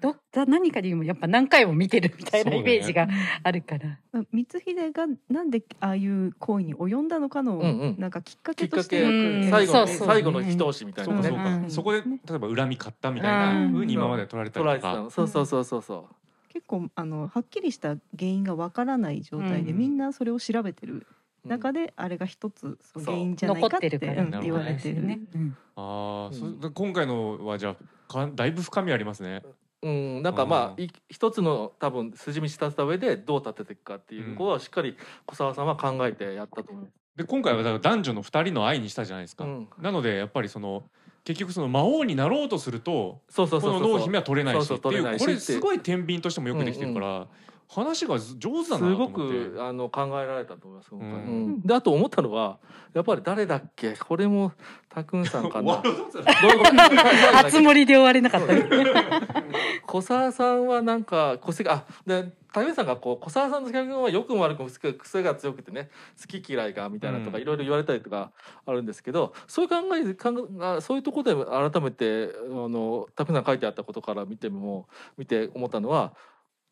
[0.00, 3.06] どだ何かにもやっぱ何回も見てるみたいなイメージが
[3.44, 3.98] あるから、
[4.32, 7.94] 光秀がなんでああいう行為に及んだのかの、うんうん。
[7.98, 10.06] なんかきっかけとして最後のそうそう。
[10.08, 11.22] 最後の一押しみたいなね。
[11.22, 11.66] そうかそうか、う。
[11.66, 11.70] ん。
[11.70, 13.30] そこで例えば恨み買ったみたい
[13.64, 15.06] な風に今まで取られたりとか。
[15.08, 16.14] そうそうそうそうそう。
[16.52, 21.06] 結構あのはっきりした原因がわからない状態で、うんみんなそれを調べてる
[21.46, 24.22] 中でで、あれが一つその原因じゃないかって残ってるから。
[24.22, 25.02] うん言われてる。
[25.02, 25.20] ね。
[25.34, 25.56] うん。
[25.76, 26.60] ああ、うん。
[26.60, 29.42] そ今回のはじゃあかだいぶ深みありますね。
[29.82, 30.72] うん、なんかまうん。
[30.74, 36.94] あい一つの多分筋道立てた上でどう立てていくかっていうところはしっかり小沢さんは考えてやったと思います。
[37.16, 39.44] で今回はだから男女の2人の愛にしたじゃないですか。
[39.44, 39.68] うん。
[39.80, 40.84] なのでやっぱりその
[41.24, 47.26] 結局その魔王になろうとするとこの濃姫は取れないしっていうこれすごい天秤としてもよくできてるから、
[47.74, 49.50] 話が上手だなとすご思って。
[49.54, 52.58] くあの考えられたと思います今回、うんうんであと思ったのは
[52.92, 54.52] やっぱり誰だっけこれも
[54.88, 55.82] たくんさんか終な
[57.44, 58.52] 熱盛で終われなかった。
[59.86, 65.90] 小沢さんはなんか癖があで竹内さんがこう小沢さんの脚本は良くも悪くも癖癖が強くてね
[66.20, 68.32] 好き嫌いがみたいなとかうんいろいろ言われたりとか
[68.66, 76.12] あるんですけど、そういう考え考えあそういうところで改めてあの竹内さんが書いてあったことから見ても見て思ったのは。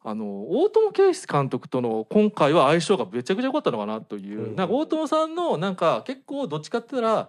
[0.02, 4.56] あの大友圭司監督との今回は相性がめちゃくちゃ良かったのかなという、うん。
[4.56, 7.28] なんか大友さんのなんか結構どっちかって言ったら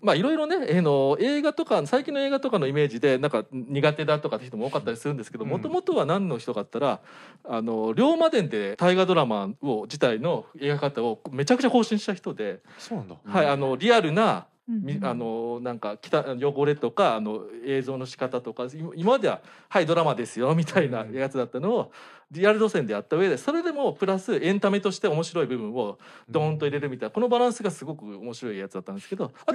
[0.00, 5.50] まあいろいろね、えーの映画とか最近の映画とかのイメージでなんか苦手だとかって人も多かったりするんですけどうん。
[5.50, 7.00] もともとは何の人かって言った
[7.48, 13.14] らあの龍馬伝で大河ドラマを自体の描き方をめちゃくちゃ更新した人で、そうなんだ。
[13.24, 14.46] はいあのリアルな
[15.02, 21.92] あのなんか汚汚れとかあの映像の仕方とか今今までは「はいドラマですよ」みたいなやつだったのを
[22.30, 29.52] リアル路線でやった上でそれでもプラスエンタメとして面白い部分をドーンと入れるみたいなこのバランスがすごく面白いやつだったんですけどあ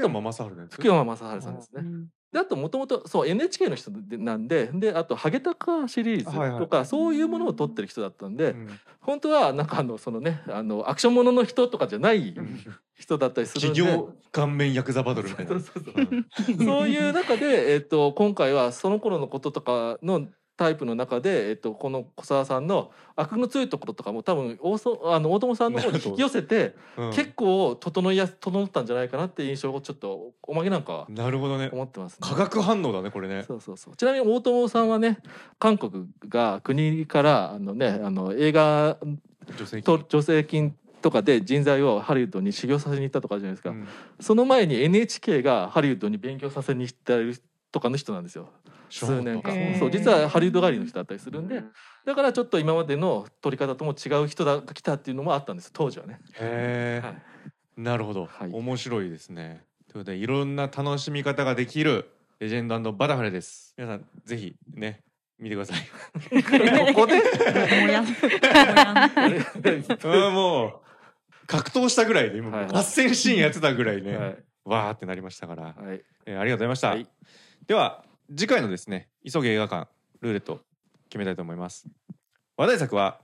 [0.69, 0.76] と。
[0.76, 1.84] 福山雅治さんですね。
[2.32, 12.36] であともともとそう NHK の人でなんでであと「ハゲタカ」シリーズはいはいとかそういうものを撮ってる人だったんで、うん本当はなんかあのそのねあのアクションものの人とかじゃない
[12.94, 13.82] 人だったりするんで。
[13.82, 15.62] 企業顔面ヤクザバトルみたいな。
[15.62, 20.28] そういう中で、えっと今回はその頃のこととかの
[20.58, 31.70] タイプの中で、えっとこの小沢さんの悪の強いところとかも多分大そあの大友さんの方に引き寄せて、うん結構整いやす整ったんじゃないかなっていう印象をちょっとおまけなんかはなるほどね。
[31.72, 32.28] 思ってます、ね。
[32.28, 33.44] 化学反応だねこれね。
[33.48, 33.96] そうそうそう。
[33.96, 35.20] ちなみに大友さんはね、
[35.60, 38.98] 韓国が国からあのね、あの映画
[39.84, 43.70] と助成金とかで人材をハリウッドに修行させに行ったとかじゃないですか。
[43.70, 43.88] うん
[44.20, 47.38] その前に NHK がハリウッドに勉強させに行ったり
[47.72, 48.49] とかの人なんですよ。
[48.89, 49.76] 数年間。
[49.77, 51.61] そう実はハリウッド帰りの人だったりするんで。
[52.06, 56.19] だからちょっと今までの撮り方とも違う人が来たっていうのもあったんです当時はね。
[56.34, 57.81] へえ、はい。
[57.81, 58.49] なるほど、はい。
[58.52, 59.65] 面白いですね。
[59.91, 63.73] ということでいろんな楽しみ方ができるレジェンドバタフライです。
[63.77, 65.02] 皆さんぜひね
[65.38, 65.80] 見てください。
[66.94, 67.18] ここで？
[67.18, 68.06] もやん。
[68.06, 68.68] もやん。
[70.03, 70.34] うん。
[70.34, 70.73] もう
[71.45, 74.38] 格闘したぐらいで今はい合戦シーンやってたぐらいね、はい。
[74.65, 76.02] わーってなりましたから、はい。
[76.26, 77.07] えーありがとうございました、はい
[77.68, 79.89] では次回のですね急げ映画館
[80.22, 80.61] ルーレット
[81.10, 81.85] 決めたいと思います。
[82.56, 83.19] 話題作は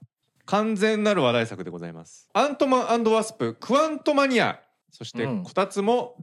[0.46, 2.28] 完全なる話題作でございます。
[2.34, 4.60] アントマンワスプクワントマニア
[4.92, 5.44] そしてうん。
[5.44, 6.18] こたつも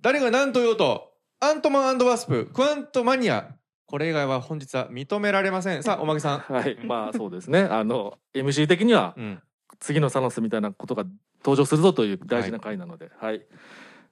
[0.00, 3.54] 誰が何と言おうとアントマンワスプクワントマニア
[3.86, 5.82] これ以外は本日は認められません。
[5.82, 6.38] さあおまけさん。
[6.38, 7.60] はいまあそうですね。
[7.60, 9.42] あの MC 的にはうん。
[9.78, 11.04] 次のサノスみたいなことが
[11.44, 13.42] 登場するぞという大事な回なので、はい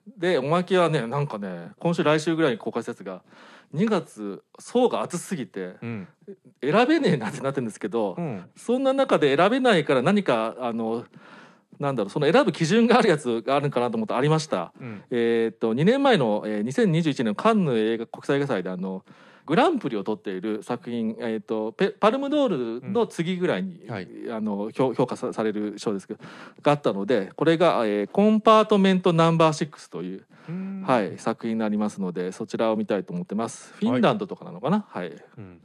[0.06, 3.22] でおまけはねなんかね今週来週ぐらいに公開したやつが
[3.74, 6.08] 2月層が厚すぎてうん。
[6.62, 8.44] 選べねえなってなってるんですけど、うん。
[8.56, 11.04] そんな中で選べないから何かあの
[11.78, 14.72] なんだろうその選ぶ基準があるやつがあるんかなと思ってありました。
[14.80, 15.02] うん。
[15.10, 19.04] えーっと2年前の、えー2021年のカンヌ映画国際映画祭であの
[19.46, 23.90] グランプリを取っている作品、えーっとペパルムドールの次ぐらいに、うん。
[23.90, 24.08] はい。
[24.30, 26.20] あの評評価さされる賞ですけど
[26.62, 30.82] があったのでこれが、えーコンパートメントナンバー6という、うん。
[30.86, 33.72] はい、作品になりますのでそちらを見たいと思ってます。
[33.74, 35.12] フィンランドとかなのかな、はい。
[35.38, 35.60] うん。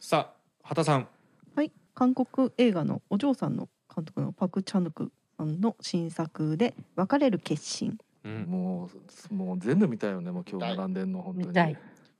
[0.00, 1.06] さあ畑さん。
[1.54, 7.98] はい、韓国映画のお嬢さんの監督のパクチャヌクさんの新作で別れる決心。
[8.24, 8.46] うん。
[8.48, 8.88] も
[9.30, 11.46] うもう全部見たいよねもう今日並んでんの本当に。
[11.48, 11.76] 見たい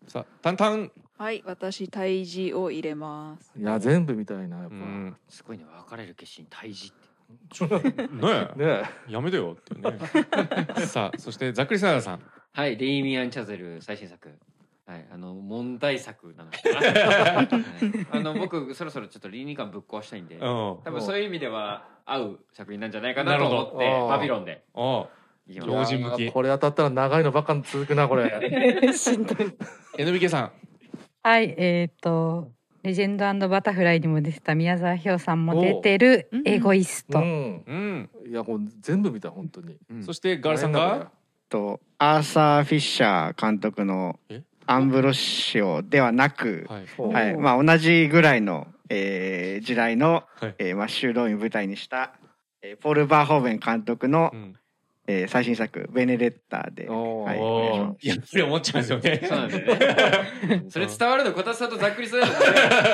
[0.07, 0.91] さあタンタン。
[1.19, 3.53] はい私胎児を入れます。
[3.57, 5.17] いや全部見たいなやっぱ、うん。
[5.29, 7.69] すごいね別れる決心退治って。
[7.69, 8.59] ねえ。
[8.59, 9.99] ねやめてよっていうね。
[10.87, 12.23] さあそしてざっくりサラダさん。
[12.53, 14.31] はいレイミアン・チャゼル最新作。
[14.85, 16.51] はいあの問題作なの。
[16.51, 16.77] かな、
[17.37, 17.49] はい。
[18.11, 20.43] あの僕そろそろちょっと倫理観ぶっ壊したいんでうん。
[20.43, 24.09] 多分そういう意味では合う作品なんじゃないかなと思ってなるほど。
[24.09, 24.65] バビロンで。
[24.75, 28.31] おい向きこれ当たったら長いのばっか続くなこれ。
[28.95, 29.55] しんどい。
[29.99, 30.53] NBK さん。
[31.23, 32.51] はいえっ、と
[32.83, 37.63] レジェンドバタフライにも出てた宮沢氷さんも出てるおエゴイスト、うん。
[37.67, 39.77] うん、いやもう全部見た本当に。
[40.01, 41.11] そしてガールさんが？
[41.49, 44.43] とアーサー・フィッシャー監督のえ？
[44.67, 47.13] アンブロシオではなく、はい。
[47.13, 50.55] はいまあ、同じぐらいの、えー時代の、はい。
[50.59, 52.15] えーマッシュローインを舞台にした、
[52.63, 54.55] えーポール・バーホーベン監督の、うん
[55.07, 57.29] えー最新作「ベネレッタで」おー。
[57.29, 59.21] はい、おお願いやっぱり思っちゃうんですよね。
[59.29, 59.77] そうなんだよ
[60.59, 60.65] ね。
[60.71, 62.39] それ伝わるのこたつさんとざっくりさんだとね。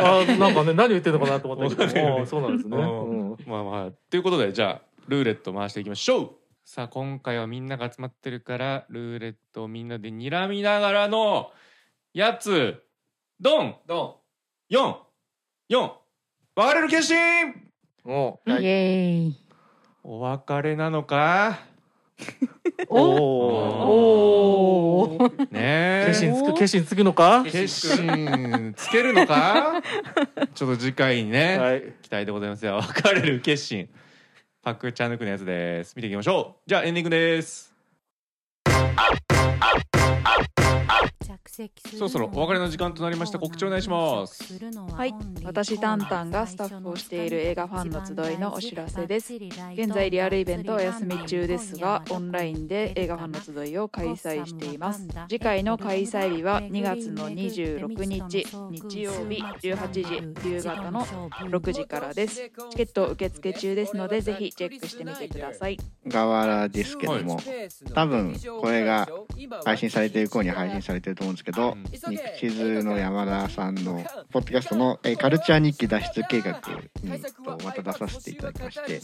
[0.03, 2.09] あーなんかね何言ってるのかなと思ったけど。
[2.19, 2.77] もそうなんですね、
[3.47, 3.93] まあまあ。
[4.11, 6.31] ということでじゃあルーレット回していきましょう。
[6.65, 11.51] さあ今回はみんなが集まってるからルーレットをみんなで睨みながらの
[12.15, 12.83] やつ。
[13.41, 13.77] ドン。
[13.87, 14.21] ど
[14.71, 14.97] 4
[15.71, 15.91] 4
[16.57, 17.17] 別れる決心。
[18.05, 19.37] おイエーイ。
[20.03, 21.68] お別れなのか？
[22.89, 26.05] おおおねえ。
[26.09, 27.45] 決心つく決心つくのか？
[27.45, 29.83] 決心つけるのか？
[30.55, 31.83] ちょっと次回にね、はい。
[32.03, 32.81] 期待でございますよ。
[32.81, 33.89] 別れる決心。
[34.63, 35.95] パクチャヌクのやつです。
[35.97, 36.63] 見ていきましょう。
[36.69, 37.68] じゃあエンディングです
[41.97, 43.39] そろそろお別れの時間となりました。
[43.39, 44.59] 告知お願いします。
[44.95, 45.15] はい。
[45.43, 49.35] 私タンタンがスタッフをしている映画ファンの集いのお知らせです。
[49.35, 55.07] 現在リアルイベントはお休み中ですがオンラインで映画ファンの集いを開催しています。
[55.29, 59.91] 次回の開催日は2月の26日日曜日18
[60.43, 62.37] 時夕方の6時からです。
[62.71, 65.79] チケット受付中ですのでぜひチェックしてみてください。
[66.07, 67.41] 側らですけども、
[67.95, 69.09] 多分これが
[69.65, 71.99] 配信されてる頃には配信されてると思うんですけど、うん日
[72.39, 76.61] 地図の山田さんのポッドキャストの、えーカルチャー日記脱出計画
[77.03, 79.01] にとまた出させていただきまして、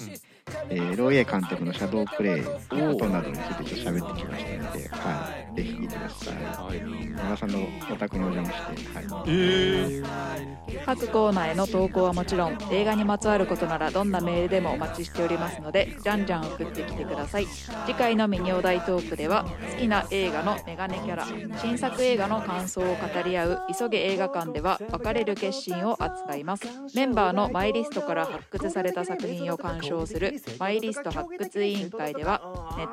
[0.71, 6.35] えーロイエ監督のシャドープレイことなどについてちょっと喋ってきましたので、はい、ぜひ聞いてください。
[6.35, 7.37] はい。
[7.37, 7.59] さんの
[7.93, 21.27] お宅にお邪魔して、はい、えー、各コーナーへの投稿はもちろん映画にまつわることならどんなメールでもお待ちしておりますのでじゃんじゃん送ってきてください次回のミニお題トークでは好きな映画のメガネキャラ
[21.61, 26.66] 新作映画の感想を語り合う急げ映画館では別れる決心を扱います。
[26.95, 32.40] メンバーのマイリストから発掘された作品を鑑賞するマイリスト発掘委員会では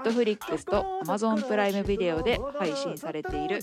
[0.03, 3.59] Netflix と Amazon プライムビデオで配信されている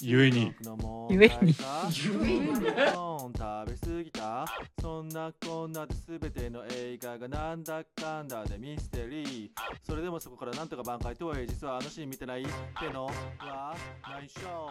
[0.01, 0.53] ゆえに。
[1.11, 1.55] ゆえに。
[3.37, 4.45] 食べ過ぎた
[4.81, 9.51] そんなこんなで全ての映画がなんだかんだでミステリー
[9.83, 14.71] それでもそこからなんとか挽回とはいえ実はあのシーン見てないってのは内緒